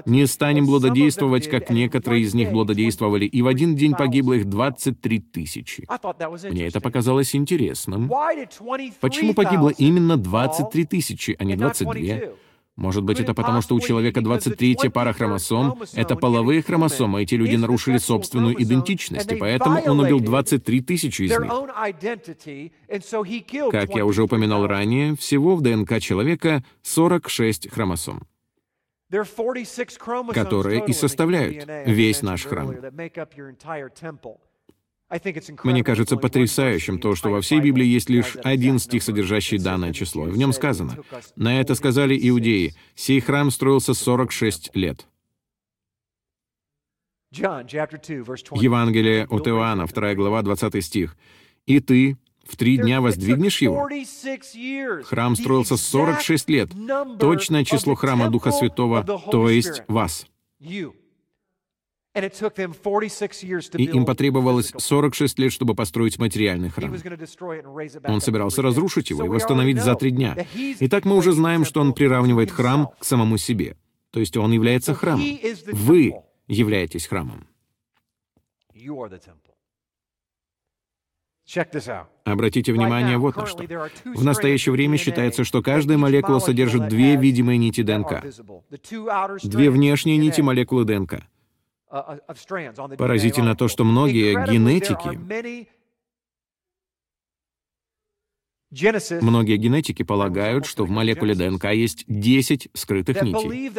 «Не 0.05 0.25
станем 0.25 0.67
блудодействовать, 0.67 1.49
как 1.49 1.69
некоторые 1.69 2.21
из 2.21 2.33
них 2.33 2.51
блудодействовали, 2.51 3.25
и 3.25 3.41
в 3.41 3.47
один 3.47 3.75
день 3.75 3.93
погибло 3.93 4.33
их 4.33 4.45
23 4.45 5.19
тысячи». 5.19 5.85
Мне 6.49 6.67
это 6.67 6.79
показалось 6.79 7.35
интересным. 7.35 8.09
Почему 9.01 9.33
погибло 9.33 9.67
именно 9.67 10.15
23 10.15 10.85
тысячи, 10.85 11.35
а 11.37 11.43
не 11.43 11.57
22? 11.57 12.36
Может 12.77 13.03
быть, 13.03 13.19
это 13.19 13.33
потому, 13.33 13.61
что 13.61 13.75
у 13.75 13.79
человека 13.79 14.19
23-я 14.19 14.91
пара 14.91 15.11
хромосом, 15.11 15.81
это 15.93 16.15
половые 16.15 16.61
хромосомы, 16.61 17.23
эти 17.23 17.33
люди 17.33 17.55
нарушили 17.55 17.97
собственную 17.97 18.61
идентичность, 18.61 19.31
и 19.31 19.35
поэтому 19.35 19.81
он 19.81 19.99
убил 19.99 20.19
23 20.19 20.81
тысячи 20.81 21.23
из 21.23 21.31
них. 21.31 21.51
Как 23.71 23.95
я 23.95 24.05
уже 24.05 24.23
упоминал 24.23 24.67
ранее, 24.67 25.17
всего 25.17 25.55
в 25.55 25.61
ДНК 25.61 25.99
человека 25.99 26.63
46 26.83 27.71
хромосом, 27.71 28.27
которые 30.33 30.85
и 30.85 30.93
составляют 30.93 31.65
весь 31.87 32.21
наш 32.21 32.43
храм. 32.45 32.75
Мне 35.63 35.83
кажется 35.83 36.17
потрясающим 36.17 36.99
то, 36.99 37.15
что 37.15 37.29
во 37.29 37.41
всей 37.41 37.61
Библии 37.61 37.85
есть 37.85 38.09
лишь 38.09 38.35
один 38.43 38.77
стих, 38.77 39.03
содержащий 39.03 39.57
данное 39.57 39.93
число. 39.93 40.23
В 40.23 40.37
нем 40.37 40.51
сказано, 40.51 40.97
«На 41.35 41.61
это 41.61 41.75
сказали 41.75 42.17
иудеи, 42.21 42.75
сей 42.95 43.21
храм 43.21 43.49
строился 43.49 43.93
46 43.93 44.75
лет». 44.75 45.07
Евангелие 47.31 49.25
от 49.27 49.47
Иоанна, 49.47 49.85
2 49.85 50.15
глава, 50.15 50.41
20 50.41 50.83
стих. 50.83 51.15
«И 51.65 51.79
ты 51.79 52.17
в 52.45 52.55
три 52.55 52.77
дня 52.77 53.01
воздвигнешь 53.01 53.61
его?» 53.61 53.89
Храм 55.03 55.35
строился 55.35 55.77
46 55.77 56.49
лет. 56.49 56.69
Точное 57.19 57.63
число 57.65 57.95
храма 57.95 58.29
Духа 58.29 58.51
Святого, 58.51 59.03
то 59.03 59.49
есть 59.49 59.83
вас. 59.87 60.25
И 63.77 63.83
им 63.83 64.05
потребовалось 64.05 64.73
46 64.77 65.39
лет, 65.39 65.51
чтобы 65.51 65.75
построить 65.75 66.17
материальный 66.17 66.69
храм. 66.69 66.95
Он 68.05 68.21
собирался 68.21 68.61
разрушить 68.61 69.09
его 69.09 69.25
и 69.25 69.29
восстановить 69.29 69.81
за 69.81 69.95
три 69.95 70.11
дня. 70.11 70.35
Итак, 70.79 71.05
мы 71.05 71.15
уже 71.15 71.31
знаем, 71.31 71.65
что 71.65 71.81
он 71.81 71.93
приравнивает 71.93 72.51
храм 72.51 72.89
к 72.99 73.05
самому 73.05 73.37
себе. 73.37 73.77
То 74.11 74.19
есть 74.19 74.35
он 74.37 74.51
является 74.51 74.93
храмом. 74.93 75.25
Вы 75.71 76.15
являетесь 76.47 77.07
храмом. 77.07 77.47
Обратите 82.25 82.73
внимание 82.73 83.17
вот 83.17 83.37
на 83.37 83.45
что. 83.45 83.63
В 84.03 84.23
настоящее 84.23 84.73
время 84.73 84.97
считается, 84.97 85.43
что 85.43 85.61
каждая 85.61 85.97
молекула 85.97 86.39
содержит 86.39 86.89
две 86.89 87.15
видимые 87.15 87.57
нити 87.57 87.83
ДНК. 87.83 88.23
Две 89.43 89.69
внешние 89.69 90.17
нити 90.17 90.41
молекулы 90.41 90.83
ДНК. 90.83 91.23
Поразительно 91.89 93.55
то, 93.55 93.67
что 93.67 93.83
многие 93.83 94.33
генетики, 94.51 95.17
Многие 98.69 99.55
генетики 99.55 100.03
полагают, 100.03 100.65
что 100.65 100.83
в 100.83 100.89
молекуле 100.89 101.35
ДНК 101.35 101.71
есть 101.71 102.03
10 102.07 102.69
скрытых 102.73 103.21
нитей. 103.21 103.71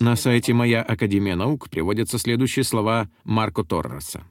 На 0.00 0.16
сайте 0.16 0.52
«Моя 0.52 0.82
Академия 0.82 1.34
наук» 1.34 1.70
приводятся 1.70 2.18
следующие 2.18 2.62
слова 2.62 3.08
Марко 3.24 3.64
Торреса. 3.64 4.22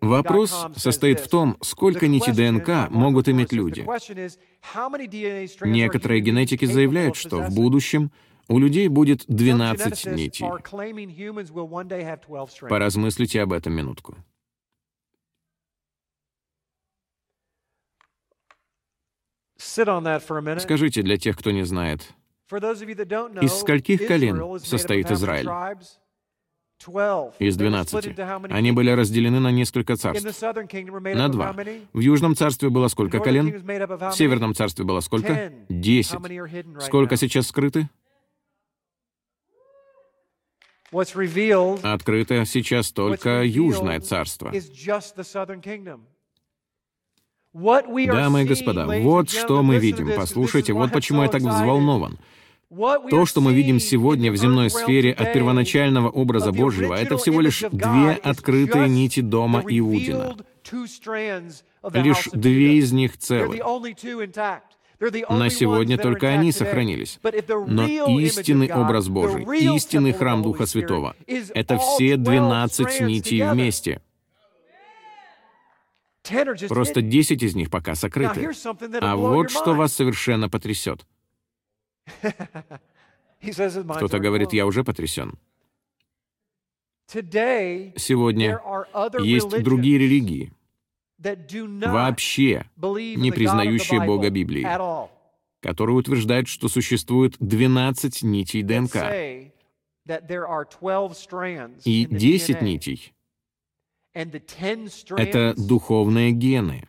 Вопрос 0.00 0.66
состоит 0.76 1.20
в 1.20 1.28
том, 1.28 1.56
сколько 1.60 2.06
нитей 2.06 2.32
ДНК 2.32 2.88
могут 2.90 3.28
иметь 3.28 3.52
люди. 3.52 3.84
Некоторые 5.66 6.20
генетики 6.20 6.64
заявляют, 6.64 7.16
что 7.16 7.42
в 7.42 7.54
будущем 7.54 8.12
у 8.48 8.58
людей 8.58 8.88
будет 8.88 9.24
12 9.26 10.06
нитей. 10.06 10.46
Поразмыслите 12.68 13.42
об 13.42 13.52
этом 13.52 13.72
минутку. 13.72 14.16
Скажите 19.56 21.02
для 21.02 21.16
тех, 21.16 21.36
кто 21.36 21.50
не 21.50 21.64
знает, 21.64 22.14
из 22.50 23.52
скольких 23.52 24.06
колен 24.06 24.60
состоит 24.60 25.10
Израиль? 25.10 25.48
Из 27.38 27.56
12. 27.56 28.18
Они 28.50 28.72
были 28.72 28.90
разделены 28.90 29.40
на 29.40 29.50
несколько 29.50 29.96
царств. 29.96 30.42
На 30.42 31.28
два. 31.28 31.56
В 31.92 32.00
Южном 32.00 32.36
царстве 32.36 32.68
было 32.68 32.88
сколько 32.88 33.18
колен? 33.18 33.64
В 33.64 34.12
Северном 34.12 34.54
царстве 34.54 34.84
было 34.84 35.00
сколько? 35.00 35.52
Десять. 35.68 36.20
Сколько 36.82 37.16
сейчас 37.16 37.48
скрыты? 37.48 37.88
Открыто 41.82 42.44
сейчас 42.44 42.92
только 42.92 43.42
Южное 43.42 44.00
царство. 44.00 44.52
Дамы 47.52 48.42
и 48.42 48.44
господа, 48.44 48.86
вот 48.86 49.30
что 49.30 49.62
мы 49.62 49.78
видим. 49.78 50.10
Послушайте, 50.14 50.72
вот 50.72 50.92
почему 50.92 51.22
я 51.22 51.28
так 51.28 51.42
взволнован. 51.42 52.18
То, 52.68 53.26
что 53.26 53.40
мы 53.40 53.54
видим 53.54 53.78
сегодня 53.78 54.32
в 54.32 54.36
земной 54.36 54.70
сфере 54.70 55.12
от 55.12 55.32
первоначального 55.32 56.10
образа 56.10 56.52
Божьего, 56.52 56.94
это 56.94 57.16
всего 57.16 57.40
лишь 57.40 57.62
две 57.70 58.12
открытые 58.12 58.88
нити 58.88 59.20
дома 59.20 59.62
Иудина. 59.66 60.36
Лишь 61.92 62.28
две 62.32 62.78
из 62.78 62.92
них 62.92 63.16
целы. 63.18 63.60
На 65.28 65.50
сегодня 65.50 65.98
только 65.98 66.28
они 66.28 66.52
сохранились. 66.52 67.18
Но 67.22 67.86
истинный 68.18 68.72
образ 68.72 69.08
Божий, 69.08 69.42
истинный 69.76 70.12
храм 70.12 70.42
Духа 70.42 70.66
Святого— 70.66 71.16
это 71.26 71.78
все 71.78 72.16
12 72.16 73.00
нитей 73.02 73.48
вместе. 73.48 74.00
Просто 76.68 77.02
10 77.02 77.42
из 77.42 77.54
них 77.54 77.70
пока 77.70 77.94
сокрыты. 77.94 78.50
А 79.00 79.16
вот 79.16 79.50
что 79.50 79.74
вас 79.74 79.92
совершенно 79.92 80.48
потрясет. 80.48 81.06
Кто-то 83.40 84.18
говорит, 84.18 84.52
я 84.52 84.66
уже 84.66 84.82
потрясен. 84.82 85.38
Сегодня 87.08 88.60
есть 89.20 89.62
другие 89.62 89.98
религии, 89.98 90.52
вообще 91.18 92.70
не 92.76 93.30
признающие 93.32 94.04
Бога 94.04 94.30
Библии, 94.30 94.66
которые 95.60 95.96
утверждают, 95.96 96.48
что 96.48 96.68
существует 96.68 97.36
12 97.40 98.22
нитей 98.22 98.62
ДНК 98.62 98.96
и 101.84 102.06
10 102.06 102.62
нитей— 102.62 103.12
это 104.16 105.54
духовные 105.56 106.32
гены, 106.32 106.88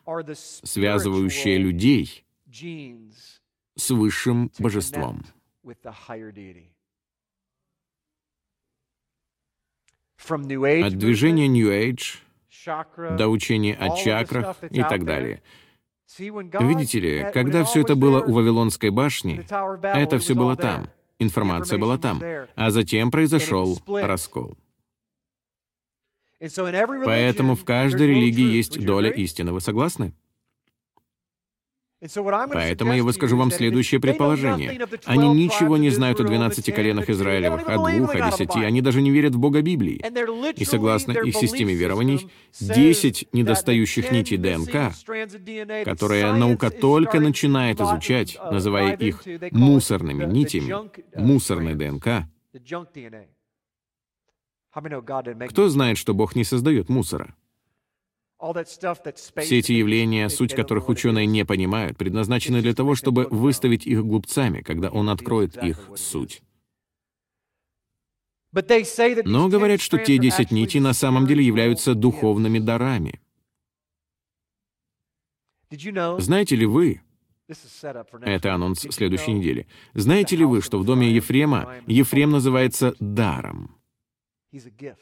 связывающие 0.63 1.57
людей 1.57 2.23
с 3.75 3.89
высшим 3.89 4.51
божеством. 4.59 5.25
От 10.29 10.97
движения 10.97 11.47
New 11.47 11.69
Age 11.69 12.19
до 13.17 13.27
учения 13.27 13.75
о 13.75 13.95
чакрах 13.95 14.57
и 14.69 14.81
так 14.81 15.05
далее. 15.05 15.41
Видите 16.17 16.99
ли, 16.99 17.25
когда 17.33 17.63
все 17.63 17.81
это 17.81 17.95
было 17.95 18.21
у 18.21 18.33
Вавилонской 18.33 18.89
башни, 18.89 19.45
это 19.83 20.19
все 20.19 20.35
было 20.35 20.55
там, 20.55 20.89
информация 21.19 21.77
была 21.77 21.97
там, 21.97 22.21
а 22.55 22.71
затем 22.71 23.11
произошел 23.11 23.79
раскол. 23.87 24.57
Поэтому 26.39 27.55
в 27.55 27.65
каждой 27.65 28.07
религии 28.07 28.45
есть 28.45 28.83
доля 28.83 29.09
истины. 29.09 29.51
Вы 29.51 29.61
согласны? 29.61 30.13
Поэтому 32.53 32.93
я 32.93 33.03
выскажу 33.03 33.37
вам 33.37 33.51
следующее 33.51 33.99
предположение. 33.99 34.79
Они 35.05 35.29
ничего 35.29 35.77
не 35.77 35.89
знают 35.89 36.19
о 36.19 36.23
12 36.23 36.73
коленах 36.73 37.09
Израилевых, 37.09 37.67
о 37.67 37.77
двух, 37.77 38.13
о 38.13 38.31
десяти, 38.31 38.63
они 38.63 38.81
даже 38.81 39.01
не 39.01 39.09
верят 39.09 39.33
в 39.33 39.39
Бога 39.39 39.61
Библии. 39.61 40.03
И 40.55 40.65
согласно 40.65 41.13
их 41.13 41.35
системе 41.35 41.73
верований, 41.73 42.29
10 42.59 43.29
недостающих 43.33 44.11
нитей 44.11 44.37
ДНК, 44.37 44.93
которые 45.85 46.33
наука 46.33 46.69
только 46.69 47.19
начинает 47.19 47.81
изучать, 47.81 48.37
называя 48.51 48.95
их 48.95 49.23
мусорными 49.51 50.25
нитями, 50.25 50.89
мусорной 51.15 51.73
ДНК, 51.73 52.27
кто 55.49 55.69
знает, 55.69 55.97
что 55.97 56.13
Бог 56.13 56.35
не 56.35 56.43
создает 56.43 56.89
мусора? 56.89 57.35
Все 58.39 59.59
эти 59.59 59.71
явления, 59.71 60.29
суть 60.29 60.53
которых 60.53 60.89
ученые 60.89 61.25
не 61.25 61.43
понимают, 61.43 61.97
предназначены 61.97 62.61
для 62.61 62.75
того, 62.75 62.93
чтобы 62.93 63.27
выставить 63.31 63.87
их 63.87 64.05
глупцами, 64.05 64.61
когда 64.61 64.89
он 64.89 65.09
откроет 65.09 65.57
их 65.63 65.89
суть. 65.95 66.43
Но 69.25 69.49
говорят, 69.49 69.81
что 69.81 69.97
те 69.97 70.17
десять 70.17 70.51
нитей 70.51 70.79
на 70.79 70.93
самом 70.93 71.25
деле 71.27 71.43
являются 71.43 71.95
духовными 71.95 72.59
дарами. 72.59 73.19
Знаете 75.69 76.55
ли 76.55 76.65
вы, 76.65 77.01
это 78.21 78.53
анонс 78.53 78.81
следующей 78.81 79.33
недели, 79.33 79.67
знаете 79.93 80.35
ли 80.35 80.45
вы, 80.45 80.61
что 80.61 80.79
в 80.79 80.85
доме 80.85 81.11
Ефрема 81.11 81.75
Ефрем 81.87 82.31
называется 82.31 82.95
даром? 82.99 83.75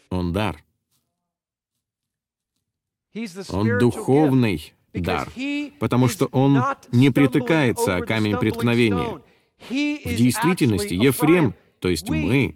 Он 0.09 0.33
дар. 0.33 0.63
Он 3.49 3.77
духовный 3.79 4.73
дар, 4.93 5.29
потому 5.79 6.07
что 6.07 6.25
он 6.27 6.61
не 6.91 7.09
притыкается 7.11 7.97
о 7.97 8.01
камень 8.01 8.37
преткновения. 8.37 9.21
В 9.69 10.15
действительности 10.15 10.93
Ефрем 10.93 11.55
то 11.79 11.89
есть 11.89 12.09
мы, 12.09 12.55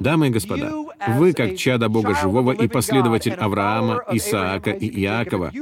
дамы 0.00 0.28
и 0.28 0.30
господа, 0.30 0.72
вы, 1.08 1.32
как 1.32 1.56
чада 1.56 1.88
Бога 1.88 2.14
Живого 2.14 2.52
и 2.52 2.68
последователь 2.68 3.32
Авраама, 3.32 4.02
Исаака 4.12 4.70
и 4.70 4.86
Иакова, 5.02 5.52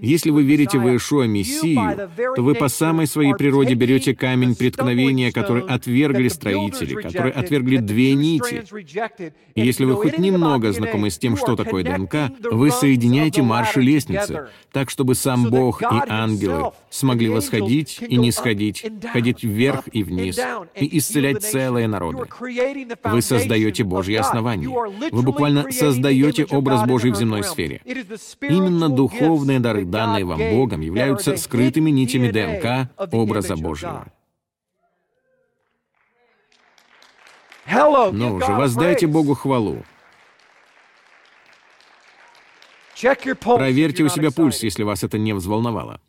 если 0.00 0.30
вы 0.30 0.42
верите 0.42 0.78
в 0.78 0.86
Иешуа 0.86 1.24
Мессию, 1.24 2.08
то 2.34 2.42
вы 2.42 2.54
по 2.54 2.68
самой 2.68 3.06
своей 3.06 3.34
природе 3.34 3.74
берете 3.74 4.14
камень 4.14 4.54
преткновения, 4.54 5.32
который 5.32 5.62
отвергли 5.62 6.28
строители, 6.28 6.94
который 6.94 7.32
отвергли 7.32 7.78
две 7.78 8.14
нити. 8.14 8.64
И 9.54 9.60
если 9.60 9.84
вы 9.84 9.96
хоть 9.96 10.18
немного 10.18 10.72
знакомы 10.72 11.10
с 11.10 11.18
тем, 11.18 11.36
что 11.36 11.56
такое 11.56 11.84
ДНК, 11.84 12.32
вы 12.50 12.70
соединяете 12.70 13.42
марши 13.42 13.80
лестницы, 13.80 14.48
так, 14.72 14.90
чтобы 14.90 15.14
сам 15.14 15.50
Бог 15.50 15.82
и 15.82 15.86
ангелы 16.08 16.70
смогли 16.90 17.28
восходить 17.28 17.98
и 18.00 18.16
не 18.16 18.32
сходить, 18.32 18.84
ходить 19.12 19.42
вверх 19.42 19.84
и 19.92 20.02
вниз, 20.02 20.38
и 20.74 20.98
исцелять 20.98 21.42
целые 21.42 21.88
народы. 21.88 22.26
Вы 22.38 23.22
создаете 23.22 23.84
Божье 23.84 24.20
основание. 24.20 24.68
Вы 25.10 25.22
буквально 25.22 25.70
создаете 25.70 26.44
образ 26.44 26.86
Божий 26.86 27.10
в 27.10 27.16
земной 27.16 27.42
сфере. 27.42 27.80
Именно 27.84 28.88
духовные 28.88 29.60
дары, 29.60 29.84
данные 29.84 30.24
вам 30.24 30.40
Богом, 30.50 30.80
являются 30.80 31.36
скрытыми 31.36 31.90
нитями 31.90 32.30
ДНК 32.30 32.90
образа 33.12 33.56
Божьего. 33.56 34.06
Ну 38.12 38.40
же, 38.40 38.52
воздайте 38.52 39.06
Богу 39.06 39.34
хвалу. 39.34 39.82
Проверьте 43.40 44.04
у 44.04 44.08
себя 44.08 44.30
пульс, 44.30 44.62
если 44.62 44.82
вас 44.82 45.04
это 45.04 45.18
не 45.18 45.34
взволновало. 45.34 46.00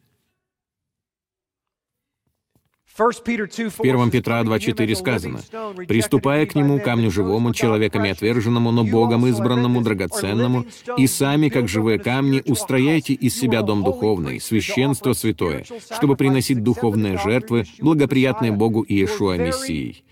В 2.98 3.82
1 3.82 4.10
Петра 4.10 4.42
2.4 4.42 4.96
сказано, 4.96 5.40
«Приступая 5.88 6.48
к 6.48 6.56
нему, 6.56 6.80
камню 6.80 7.12
живому, 7.12 7.54
человеками 7.54 8.10
отверженному, 8.10 8.72
но 8.72 8.84
Богом 8.84 9.28
избранному, 9.28 9.82
драгоценному, 9.82 10.66
и 10.98 11.06
сами, 11.06 11.50
как 11.50 11.68
живые 11.68 12.00
камни, 12.00 12.42
устрояйте 12.46 13.14
из 13.14 13.40
себя 13.40 13.62
дом 13.62 13.84
духовный, 13.84 14.40
священство 14.40 15.14
святое, 15.14 15.64
чтобы 15.96 16.16
приносить 16.16 16.64
духовные 16.64 17.20
жертвы, 17.20 17.66
благоприятные 17.80 18.52
Богу 18.52 18.84
Иешуа 18.88 19.38
Мессией». 19.38 20.04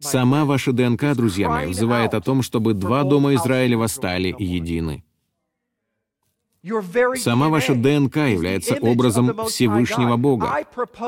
Сама 0.00 0.44
ваша 0.44 0.72
ДНК, 0.72 1.14
друзья 1.16 1.48
мои, 1.48 1.68
взывает 1.68 2.14
о 2.14 2.20
том, 2.20 2.42
чтобы 2.42 2.74
два 2.74 3.02
дома 3.02 3.34
Израиля 3.34 3.78
восстали 3.78 4.34
едины. 4.38 5.02
Сама 7.16 7.48
ваша 7.48 7.74
ДНК 7.74 8.16
является 8.16 8.74
образом 8.80 9.46
Всевышнего 9.46 10.16
Бога. 10.16 10.64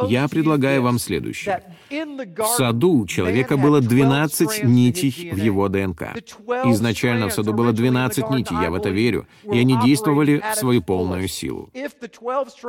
Я 0.09 0.29
предлагаю 0.29 0.83
вам 0.83 0.99
следующее. 0.99 1.63
В 1.91 2.47
саду 2.57 3.01
у 3.01 3.07
человека 3.07 3.57
было 3.57 3.81
12 3.81 4.65
нитей 4.65 5.31
в 5.33 5.37
его 5.37 5.69
ДНК. 5.69 6.15
Изначально 6.67 7.29
в 7.29 7.33
саду 7.33 7.53
было 7.53 7.73
12 7.73 8.31
нитей, 8.31 8.57
я 8.61 8.71
в 8.71 8.75
это 8.75 8.91
верю, 8.91 9.27
и 9.45 9.59
они 9.59 9.77
действовали 9.83 10.43
в 10.53 10.57
свою 10.57 10.83
полную 10.83 11.29
силу. 11.29 11.71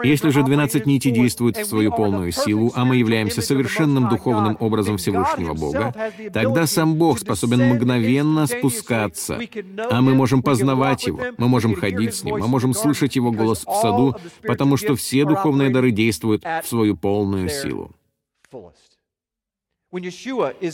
Если 0.04 0.30
же 0.30 0.44
12 0.44 0.86
нитей 0.86 1.12
действуют 1.12 1.58
в 1.58 1.66
свою 1.66 1.92
полную 1.92 2.32
силу, 2.32 2.72
а 2.76 2.86
мы 2.86 2.96
являемся 2.96 3.42
совершенным 3.42 4.10
духовным 4.10 4.58
образом 4.60 4.98
Всевышнего 4.98 5.54
Бога, 5.54 5.94
тогда 6.34 6.66
сам 6.66 6.96
Бог 6.96 7.20
способен 7.20 7.64
мгновенно 7.70 8.48
спускаться, 8.48 9.40
а 9.90 10.02
мы 10.02 10.16
можем 10.16 10.42
познавать 10.42 11.06
Его, 11.08 11.20
мы 11.38 11.48
можем 11.48 11.76
ходить 11.76 12.16
с 12.16 12.24
Ним, 12.24 12.40
мы 12.40 12.48
можем 12.48 12.74
слышать 12.82 13.16
Его 13.16 13.32
голос 13.32 13.66
в 13.66 13.74
саду, 13.82 14.16
потому 14.44 14.78
что 14.78 14.96
все 14.96 15.26
духовные 15.26 15.70
дары 15.70 15.92
действуют 15.92 16.44
в 16.44 16.68
свою 16.68 16.96
полную 16.98 17.50
силу. 17.50 17.92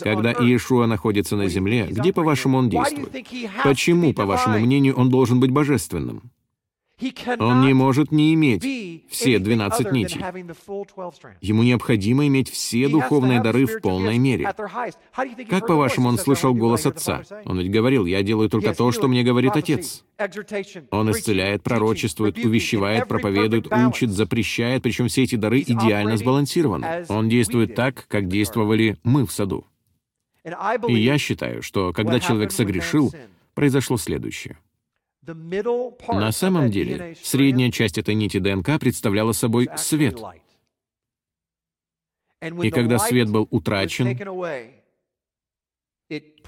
Когда 0.02 0.32
Иешуа 0.32 0.86
находится 0.86 1.36
на 1.36 1.48
земле, 1.48 1.88
где, 1.90 2.14
по-вашему, 2.14 2.60
он 2.60 2.70
действует? 2.70 3.12
Почему, 3.64 4.14
по 4.14 4.26
вашему 4.26 4.60
мнению, 4.60 4.96
он 4.96 5.10
должен 5.10 5.40
быть 5.40 5.52
божественным? 5.52 6.32
Он 7.40 7.62
не 7.62 7.74
может 7.74 8.12
не 8.12 8.34
иметь 8.34 8.64
все 9.10 9.38
12 9.38 9.92
нитей. 9.92 10.20
Ему 11.42 11.62
необходимо 11.62 12.26
иметь 12.26 12.50
все 12.50 12.90
духовные 12.90 13.40
дары 13.42 13.68
в 13.68 13.82
полной 13.82 14.18
мере. 14.18 14.52
Как, 15.48 15.68
по-вашему, 15.68 16.10
он 16.10 16.18
слышал 16.18 16.56
голос 16.56 16.88
Отца? 16.88 17.22
Он 17.46 17.60
ведь 17.60 17.72
говорил, 17.72 18.06
«Я 18.06 18.24
делаю 18.24 18.50
только 18.50 18.74
то, 18.74 18.92
что 18.92 19.08
мне 19.08 19.24
говорит 19.24 19.56
Отец». 19.56 20.04
Он 20.90 21.12
исцеляет, 21.12 21.62
пророчествует, 21.62 22.38
увещевает, 22.38 23.08
проповедует, 23.08 23.72
учит, 23.72 24.10
запрещает, 24.10 24.82
причем 24.82 25.08
все 25.08 25.24
эти 25.24 25.36
дары 25.36 25.62
идеально 25.62 26.18
сбалансированы. 26.18 27.06
Он 27.10 27.30
действует 27.30 27.76
так, 27.76 28.08
как 28.08 28.28
действовали 28.28 28.98
мы 29.04 29.28
в 29.28 29.32
саду. 29.32 29.68
И 30.88 30.96
я 30.96 31.18
считаю, 31.20 31.62
что 31.62 31.94
когда 31.94 32.20
человек 32.20 32.52
согрешил, 32.52 33.14
произошло 33.54 33.98
следующее. 33.98 34.58
На 35.28 36.32
самом 36.32 36.72
деле, 36.72 37.16
средняя 37.22 37.72
часть 37.72 37.98
этой 37.98 38.16
нити 38.16 38.40
ДНК 38.40 38.80
представляла 38.80 39.34
собой 39.34 39.70
свет. 39.76 40.18
И 42.42 42.70
когда 42.72 43.00
свет 43.00 43.30
был 43.30 43.48
утрачен, 43.52 44.18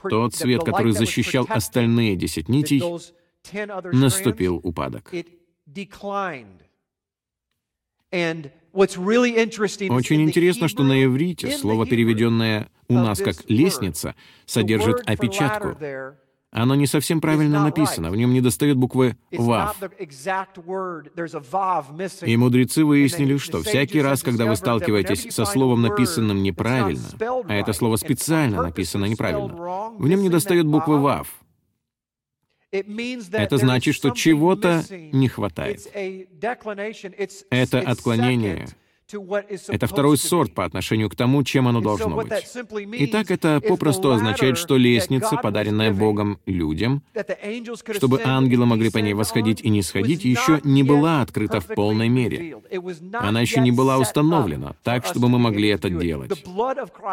тот 0.10 0.34
свет, 0.34 0.64
который 0.64 0.94
защищал 0.94 1.46
остальные 1.50 2.16
десять 2.16 2.48
нитей, 2.48 2.82
наступил 3.92 4.62
упадок. 4.64 5.12
Очень 8.72 10.22
интересно, 10.22 10.68
что 10.68 10.84
на 10.84 11.04
иврите 11.04 11.52
слово, 11.52 11.86
переведенное 11.86 12.70
у 12.88 12.94
нас 12.94 13.20
как 13.20 13.50
«лестница», 13.50 14.16
содержит 14.46 15.02
опечатку. 15.08 15.78
Оно 16.52 16.74
не 16.74 16.88
совсем 16.88 17.22
правильно 17.22 17.64
написано, 17.64 18.10
в 18.10 18.16
нем 18.16 18.34
недостает 18.34 18.76
буквы 18.76 19.18
«вав». 19.32 19.78
И 22.22 22.38
мудрецы 22.38 22.84
выяснили, 22.84 23.38
что 23.38 23.62
всякий 23.62 24.02
раз, 24.02 24.24
когда 24.24 24.46
вы 24.46 24.56
сталкиваетесь 24.56 25.34
со 25.34 25.46
словом, 25.46 25.84
написанным 25.84 26.42
неправильно, 26.42 27.08
а 27.48 27.54
это 27.54 27.74
слово 27.74 27.98
специально 27.98 28.64
написано 28.64 29.06
неправильно, 29.06 29.92
в 29.98 30.08
нем 30.08 30.24
недостает 30.24 30.66
буквы 30.66 31.00
«вав». 31.00 31.28
Это 32.72 33.58
значит, 33.58 33.96
что 33.96 34.12
чего-то 34.12 34.84
не 34.90 35.28
хватает. 35.28 35.88
Это 37.52 37.80
отклонение— 37.80 38.68
это 39.68 39.88
второй 39.88 40.18
сорт 40.18 40.54
по 40.54 40.66
отношению 40.66 41.10
к 41.10 41.16
тому, 41.16 41.44
чем 41.44 41.68
оно 41.68 41.82
должно 41.82 42.16
быть. 42.16 42.32
Итак, 42.94 43.32
это 43.32 43.62
попросту 43.62 44.12
означает, 44.12 44.58
что 44.58 44.78
лестница, 44.78 45.38
подаренная 45.38 45.92
Богом 45.92 46.40
людям, 46.46 47.04
чтобы 47.94 48.22
ангелы 48.24 48.66
могли 48.66 48.90
по 48.90 49.00
ней 49.00 49.14
восходить 49.14 49.62
и 49.62 49.70
не 49.70 49.82
сходить, 49.82 50.26
еще 50.26 50.60
не 50.64 50.84
была 50.84 51.22
открыта 51.22 51.60
в 51.60 51.68
полной 51.68 52.10
мере. 52.10 52.58
Она 53.14 53.42
еще 53.42 53.60
не 53.62 53.72
была 53.72 53.98
установлена, 53.98 54.76
так, 54.84 55.06
чтобы 55.06 55.30
мы 55.30 55.40
могли 55.40 55.70
это 55.70 55.90
делать. 55.90 56.32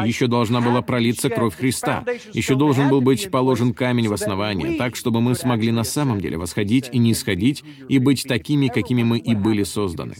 Еще 0.04 0.26
должна 0.26 0.60
была 0.60 0.82
пролиться 0.82 1.30
кровь 1.30 1.56
Христа. 1.56 2.04
Еще 2.32 2.54
должен 2.54 2.88
был 2.88 3.00
быть 3.00 3.30
положен 3.30 3.74
камень 3.74 4.08
в 4.08 4.12
основание, 4.12 4.76
так, 4.76 4.96
чтобы 4.96 5.20
мы 5.20 5.34
смогли 5.34 5.72
на 5.72 5.84
самом 5.84 6.20
деле 6.20 6.38
восходить 6.38 6.90
и 6.92 6.98
не 6.98 7.14
сходить, 7.14 7.64
и 7.88 7.98
быть 7.98 8.24
такими, 8.24 8.68
какими 8.68 9.02
мы 9.02 9.18
и 9.18 9.34
были 9.34 9.62
созданы. 9.62 10.14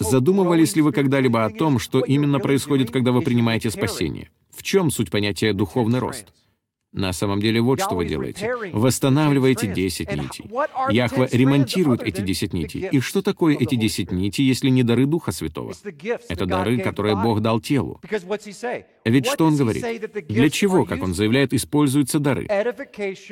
Задумывались 0.00 0.76
ли 0.76 0.82
вы 0.82 0.92
когда-либо 0.92 1.44
о 1.44 1.50
том, 1.50 1.78
что 1.78 2.00
именно 2.00 2.38
происходит, 2.40 2.90
когда 2.90 3.12
вы 3.12 3.22
принимаете 3.22 3.70
спасение? 3.70 4.30
В 4.50 4.62
чем 4.62 4.90
суть 4.90 5.10
понятия 5.10 5.52
«духовный 5.52 5.98
рост»? 5.98 6.26
На 6.92 7.12
самом 7.12 7.40
деле 7.40 7.60
вот 7.60 7.80
что 7.80 7.94
вы 7.94 8.06
делаете. 8.06 8.50
Восстанавливаете 8.72 9.66
10 9.72 10.10
нитей. 10.16 10.50
Яхва 10.90 11.28
ремонтирует 11.30 12.02
эти 12.02 12.22
10 12.22 12.54
нитей. 12.54 12.88
И 12.90 13.00
что 13.00 13.20
такое 13.20 13.56
эти 13.56 13.74
10 13.74 14.10
нитей, 14.10 14.44
если 14.44 14.70
не 14.70 14.82
дары 14.82 15.04
Духа 15.04 15.30
Святого? 15.30 15.74
Это 16.28 16.46
дары, 16.46 16.78
которые 16.78 17.14
Бог 17.14 17.40
дал 17.40 17.60
телу. 17.60 18.00
Ведь 19.04 19.26
что 19.26 19.44
Он 19.44 19.56
говорит? 19.56 19.84
Для 20.28 20.48
чего, 20.48 20.86
как 20.86 21.02
Он 21.02 21.14
заявляет, 21.14 21.52
используются 21.52 22.18
дары? 22.20 22.48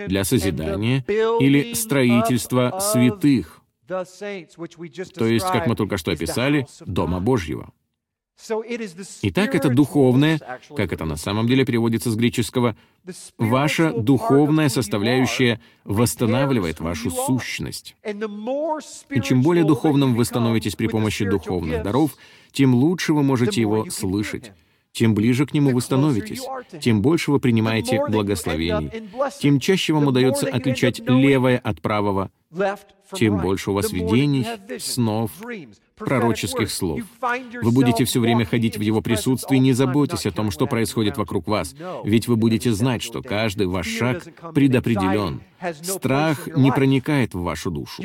Для 0.06 0.24
созидания 0.24 1.04
или 1.40 1.72
строительства 1.72 2.78
святых, 2.80 3.62
то 3.86 5.26
есть, 5.26 5.46
как 5.46 5.66
мы 5.66 5.76
только 5.76 5.96
что 5.96 6.10
описали, 6.12 6.66
Дома 6.84 7.20
Божьего. 7.20 7.72
Итак, 9.22 9.54
это 9.54 9.70
духовное, 9.70 10.38
как 10.76 10.92
это 10.92 11.04
на 11.06 11.16
самом 11.16 11.46
деле 11.46 11.64
переводится 11.64 12.10
с 12.10 12.16
греческого, 12.16 12.76
ваша 13.38 13.92
духовная 13.92 14.68
составляющая 14.68 15.60
восстанавливает 15.84 16.80
вашу 16.80 17.10
сущность. 17.10 17.96
И 18.04 19.20
чем 19.22 19.42
более 19.42 19.64
духовным 19.64 20.14
вы 20.14 20.24
становитесь 20.26 20.76
при 20.76 20.86
помощи 20.86 21.24
духовных 21.24 21.82
даров, 21.82 22.14
тем 22.52 22.74
лучше 22.74 23.14
вы 23.14 23.22
можете 23.22 23.60
его 23.60 23.88
слышать 23.90 24.52
тем 24.96 25.14
ближе 25.14 25.44
к 25.44 25.52
нему 25.52 25.72
вы 25.72 25.82
становитесь, 25.82 26.42
тем 26.80 27.02
больше 27.02 27.30
вы 27.30 27.38
принимаете 27.38 28.00
благословений, 28.08 28.90
тем 29.38 29.60
чаще 29.60 29.92
вам 29.92 30.06
удается 30.06 30.48
отличать 30.48 31.00
левое 31.00 31.58
от 31.58 31.82
правого, 31.82 32.30
тем 33.12 33.38
больше 33.38 33.72
у 33.72 33.74
вас 33.74 33.92
видений, 33.92 34.46
снов, 34.78 35.32
пророческих 35.96 36.70
слов. 36.70 37.02
Вы 37.62 37.70
будете 37.72 38.06
все 38.06 38.20
время 38.20 38.46
ходить 38.46 38.78
в 38.78 38.80
его 38.80 39.02
присутствии, 39.02 39.58
не 39.58 39.74
заботьтесь 39.74 40.24
о 40.24 40.32
том, 40.32 40.50
что 40.50 40.66
происходит 40.66 41.18
вокруг 41.18 41.46
вас, 41.46 41.74
ведь 42.04 42.26
вы 42.26 42.36
будете 42.36 42.72
знать, 42.72 43.02
что 43.02 43.20
каждый 43.20 43.66
ваш 43.66 43.86
шаг 43.86 44.26
предопределен. 44.54 45.42
Страх 45.82 46.48
не 46.56 46.72
проникает 46.72 47.34
в 47.34 47.42
вашу 47.42 47.70
душу. 47.70 48.02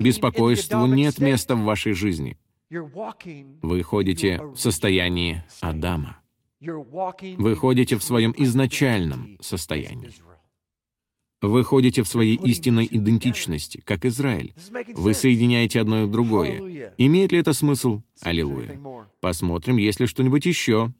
Беспокойству 0.00 0.86
нет 0.86 1.18
места 1.18 1.54
в 1.54 1.64
вашей 1.64 1.92
жизни. 1.92 2.38
Вы 2.70 3.82
ходите 3.82 4.40
в 4.54 4.56
состоянии 4.56 5.44
Адама. 5.60 6.19
Вы 6.60 7.56
ходите 7.56 7.96
в 7.96 8.02
своем 8.02 8.34
изначальном 8.36 9.38
состоянии. 9.40 10.12
Вы 11.40 11.64
ходите 11.64 12.02
в 12.02 12.08
своей 12.08 12.36
истинной 12.36 12.86
идентичности, 12.90 13.80
как 13.80 14.04
Израиль. 14.04 14.54
Вы 14.94 15.14
соединяете 15.14 15.80
одно 15.80 16.04
и 16.04 16.06
другое. 16.06 16.92
Имеет 16.98 17.32
ли 17.32 17.38
это 17.38 17.54
смысл? 17.54 18.02
Аллилуйя. 18.20 18.78
Посмотрим, 19.20 19.78
есть 19.78 20.00
ли 20.00 20.06
что-нибудь 20.06 20.44
еще. 20.44 20.92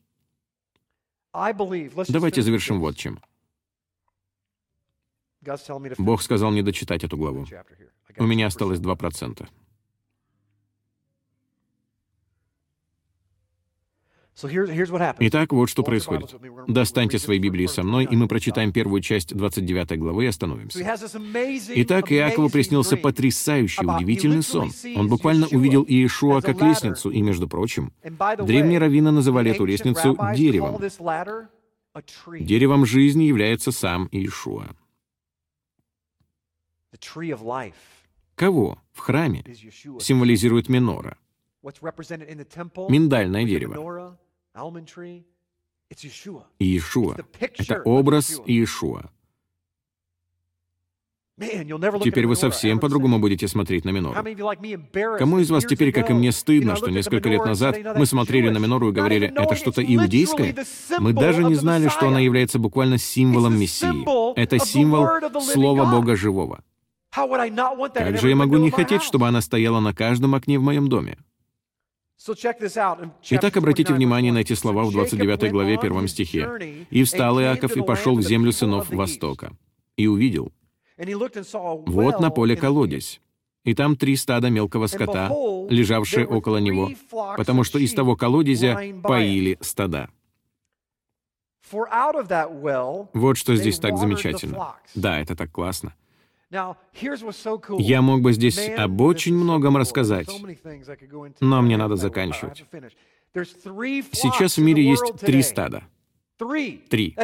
Давайте 1.33 2.43
завершим 2.43 2.81
вот 2.81 2.97
чем. 2.97 3.21
Бог 5.99 6.23
сказал 6.23 6.51
мне 6.51 6.63
дочитать 6.63 7.05
эту 7.05 7.17
главу. 7.17 7.47
У 8.17 8.27
меня 8.27 8.47
осталось 8.47 8.79
2%. 8.79 9.47
Итак, 15.19 15.53
вот 15.53 15.69
что 15.69 15.83
происходит. 15.83 16.35
Достаньте 16.67 17.19
свои 17.19 17.39
Библии 17.39 17.67
со 17.67 17.83
мной, 17.83 18.07
и 18.11 18.17
мы 18.17 18.29
прочитаем 18.29 18.73
первую 18.73 19.01
часть 19.03 19.35
29 19.35 19.99
главы 19.99 20.25
и 20.25 20.29
остановимся. 20.29 20.81
Итак, 20.81 22.13
Иакову 22.13 22.49
приснился 22.51 22.97
потрясающий, 22.97 23.85
удивительный 23.85 24.43
сон. 24.43 24.73
Он 24.97 25.09
буквально 25.09 25.47
увидел 25.49 25.85
Иешуа 25.85 26.41
как 26.41 26.61
лестницу, 26.63 27.11
и, 27.11 27.21
между 27.23 27.49
прочим, 27.49 27.93
древние 28.03 28.79
раввины 28.79 29.11
называли 29.11 29.51
эту 29.51 29.65
лестницу 29.65 30.17
деревом. 30.35 30.81
Деревом 32.39 32.87
жизни 32.87 33.25
является 33.25 33.73
сам 33.73 34.09
Иешуа. 34.13 34.69
Кого 38.35 38.79
в 38.93 38.99
храме 39.01 39.45
символизирует 40.01 40.69
минора? 40.69 41.19
Миндальное 42.89 43.45
дерево. 43.45 44.19
Иешуа. 46.59 47.17
Это 47.41 47.83
образ 47.85 48.41
Иешуа. 48.47 49.11
Теперь 51.41 52.27
вы 52.27 52.37
совсем 52.37 52.79
по-другому 52.79 53.19
будете 53.19 53.49
смотреть 53.49 53.85
на 53.85 53.91
минору. 53.91 54.23
Кому 55.19 55.39
из 55.39 55.51
вас 55.51 55.65
теперь, 55.65 55.91
как 55.91 56.11
и 56.11 56.13
мне, 56.13 56.33
стыдно, 56.33 56.77
что 56.77 56.91
несколько 56.91 57.31
лет 57.31 57.45
назад 57.45 57.79
мы 57.97 58.05
смотрели 58.05 58.51
на 58.51 58.59
минору 58.59 58.91
и 58.91 58.93
говорили, 58.93 59.33
это 59.35 59.55
что-то 59.57 59.83
иудейское? 59.83 60.55
Мы 60.99 61.13
даже 61.15 61.43
не 61.45 61.55
знали, 61.55 61.89
что 61.89 62.09
она 62.09 62.21
является 62.21 62.59
буквально 62.59 62.99
символом 62.99 63.59
Мессии. 63.59 64.35
Это 64.39 64.59
символ 64.59 65.09
Слова 65.41 65.91
Бога 65.91 66.15
Живого. 66.15 66.63
Как 67.11 68.19
же 68.19 68.29
я 68.29 68.37
могу 68.37 68.59
не 68.59 68.71
хотеть, 68.71 69.03
чтобы 69.03 69.27
она 69.27 69.41
стояла 69.41 69.81
на 69.81 69.95
каждом 69.95 70.35
окне 70.35 70.59
в 70.59 70.63
моем 70.63 70.89
доме? 70.89 71.19
Итак, 73.31 73.57
обратите 73.57 73.95
внимание 73.95 74.31
на 74.31 74.39
эти 74.39 74.53
слова 74.53 74.85
в 74.85 74.93
29 74.93 75.51
главе 75.51 75.79
1 75.79 76.09
стихе. 76.09 76.87
«И 76.91 77.03
встал 77.05 77.41
Иаков 77.41 77.77
и 77.79 77.83
пошел 77.83 78.15
в 78.15 78.23
землю 78.23 78.53
сынов 78.53 78.91
Востока, 78.91 79.53
и 79.97 80.07
увидел, 80.07 80.53
вот 80.99 82.21
на 82.21 82.31
поле 82.31 82.57
колодец, 82.57 83.21
и 83.65 83.75
там 83.75 83.97
три 83.97 84.17
стада 84.17 84.51
мелкого 84.51 84.87
скота, 84.87 85.31
лежавшие 85.71 86.27
около 86.27 86.59
него, 86.59 86.91
потому 87.39 87.65
что 87.65 87.79
из 87.79 87.95
того 87.95 88.17
колодезя 88.17 88.79
поили 89.03 89.57
стада». 89.63 90.11
Вот 93.15 93.39
что 93.39 93.57
здесь 93.57 93.79
так 93.79 93.97
замечательно. 93.97 94.75
Да, 94.95 95.21
это 95.21 95.37
так 95.37 95.51
классно. 95.51 95.95
Я 96.51 98.03
мог 98.03 98.21
бы 98.23 98.33
здесь 98.33 98.59
об 98.77 99.01
очень 99.01 99.35
многом 99.35 99.77
рассказать, 99.77 100.29
но 101.41 101.63
мне 101.63 101.77
надо 101.77 101.97
заканчивать. 101.97 102.65
Сейчас 103.35 104.57
в 104.57 104.61
мире 104.61 104.85
есть 104.85 105.17
три 105.21 105.43
стада. 105.43 105.85
Три. 106.89 107.17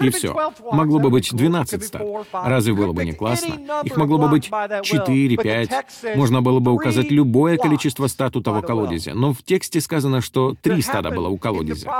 И 0.00 0.10
все. 0.10 0.34
Могло 0.72 0.98
бы 0.98 1.10
быть 1.10 1.32
12 1.32 1.84
стад. 1.84 2.02
Разве 2.32 2.74
было 2.74 2.92
бы 2.92 3.04
не 3.04 3.12
классно? 3.12 3.54
Их 3.84 3.96
могло 3.96 4.18
бы 4.18 4.28
быть 4.28 4.44
4, 4.44 5.36
5. 5.36 6.16
Можно 6.16 6.42
было 6.42 6.60
бы 6.60 6.72
указать 6.72 7.10
любое 7.10 7.56
количество 7.56 8.06
стад 8.06 8.36
у 8.36 8.42
того 8.42 8.62
колодезя. 8.62 9.14
Но 9.14 9.32
в 9.32 9.42
тексте 9.42 9.80
сказано, 9.80 10.20
что 10.20 10.54
три 10.60 10.82
стада 10.82 11.10
было 11.10 11.28
у 11.28 11.38
колодезя. 11.38 11.90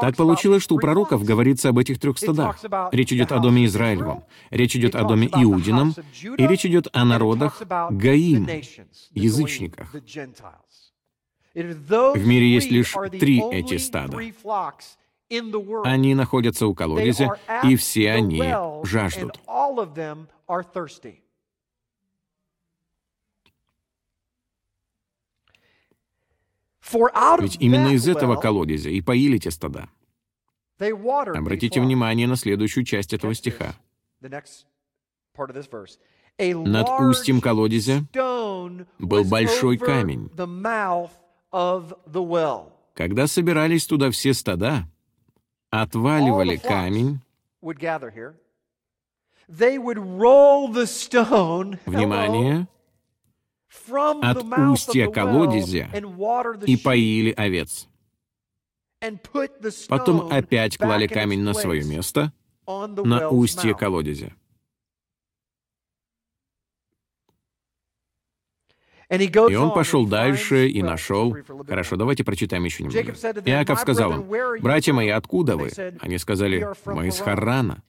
Так 0.00 0.16
получилось, 0.16 0.62
что 0.62 0.74
у 0.74 0.78
пророков 0.78 1.24
говорится 1.24 1.68
об 1.68 1.78
этих 1.78 1.98
трех 1.98 2.18
стадах. 2.18 2.58
Речь 2.92 3.12
идет 3.12 3.32
о 3.32 3.38
доме 3.38 3.66
Израилевом, 3.66 4.24
речь 4.50 4.76
идет 4.76 4.94
о 4.94 5.04
доме 5.04 5.28
Иудином, 5.28 5.94
и 6.36 6.46
речь 6.46 6.66
идет 6.66 6.88
о 6.92 7.04
народах 7.04 7.62
Гаим, 7.90 8.48
язычниках. 9.12 9.94
В 11.54 12.26
мире 12.26 12.50
есть 12.52 12.70
лишь 12.70 12.94
три 13.20 13.42
эти 13.52 13.76
стада. 13.76 14.18
Они 15.84 16.14
находятся 16.14 16.66
у 16.66 16.74
колодезя, 16.74 17.28
и 17.64 17.76
все 17.76 18.12
они 18.12 18.42
жаждут. 18.84 19.38
Ведь 27.40 27.56
именно 27.60 27.88
из 27.88 28.06
этого 28.08 28.36
колодезя 28.36 28.90
и 28.90 29.00
поили 29.00 29.38
те 29.38 29.50
стада. 29.50 29.88
Обратите 30.78 31.80
внимание 31.80 32.26
на 32.26 32.36
следующую 32.36 32.84
часть 32.84 33.12
этого 33.14 33.34
стиха. 33.34 33.74
Над 36.38 36.88
устьем 37.00 37.40
колодезя 37.40 38.04
был 38.98 39.24
большой 39.24 39.78
камень. 39.78 40.30
Когда 42.94 43.26
собирались 43.26 43.86
туда 43.86 44.10
все 44.10 44.34
стада, 44.34 44.86
отваливали 45.72 46.56
камень, 46.58 47.20
внимание, 51.86 52.68
от 54.22 54.44
устья 54.70 55.10
колодезя 55.10 55.88
и 56.66 56.76
поили 56.76 57.32
овец. 57.32 57.88
Потом 59.88 60.28
опять 60.30 60.76
клали 60.76 61.06
камень 61.06 61.40
на 61.40 61.54
свое 61.54 61.82
место, 61.84 62.32
на 62.66 63.30
устье 63.30 63.74
колодезя. 63.74 64.34
И 69.12 69.54
он 69.56 69.74
пошел 69.74 70.06
дальше 70.06 70.68
и 70.68 70.82
нашел... 70.82 71.36
Хорошо, 71.68 71.96
давайте 71.96 72.24
прочитаем 72.24 72.64
еще 72.64 72.84
немного. 72.84 73.12
Иаков 73.44 73.80
сказал 73.80 74.12
им, 74.12 74.24
«Братья 74.60 74.92
мои, 74.92 75.08
откуда 75.08 75.56
вы?» 75.56 75.70
Они 76.00 76.18
сказали, 76.18 76.66
«Мы 76.86 77.08
из 77.08 77.18
Харрана». 77.18 77.82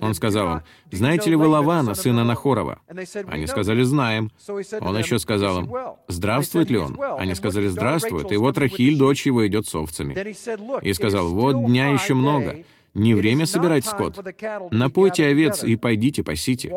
Он 0.00 0.14
сказал 0.14 0.56
им, 0.56 0.62
«Знаете 0.90 1.30
ли 1.30 1.36
вы 1.36 1.46
Лавана, 1.46 1.94
сына 1.94 2.24
Нахорова?» 2.24 2.80
Они 3.28 3.46
сказали, 3.46 3.82
«Знаем». 3.82 4.32
Он 4.80 4.98
еще 4.98 5.20
сказал 5.20 5.60
им, 5.60 5.72
«Здравствует 6.08 6.70
ли 6.70 6.78
он?» 6.78 6.98
Они 7.18 7.34
сказали, 7.34 7.68
«Здравствует». 7.68 8.32
И 8.32 8.36
вот 8.36 8.58
Рахиль, 8.58 8.98
дочь 8.98 9.26
его, 9.26 9.46
идет 9.46 9.68
с 9.68 9.74
овцами. 9.74 10.34
И 10.82 10.92
сказал, 10.92 11.28
«Вот 11.28 11.66
дня 11.66 11.90
еще 11.90 12.14
много, 12.14 12.64
не 12.94 13.14
время 13.14 13.46
собирать 13.46 13.84
скот. 13.84 14.18
Напойте 14.70 15.26
овец 15.26 15.62
и 15.64 15.76
пойдите 15.76 16.22
пасите. 16.22 16.72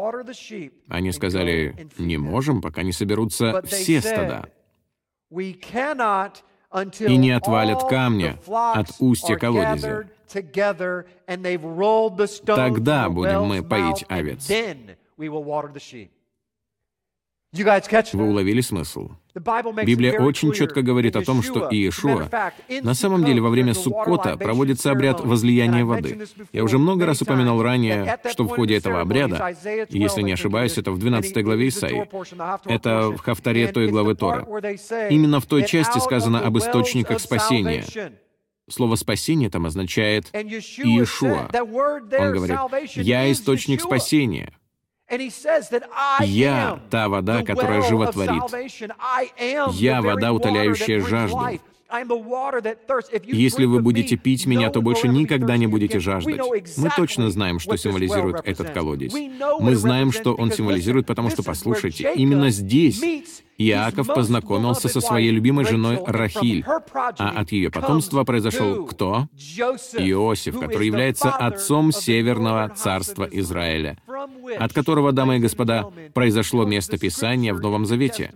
Они 0.88 1.11
сказали, 1.11 1.88
не 1.97 2.18
можем, 2.18 2.61
пока 2.61 2.84
не 2.84 2.91
соберутся 2.91 3.61
все 3.65 4.01
стада. 4.01 4.49
И 6.99 7.18
не 7.18 7.32
отвалят 7.32 7.88
камня 7.89 8.39
от 8.47 8.88
устья 8.99 9.36
колодезя. 9.38 10.09
Тогда 12.45 13.09
будем 13.09 13.43
мы 13.43 13.63
поить 13.63 14.05
овец. 14.09 14.49
Вы 17.54 18.30
уловили 18.30 18.62
смысл? 18.62 19.12
Библия 19.36 20.20
очень 20.20 20.52
четко 20.52 20.82
говорит 20.82 21.16
о 21.16 21.22
том, 21.22 21.41
что 21.41 21.70
Иешуа 21.70 22.30
на 22.82 22.93
самом 22.93 23.24
деле 23.24 23.39
во 23.41 23.50
время 23.50 23.74
Суккота 23.74 24.36
проводится 24.36 24.91
обряд 24.91 25.22
возлияния 25.22 25.86
воды. 25.86 26.26
Я 26.52 26.64
уже 26.64 26.78
много 26.78 27.06
раз 27.06 27.22
упоминал 27.22 27.62
ранее, 27.62 28.20
что 28.32 28.43
в 28.43 28.50
ходе 28.50 28.76
этого 28.76 29.02
обряда, 29.02 29.56
если 29.89 30.22
не 30.24 30.34
ошибаюсь, 30.34 30.78
это 30.78 30.91
в 30.91 31.00
12 31.00 31.43
главе 31.43 31.70
Исаии, 31.70 32.10
это 32.66 33.12
в 33.12 33.20
Хафтаре 33.20 33.72
той 33.72 33.88
главы 33.89 34.16
Тора, 34.16 34.45
именно 35.10 35.39
в 35.39 35.45
той 35.45 35.66
части 35.66 36.00
сказано 36.00 36.41
об 36.41 36.58
источниках 36.58 37.20
спасения. 37.20 37.86
Слово 38.70 38.95
«спасение» 38.95 39.50
там 39.50 39.66
означает 39.66 40.26
«Иешуа». 40.34 41.50
Он 41.54 42.32
говорит, 42.34 42.58
«Я 42.95 43.32
источник 43.32 43.80
спасения». 43.82 44.52
Я— 46.22 46.80
та 46.89 47.08
вода, 47.08 47.43
которая 47.43 47.82
животворит. 47.82 48.43
Я— 49.74 50.01
вода, 50.01 50.32
утоляющая 50.34 51.01
жажду. 51.01 51.60
Если 53.23 53.65
вы 53.65 53.81
будете 53.81 54.17
пить 54.17 54.45
меня, 54.45 54.69
то 54.69 54.81
больше 54.81 55.07
никогда 55.07 55.57
не 55.57 55.67
будете 55.67 55.99
жаждать. 55.99 56.41
Мы 56.77 56.89
точно 56.95 57.29
знаем, 57.29 57.59
что 57.59 57.75
символизирует 57.77 58.41
этот 58.43 58.71
колодец. 58.71 59.13
Мы 59.59 59.75
знаем, 59.75 60.11
что 60.11 60.33
он 60.33 60.51
символизирует, 60.51 61.07
потому 61.07 61.29
что, 61.29 61.43
послушайте, 61.43 62.11
именно 62.15 62.49
здесь 62.49 63.01
Иаков 63.57 64.07
познакомился 64.07 64.88
со 64.88 65.01
своей 65.01 65.31
любимой 65.31 65.65
женой 65.65 65.99
Рахиль, 66.05 66.63
а 66.65 67.29
от 67.35 67.51
ее 67.51 67.71
потомства 67.71 68.23
произошел 68.23 68.85
кто? 68.85 69.27
Иосиф, 69.97 70.59
который 70.59 70.88
является 70.88 71.31
отцом 71.31 71.91
Северного 71.91 72.69
царства 72.69 73.27
Израиля, 73.31 73.97
от 74.59 74.73
которого, 74.73 75.11
дамы 75.11 75.38
и 75.38 75.39
господа, 75.39 75.89
произошло 76.13 76.65
место 76.65 76.97
Писания 76.97 77.53
в 77.53 77.61
Новом 77.61 77.85
Завете. 77.85 78.31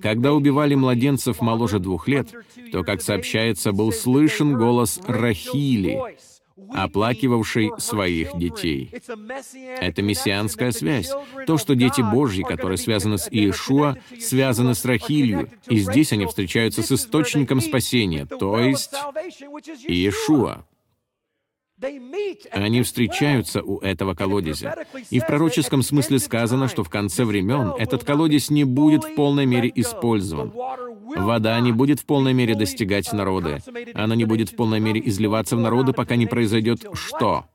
Когда 0.00 0.32
убивали 0.32 0.74
младенцев 0.74 1.40
моложе 1.40 1.78
двух 1.78 2.08
лет, 2.08 2.28
то, 2.70 2.84
как 2.84 3.02
сообщается, 3.02 3.72
был 3.72 3.92
слышен 3.92 4.56
голос 4.56 5.00
Рахили, 5.06 6.00
оплакивавшей 6.72 7.72
своих 7.78 8.36
детей. 8.36 8.94
Это 9.80 10.02
мессианская 10.02 10.70
связь. 10.70 11.10
То, 11.46 11.58
что 11.58 11.74
дети 11.74 12.00
Божьи, 12.00 12.42
которые 12.42 12.78
связаны 12.78 13.18
с 13.18 13.30
Иешуа, 13.30 13.96
связаны 14.20 14.74
с 14.74 14.84
Рахилью, 14.84 15.48
и 15.68 15.78
здесь 15.78 16.12
они 16.12 16.26
встречаются 16.26 16.82
с 16.82 16.92
источником 16.92 17.60
спасения, 17.60 18.26
то 18.26 18.58
есть 18.58 18.92
Иешуа. 19.88 20.64
Они 22.50 22.82
встречаются 22.82 23.62
у 23.62 23.78
этого 23.78 24.14
колодезя. 24.14 24.74
И 25.10 25.18
в 25.18 25.26
пророческом 25.26 25.82
смысле 25.82 26.18
сказано, 26.18 26.68
что 26.68 26.84
в 26.84 26.90
конце 26.90 27.24
времен 27.24 27.74
этот 27.78 28.04
колодец 28.04 28.50
не 28.50 28.64
будет 28.64 29.04
в 29.04 29.14
полной 29.14 29.46
мере 29.46 29.70
использован. 29.74 30.52
Вода 31.16 31.58
не 31.60 31.72
будет 31.72 32.00
в 32.00 32.06
полной 32.06 32.32
мере 32.32 32.54
достигать 32.54 33.12
народы. 33.12 33.60
Она 33.94 34.14
не 34.14 34.24
будет 34.24 34.50
в 34.50 34.56
полной 34.56 34.80
мере 34.80 35.00
изливаться 35.04 35.56
в 35.56 35.60
народы, 35.60 35.92
пока 35.92 36.16
не 36.16 36.26
произойдет 36.26 36.84
что? 36.94 37.46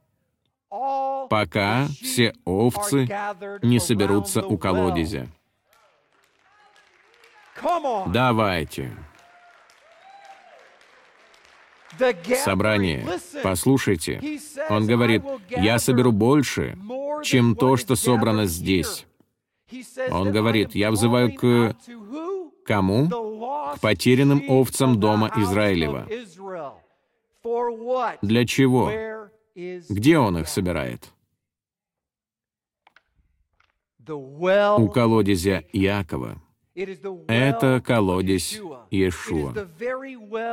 Пока 1.30 1.88
все 2.02 2.34
овцы 2.46 3.10
не 3.62 3.80
соберутся 3.80 4.44
у 4.44 4.58
колодезя. 4.58 5.28
Давайте 8.08 8.92
собрание. 12.44 13.08
Послушайте, 13.44 14.40
он 14.70 14.86
говорит, 14.86 15.24
я 15.50 15.80
соберу 15.80 16.12
больше, 16.12 16.78
чем 17.24 17.56
то, 17.56 17.78
что 17.78 17.96
собрано 17.96 18.46
здесь. 18.46 19.06
Он 20.12 20.32
говорит, 20.32 20.76
я 20.76 20.92
взываю 20.92 21.34
к 21.34 21.76
кому? 22.66 23.10
К 23.10 23.80
потерянным 23.82 24.44
овцам 24.48 25.00
дома 25.00 25.32
Израилева. 25.36 26.08
Для 28.22 28.46
чего? 28.46 28.92
Где 29.56 30.18
он 30.18 30.38
их 30.38 30.48
собирает? 30.48 31.10
У 34.08 34.90
колодезя 34.90 35.64
Иакова. 35.74 36.42
Это 37.28 37.82
колодец 37.84 38.60
Иешуа. 38.92 39.54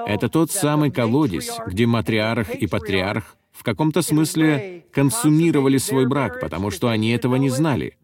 Это 0.07 0.29
тот 0.31 0.51
самый 0.51 0.91
колодец, 0.91 1.51
где 1.67 1.87
матриарх 1.87 2.55
и 2.55 2.67
патриарх 2.67 3.37
в 3.53 3.63
каком-то 3.63 4.03
смысле 4.03 4.85
консумировали 4.93 5.77
свой 5.77 6.07
брак, 6.07 6.41
потому 6.41 6.71
что 6.71 6.89
они 6.89 7.11
этого 7.11 7.37
не 7.37 7.51
знали. 7.51 7.97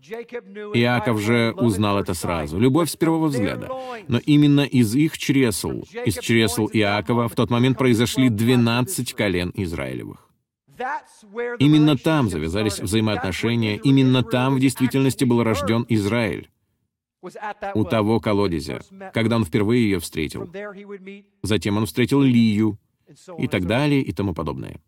Иаков 0.75 1.21
же 1.21 1.53
узнал 1.57 1.99
это 1.99 2.15
сразу. 2.15 2.59
Любовь 2.59 2.91
с 2.91 2.97
первого 2.97 3.29
взгляда. 3.29 3.69
Но 4.07 4.19
именно 4.19 4.61
из 4.61 4.95
их 4.95 5.19
чресл, 5.19 5.85
из 6.05 6.19
чресл 6.19 6.69
Иакова, 6.73 7.29
в 7.29 7.35
тот 7.35 7.51
момент 7.51 7.79
произошли 7.79 8.29
12 8.29 9.15
колен 9.15 9.51
Израилевых. 9.55 10.29
Именно 11.59 11.97
там 11.97 12.31
завязались 12.31 12.79
взаимоотношения, 12.81 13.77
именно 13.77 14.23
там 14.23 14.55
в 14.55 14.61
действительности 14.61 15.25
был 15.25 15.43
рожден 15.43 15.85
Израиль 15.89 16.49
у 17.75 17.85
того 17.85 18.21
колодезя, 18.21 18.81
когда 19.13 19.37
он 19.37 19.45
впервые 19.45 19.85
ее 19.85 20.01
встретил. 20.01 20.51
Затем 21.43 21.77
он 21.77 21.87
встретил 21.87 22.23
Лию 22.23 22.79
и 23.39 23.49
так 23.49 23.67
далее 23.67 24.03
и 24.03 24.13
тому 24.13 24.35
подобное. 24.35 24.81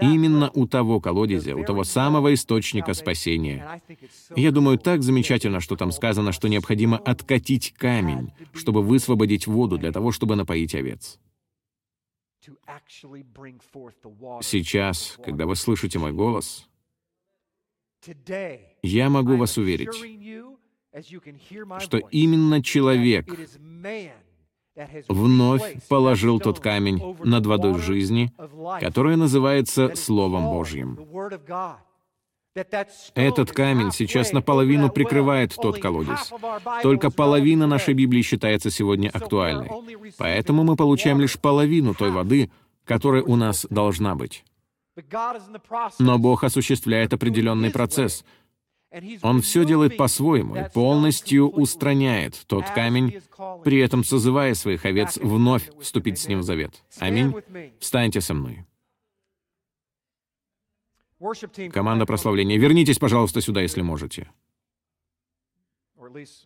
Именно 0.00 0.50
у 0.54 0.66
того 0.66 1.00
колодезя, 1.00 1.54
у 1.56 1.64
того 1.64 1.84
самого 1.84 2.34
источника 2.34 2.94
спасения. 2.94 3.80
Я 4.34 4.50
думаю, 4.50 4.78
так 4.78 5.02
замечательно, 5.02 5.60
что 5.60 5.76
там 5.76 5.92
сказано, 5.92 6.32
что 6.32 6.48
необходимо 6.48 6.98
откатить 6.98 7.72
камень, 7.72 8.32
чтобы 8.52 8.82
высвободить 8.82 9.46
воду 9.46 9.78
для 9.78 9.92
того, 9.92 10.12
чтобы 10.12 10.36
напоить 10.36 10.74
овец. 10.74 11.18
Сейчас, 14.42 15.18
когда 15.24 15.46
вы 15.46 15.56
слышите 15.56 15.98
мой 15.98 16.12
голос, 16.12 16.68
я 18.82 19.08
могу 19.08 19.36
вас 19.36 19.56
уверить, 19.56 20.53
что 21.80 21.98
именно 22.10 22.62
человек, 22.62 23.26
вновь 25.08 25.86
положил 25.88 26.40
тот 26.40 26.60
камень 26.60 27.16
над 27.24 27.46
водой 27.46 27.78
жизни, 27.80 28.32
которая 28.80 29.16
называется 29.16 29.94
Словом 29.94 30.44
Божьим. 30.44 30.98
Этот 33.14 33.50
камень 33.50 33.90
сейчас 33.90 34.32
наполовину 34.32 34.88
прикрывает 34.88 35.54
тот 35.56 35.80
колодец. 35.80 36.32
Только 36.82 37.10
половина 37.10 37.66
нашей 37.66 37.94
Библии 37.94 38.22
считается 38.22 38.70
сегодня 38.70 39.08
актуальной. 39.08 39.70
Поэтому 40.18 40.62
мы 40.62 40.76
получаем 40.76 41.20
лишь 41.20 41.38
половину 41.38 41.94
той 41.94 42.12
воды, 42.12 42.52
которая 42.84 43.24
у 43.24 43.34
нас 43.34 43.66
должна 43.70 44.14
быть. 44.14 44.44
Но 45.98 46.18
Бог 46.18 46.44
осуществляет 46.44 47.12
определенный 47.12 47.70
процесс. 47.70 48.24
Он 49.22 49.40
все 49.42 49.64
делает 49.64 49.96
по-своему 49.96 50.56
и 50.56 50.68
полностью 50.72 51.48
устраняет 51.48 52.44
тот 52.46 52.68
камень, 52.70 53.20
при 53.64 53.78
этом 53.78 54.04
созывая 54.04 54.54
своих 54.54 54.84
овец 54.84 55.16
вновь 55.18 55.70
вступить 55.80 56.18
с 56.18 56.28
Ним 56.28 56.40
в 56.40 56.42
завет. 56.42 56.84
Аминь. 56.98 57.34
Встаньте 57.80 58.20
со 58.20 58.34
мной. 58.34 58.66
Команда 61.72 62.06
прославления, 62.06 62.58
вернитесь, 62.58 62.98
пожалуйста, 62.98 63.40
сюда, 63.40 63.62
если 63.62 63.82
можете. 63.82 64.30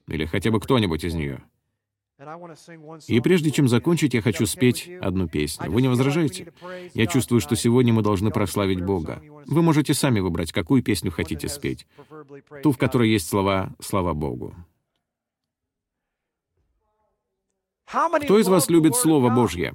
Или 0.06 0.24
хотя 0.24 0.50
бы 0.50 0.60
кто-нибудь 0.60 1.04
из 1.04 1.14
нее. 1.14 1.42
И 3.06 3.20
прежде 3.20 3.50
чем 3.52 3.68
закончить, 3.68 4.14
я 4.14 4.22
хочу 4.22 4.44
спеть 4.46 4.90
одну 5.00 5.28
песню. 5.28 5.70
Вы 5.70 5.82
не 5.82 5.88
возражаете? 5.88 6.52
Я 6.94 7.06
чувствую, 7.06 7.40
что 7.40 7.54
сегодня 7.54 7.92
мы 7.92 8.02
должны 8.02 8.30
прославить 8.30 8.84
Бога. 8.84 9.22
Вы 9.46 9.62
можете 9.62 9.94
сами 9.94 10.18
выбрать, 10.18 10.50
какую 10.50 10.82
песню 10.82 11.12
хотите 11.12 11.48
спеть. 11.48 11.86
Ту, 12.62 12.72
в 12.72 12.78
которой 12.78 13.10
есть 13.10 13.28
слова 13.28 13.72
«Слава 13.80 14.14
Богу». 14.14 14.54
Кто 17.86 18.38
из 18.38 18.48
вас 18.48 18.68
любит 18.68 18.94
Слово 18.96 19.30
Божье? 19.30 19.74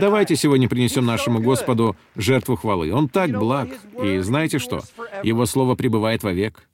Давайте 0.00 0.34
сегодня 0.34 0.68
принесем 0.68 1.06
нашему 1.06 1.40
Господу 1.40 1.96
жертву 2.16 2.56
хвалы. 2.56 2.92
Он 2.92 3.08
так 3.08 3.30
благ. 3.30 3.68
И 4.02 4.18
знаете 4.18 4.58
что? 4.58 4.80
Его 5.22 5.46
Слово 5.46 5.76
пребывает 5.76 6.24
вовек. 6.24 6.67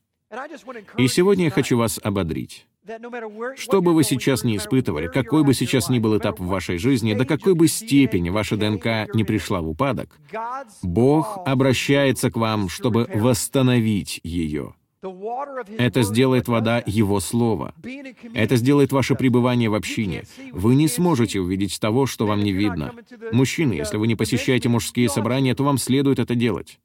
И 0.97 1.09
сегодня 1.09 1.47
я 1.47 1.51
хочу 1.51 1.76
вас 1.76 2.01
ободрить. 2.03 2.66
Что 3.57 3.80
бы 3.80 3.95
вы 3.95 4.05
сейчас 4.05 4.45
не 4.45 4.59
испытывали, 4.59 5.09
какой 5.09 5.43
бы 5.43 5.55
сейчас 5.55 5.89
ни 5.89 5.99
был 5.99 6.18
этап 6.18 6.39
в 6.39 6.47
вашей 6.47 6.76
жизни, 6.76 7.14
до 7.14 7.24
какой 7.24 7.55
бы 7.55 7.66
степени 7.66 8.28
ваша 8.28 8.57
ДНК 8.57 9.14
не 9.14 9.24
пришла 9.24 9.62
в 9.62 9.68
упадок, 9.68 10.18
Бог 10.82 11.39
обращается 11.47 12.30
к 12.30 12.37
вам, 12.37 12.68
чтобы 12.68 13.09
восстановить 13.14 14.20
ее. 14.22 14.74
Это 15.78 16.03
сделает 16.03 16.49
вода 16.49 16.82
Его 16.87 17.20
Слова. 17.20 17.74
Это 18.32 18.57
сделает 18.57 18.93
ваше 18.93 19.14
пребывание 19.14 19.68
в 19.68 19.74
общине. 19.74 20.24
Вы 20.53 20.74
не 20.74 20.89
сможете 20.89 21.41
увидеть 21.41 21.78
того, 21.80 22.07
что 22.07 22.26
вам 22.26 22.43
не 22.43 22.53
видно. 22.53 22.93
Мужчины, 23.32 23.74
если 23.74 23.97
вы 23.97 24.07
не 24.07 24.14
посещаете 24.14 24.68
мужские 24.68 25.09
собрания, 25.09 25.55
то 25.55 25.64
вам 25.64 25.78
следует 25.78 26.18
это 26.18 26.35
делать. 26.35 26.78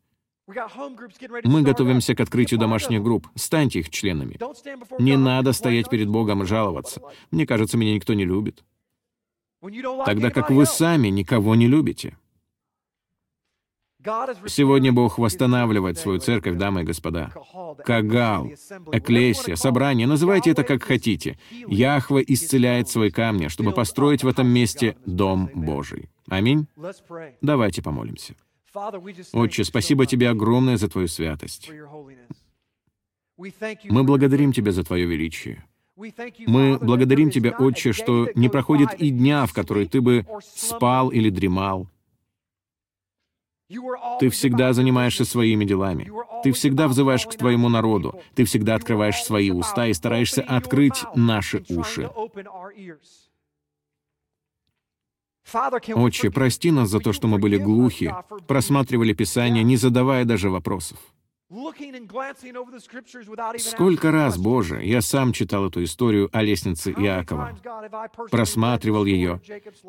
Мы 1.43 1.61
готовимся 1.61 2.15
к 2.15 2.19
открытию 2.19 2.59
домашних 2.59 3.03
групп. 3.03 3.27
Станьте 3.35 3.79
их 3.79 3.89
членами. 3.89 4.39
Не 4.99 5.17
надо 5.17 5.53
стоять 5.53 5.89
перед 5.89 6.09
Богом 6.09 6.43
и 6.43 6.45
жаловаться. 6.45 7.01
Мне 7.31 7.45
кажется, 7.45 7.77
меня 7.77 7.93
никто 7.93 8.13
не 8.13 8.25
любит. 8.25 8.63
Тогда 10.05 10.31
как 10.31 10.49
вы 10.49 10.65
сами 10.65 11.09
никого 11.09 11.55
не 11.55 11.67
любите. 11.67 12.17
Сегодня 14.47 14.93
Бог 14.93 15.17
восстанавливает 15.17 15.97
свою 15.97 16.19
церковь, 16.19 16.55
дамы 16.55 16.81
и 16.81 16.85
господа. 16.85 17.33
Кагал, 17.83 18.47
Эклесия, 18.93 19.55
собрание, 19.55 20.07
называйте 20.07 20.51
это 20.51 20.63
как 20.63 20.83
хотите. 20.83 21.37
Яхва 21.67 22.19
исцеляет 22.19 22.87
свои 22.87 23.11
камни, 23.11 23.49
чтобы 23.49 23.73
построить 23.73 24.23
в 24.23 24.27
этом 24.27 24.47
месте 24.47 24.95
Дом 25.05 25.49
Божий. 25.53 26.09
Аминь. 26.29 26.67
Давайте 27.41 27.81
помолимся. 27.81 28.35
Отче, 29.33 29.63
спасибо 29.63 30.05
Тебе 30.05 30.29
огромное 30.29 30.77
за 30.77 30.89
Твою 30.89 31.07
святость. 31.07 31.69
Мы 33.37 34.03
благодарим 34.03 34.51
Тебя 34.51 34.71
за 34.71 34.83
Твое 34.83 35.05
величие. 35.05 35.65
Мы 36.47 36.77
благодарим 36.79 37.29
Тебя, 37.29 37.51
Отче, 37.51 37.93
что 37.93 38.29
не 38.35 38.49
проходит 38.49 38.93
и 38.93 39.09
дня, 39.09 39.45
в 39.45 39.53
который 39.53 39.85
Ты 39.85 40.01
бы 40.01 40.25
спал 40.41 41.09
или 41.09 41.29
дремал. 41.29 41.87
Ты 44.19 44.29
всегда 44.29 44.73
занимаешься 44.73 45.25
своими 45.25 45.63
делами. 45.63 46.11
Ты 46.43 46.51
всегда 46.53 46.87
взываешь 46.87 47.25
к 47.25 47.35
твоему 47.35 47.69
народу. 47.69 48.19
Ты 48.33 48.45
всегда 48.45 48.75
открываешь 48.75 49.21
свои 49.21 49.51
уста 49.51 49.87
и 49.87 49.93
стараешься 49.93 50.41
открыть 50.41 51.03
наши 51.15 51.63
уши. 51.69 52.09
Отче, 55.95 56.31
прости 56.31 56.71
нас 56.71 56.89
за 56.89 56.99
то, 56.99 57.13
что 57.13 57.27
мы 57.27 57.39
были 57.39 57.57
глухи, 57.57 58.11
просматривали 58.47 59.13
Писание, 59.13 59.63
не 59.63 59.77
задавая 59.77 60.25
даже 60.25 60.49
вопросов. 60.49 60.97
Сколько 63.57 64.11
раз, 64.11 64.37
Боже, 64.37 64.83
я 64.83 65.01
сам 65.01 65.33
читал 65.33 65.67
эту 65.67 65.83
историю 65.83 66.29
о 66.31 66.43
лестнице 66.43 66.91
Иакова, 66.91 67.57
просматривал 68.29 69.05
ее, 69.05 69.41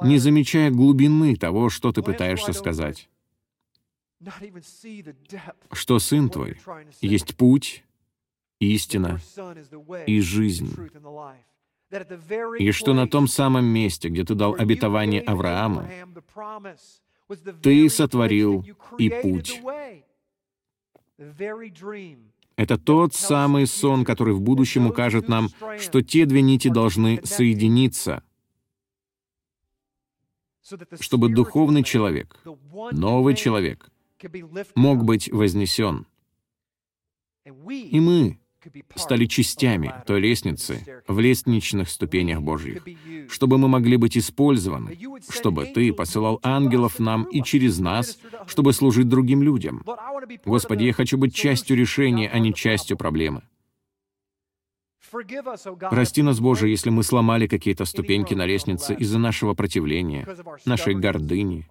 не 0.03 0.19
замечая 0.19 0.71
глубины 0.71 1.37
того, 1.37 1.69
что 1.69 1.93
ты 1.93 2.03
пытаешься 2.03 2.55
сказать. 2.55 3.11
Что 5.73 5.99
Сын 5.99 6.31
Твой 6.31 6.59
есть 7.03 7.37
путь, 7.37 7.85
истина 8.59 9.21
и 10.07 10.21
жизнь 10.21 10.75
и 12.59 12.71
что 12.71 12.95
на 12.95 13.09
том 13.09 13.27
самом 13.27 13.65
месте, 13.65 14.09
где 14.09 14.25
ты 14.25 14.35
дал 14.35 14.55
обетование 14.55 15.21
Аврааму, 15.23 15.89
ты 17.63 17.89
сотворил 17.89 18.65
и 18.99 19.11
путь. 19.11 19.61
Это 22.57 22.79
тот 22.79 23.15
самый 23.15 23.67
сон, 23.67 24.05
который 24.05 24.35
в 24.35 24.41
будущем 24.41 24.87
укажет 24.87 25.29
нам, 25.29 25.49
что 25.79 26.03
те 26.03 26.27
две 26.27 26.43
нити 26.43 26.69
должны 26.69 27.21
соединиться, 27.25 28.23
чтобы 31.01 31.29
духовный 31.31 31.83
человек, 31.83 32.41
новый 32.93 33.35
человек, 33.35 33.91
мог 34.75 35.05
быть 35.05 35.31
вознесен. 35.31 36.07
И 37.45 38.01
мы, 38.01 38.40
стали 38.95 39.27
частями 39.27 39.95
той 40.07 40.21
лестницы 40.21 41.03
в 41.07 41.19
лестничных 41.19 41.89
ступенях 41.89 42.41
Божьих, 42.41 42.85
чтобы 43.29 43.59
мы 43.59 43.69
могли 43.69 43.97
быть 43.97 44.17
использованы, 44.17 44.97
чтобы 45.29 45.67
Ты 45.67 45.93
посылал 45.93 46.41
ангелов 46.43 46.99
нам 46.99 47.25
и 47.25 47.43
через 47.43 47.79
нас, 47.79 48.19
чтобы 48.47 48.73
служить 48.73 49.09
другим 49.09 49.43
людям. 49.43 49.85
Господи, 50.45 50.85
я 50.85 50.93
хочу 50.93 51.19
быть 51.19 51.35
частью 51.35 51.77
решения, 51.77 52.29
а 52.29 52.39
не 52.39 52.55
частью 52.55 52.97
проблемы. 52.97 53.43
Прости 55.91 56.23
нас, 56.23 56.41
Боже, 56.41 56.69
если 56.69 56.91
мы 56.91 57.03
сломали 57.03 57.47
какие-то 57.47 57.85
ступеньки 57.85 58.35
на 58.35 58.47
лестнице 58.47 58.95
из-за 58.95 59.19
нашего 59.19 59.55
противления, 59.55 60.27
нашей 60.65 60.95
гордыни, 60.95 61.67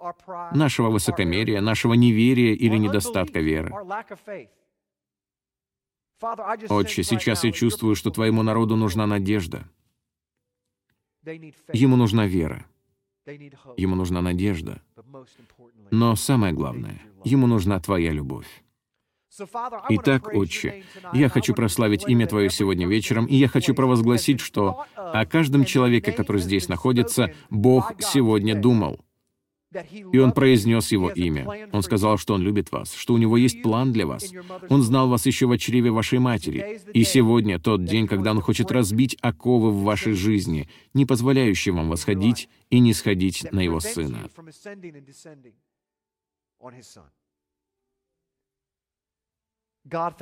нашего 0.53 0.89
высокомерия, 0.89 1.61
нашего 1.61 1.93
неверия 1.93 2.53
или 2.53 2.77
недостатка 2.77 3.39
веры. 3.39 3.73
Отче, 6.70 7.03
сейчас 7.03 7.43
я 7.43 7.51
чувствую, 7.51 7.95
что 7.95 8.11
твоему 8.11 8.43
народу 8.43 8.76
нужна 8.76 9.07
надежда. 9.07 9.67
Ему 11.74 11.95
нужна 11.95 12.28
вера. 12.28 12.65
Ему 13.78 13.95
нужна 13.95 14.22
надежда. 14.22 14.82
Но 15.91 16.15
самое 16.15 16.53
главное, 16.53 17.01
ему 17.24 17.47
нужна 17.47 17.80
твоя 17.80 18.11
любовь. 18.11 18.63
Итак, 19.89 20.34
Отче, 20.34 20.84
я 21.13 21.30
хочу 21.30 21.53
прославить 21.53 22.07
имя 22.07 22.28
Твое 22.28 22.49
сегодня 22.49 22.88
вечером, 22.88 23.26
и 23.26 23.36
я 23.36 23.47
хочу 23.47 23.74
провозгласить, 23.76 24.39
что 24.39 24.86
о 24.95 25.26
каждом 25.26 25.65
человеке, 25.65 26.11
который 26.11 26.41
здесь 26.41 26.67
находится, 26.67 27.34
Бог 27.49 27.93
сегодня 27.99 28.55
думал. 28.55 28.99
И 30.11 30.17
он 30.17 30.32
произнес 30.32 30.91
его 30.91 31.11
имя. 31.11 31.67
Он 31.72 31.84
сказал, 31.84 32.17
что 32.17 32.34
он 32.34 32.41
любит 32.41 32.72
вас, 32.72 32.93
что 32.93 33.13
у 33.13 33.17
него 33.17 33.38
есть 33.38 33.61
план 33.61 33.93
для 33.93 34.07
вас. 34.07 34.32
Он 34.70 34.82
знал 34.82 35.07
вас 35.07 35.26
еще 35.26 35.45
в 35.45 35.57
чреве 35.57 35.91
вашей 35.91 36.20
матери. 36.20 36.82
И 36.93 37.03
сегодня 37.03 37.59
тот 37.59 37.86
день, 37.86 38.07
когда 38.07 38.32
он 38.32 38.41
хочет 38.41 38.72
разбить 38.72 39.15
оковы 39.22 39.72
в 39.72 39.84
вашей 39.84 40.13
жизни, 40.13 40.67
не 40.93 41.05
позволяющие 41.05 41.74
вам 41.74 41.89
восходить 41.89 42.49
и 42.70 42.80
не 42.80 42.93
сходить 42.93 43.45
на 43.51 43.59
его 43.59 43.80
сына. 43.80 44.30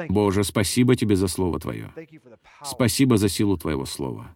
Боже, 0.09 0.43
спасибо 0.43 0.95
Тебе 0.95 1.15
за 1.15 1.27
Слово 1.27 1.59
Твое. 1.59 1.91
Спасибо 2.63 3.17
за 3.17 3.29
силу 3.29 3.57
Твоего 3.57 3.85
Слова. 3.85 4.35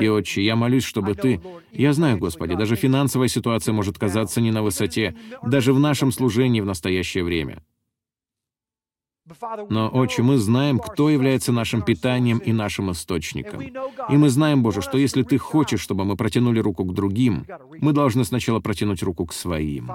И, 0.00 0.08
Отче, 0.08 0.42
я 0.42 0.54
молюсь, 0.54 0.84
чтобы 0.84 1.14
Ты... 1.14 1.40
Я 1.72 1.92
знаю, 1.92 2.18
Господи, 2.18 2.54
даже 2.54 2.76
финансовая 2.76 3.28
ситуация 3.28 3.72
может 3.72 3.98
казаться 3.98 4.40
не 4.40 4.52
на 4.52 4.62
высоте, 4.62 5.16
даже 5.42 5.72
в 5.72 5.80
нашем 5.80 6.12
служении 6.12 6.60
в 6.60 6.66
настоящее 6.66 7.24
время. 7.24 7.62
Но, 9.70 9.90
Отче, 9.90 10.22
мы 10.22 10.36
знаем, 10.36 10.78
кто 10.78 11.08
является 11.08 11.50
нашим 11.50 11.80
питанием 11.80 12.38
и 12.38 12.52
нашим 12.52 12.92
источником. 12.92 13.62
И 13.62 14.16
мы 14.16 14.28
знаем, 14.28 14.62
Боже, 14.62 14.82
что 14.82 14.98
если 14.98 15.22
Ты 15.22 15.38
хочешь, 15.38 15.80
чтобы 15.80 16.04
мы 16.04 16.16
протянули 16.16 16.58
руку 16.58 16.84
к 16.84 16.92
другим, 16.92 17.46
мы 17.80 17.92
должны 17.92 18.24
сначала 18.24 18.60
протянуть 18.60 19.02
руку 19.02 19.24
к 19.26 19.32
своим. 19.32 19.90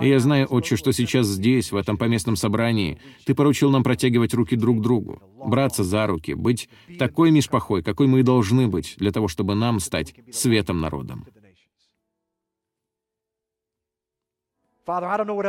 И 0.00 0.08
я 0.08 0.18
знаю, 0.20 0.46
Отче, 0.48 0.76
что 0.76 0.92
сейчас 0.92 1.26
здесь, 1.26 1.70
в 1.70 1.76
этом 1.76 1.98
поместном 1.98 2.36
собрании, 2.36 2.98
Ты 3.26 3.34
поручил 3.34 3.70
нам 3.70 3.82
протягивать 3.82 4.32
руки 4.32 4.56
друг 4.56 4.78
к 4.78 4.82
другу, 4.82 5.20
браться 5.44 5.84
за 5.84 6.06
руки, 6.06 6.32
быть 6.32 6.70
такой 6.98 7.30
мишпахой, 7.30 7.82
какой 7.82 8.06
мы 8.06 8.20
и 8.20 8.22
должны 8.22 8.68
быть, 8.68 8.94
для 8.96 9.12
того, 9.12 9.28
чтобы 9.28 9.54
нам 9.54 9.80
стать 9.80 10.14
светом 10.32 10.80
народом. 10.80 11.26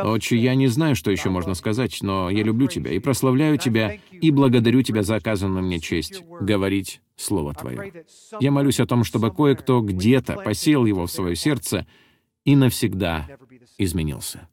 Отче, 0.04 0.36
я 0.36 0.54
не 0.54 0.68
знаю, 0.68 0.94
что 0.96 1.10
еще 1.10 1.30
можно 1.30 1.54
сказать, 1.54 1.98
но 2.02 2.30
я 2.30 2.42
люблю 2.42 2.68
Тебя 2.68 2.92
и 2.92 2.98
прославляю 2.98 3.58
Тебя 3.58 3.98
и 4.10 4.30
благодарю 4.30 4.82
Тебя 4.82 5.02
за 5.02 5.16
оказанную 5.16 5.64
мне 5.64 5.80
честь 5.80 6.22
говорить 6.40 7.00
Слово 7.16 7.54
Твое. 7.54 8.04
Я 8.40 8.50
молюсь 8.50 8.80
о 8.80 8.86
том, 8.86 9.04
чтобы 9.04 9.32
кое-кто 9.32 9.80
где-то 9.80 10.34
посеял 10.34 10.84
его 10.84 11.06
в 11.06 11.10
свое 11.10 11.36
сердце 11.36 11.86
и 12.44 12.56
навсегда 12.56 13.28
изменился. 13.78 14.48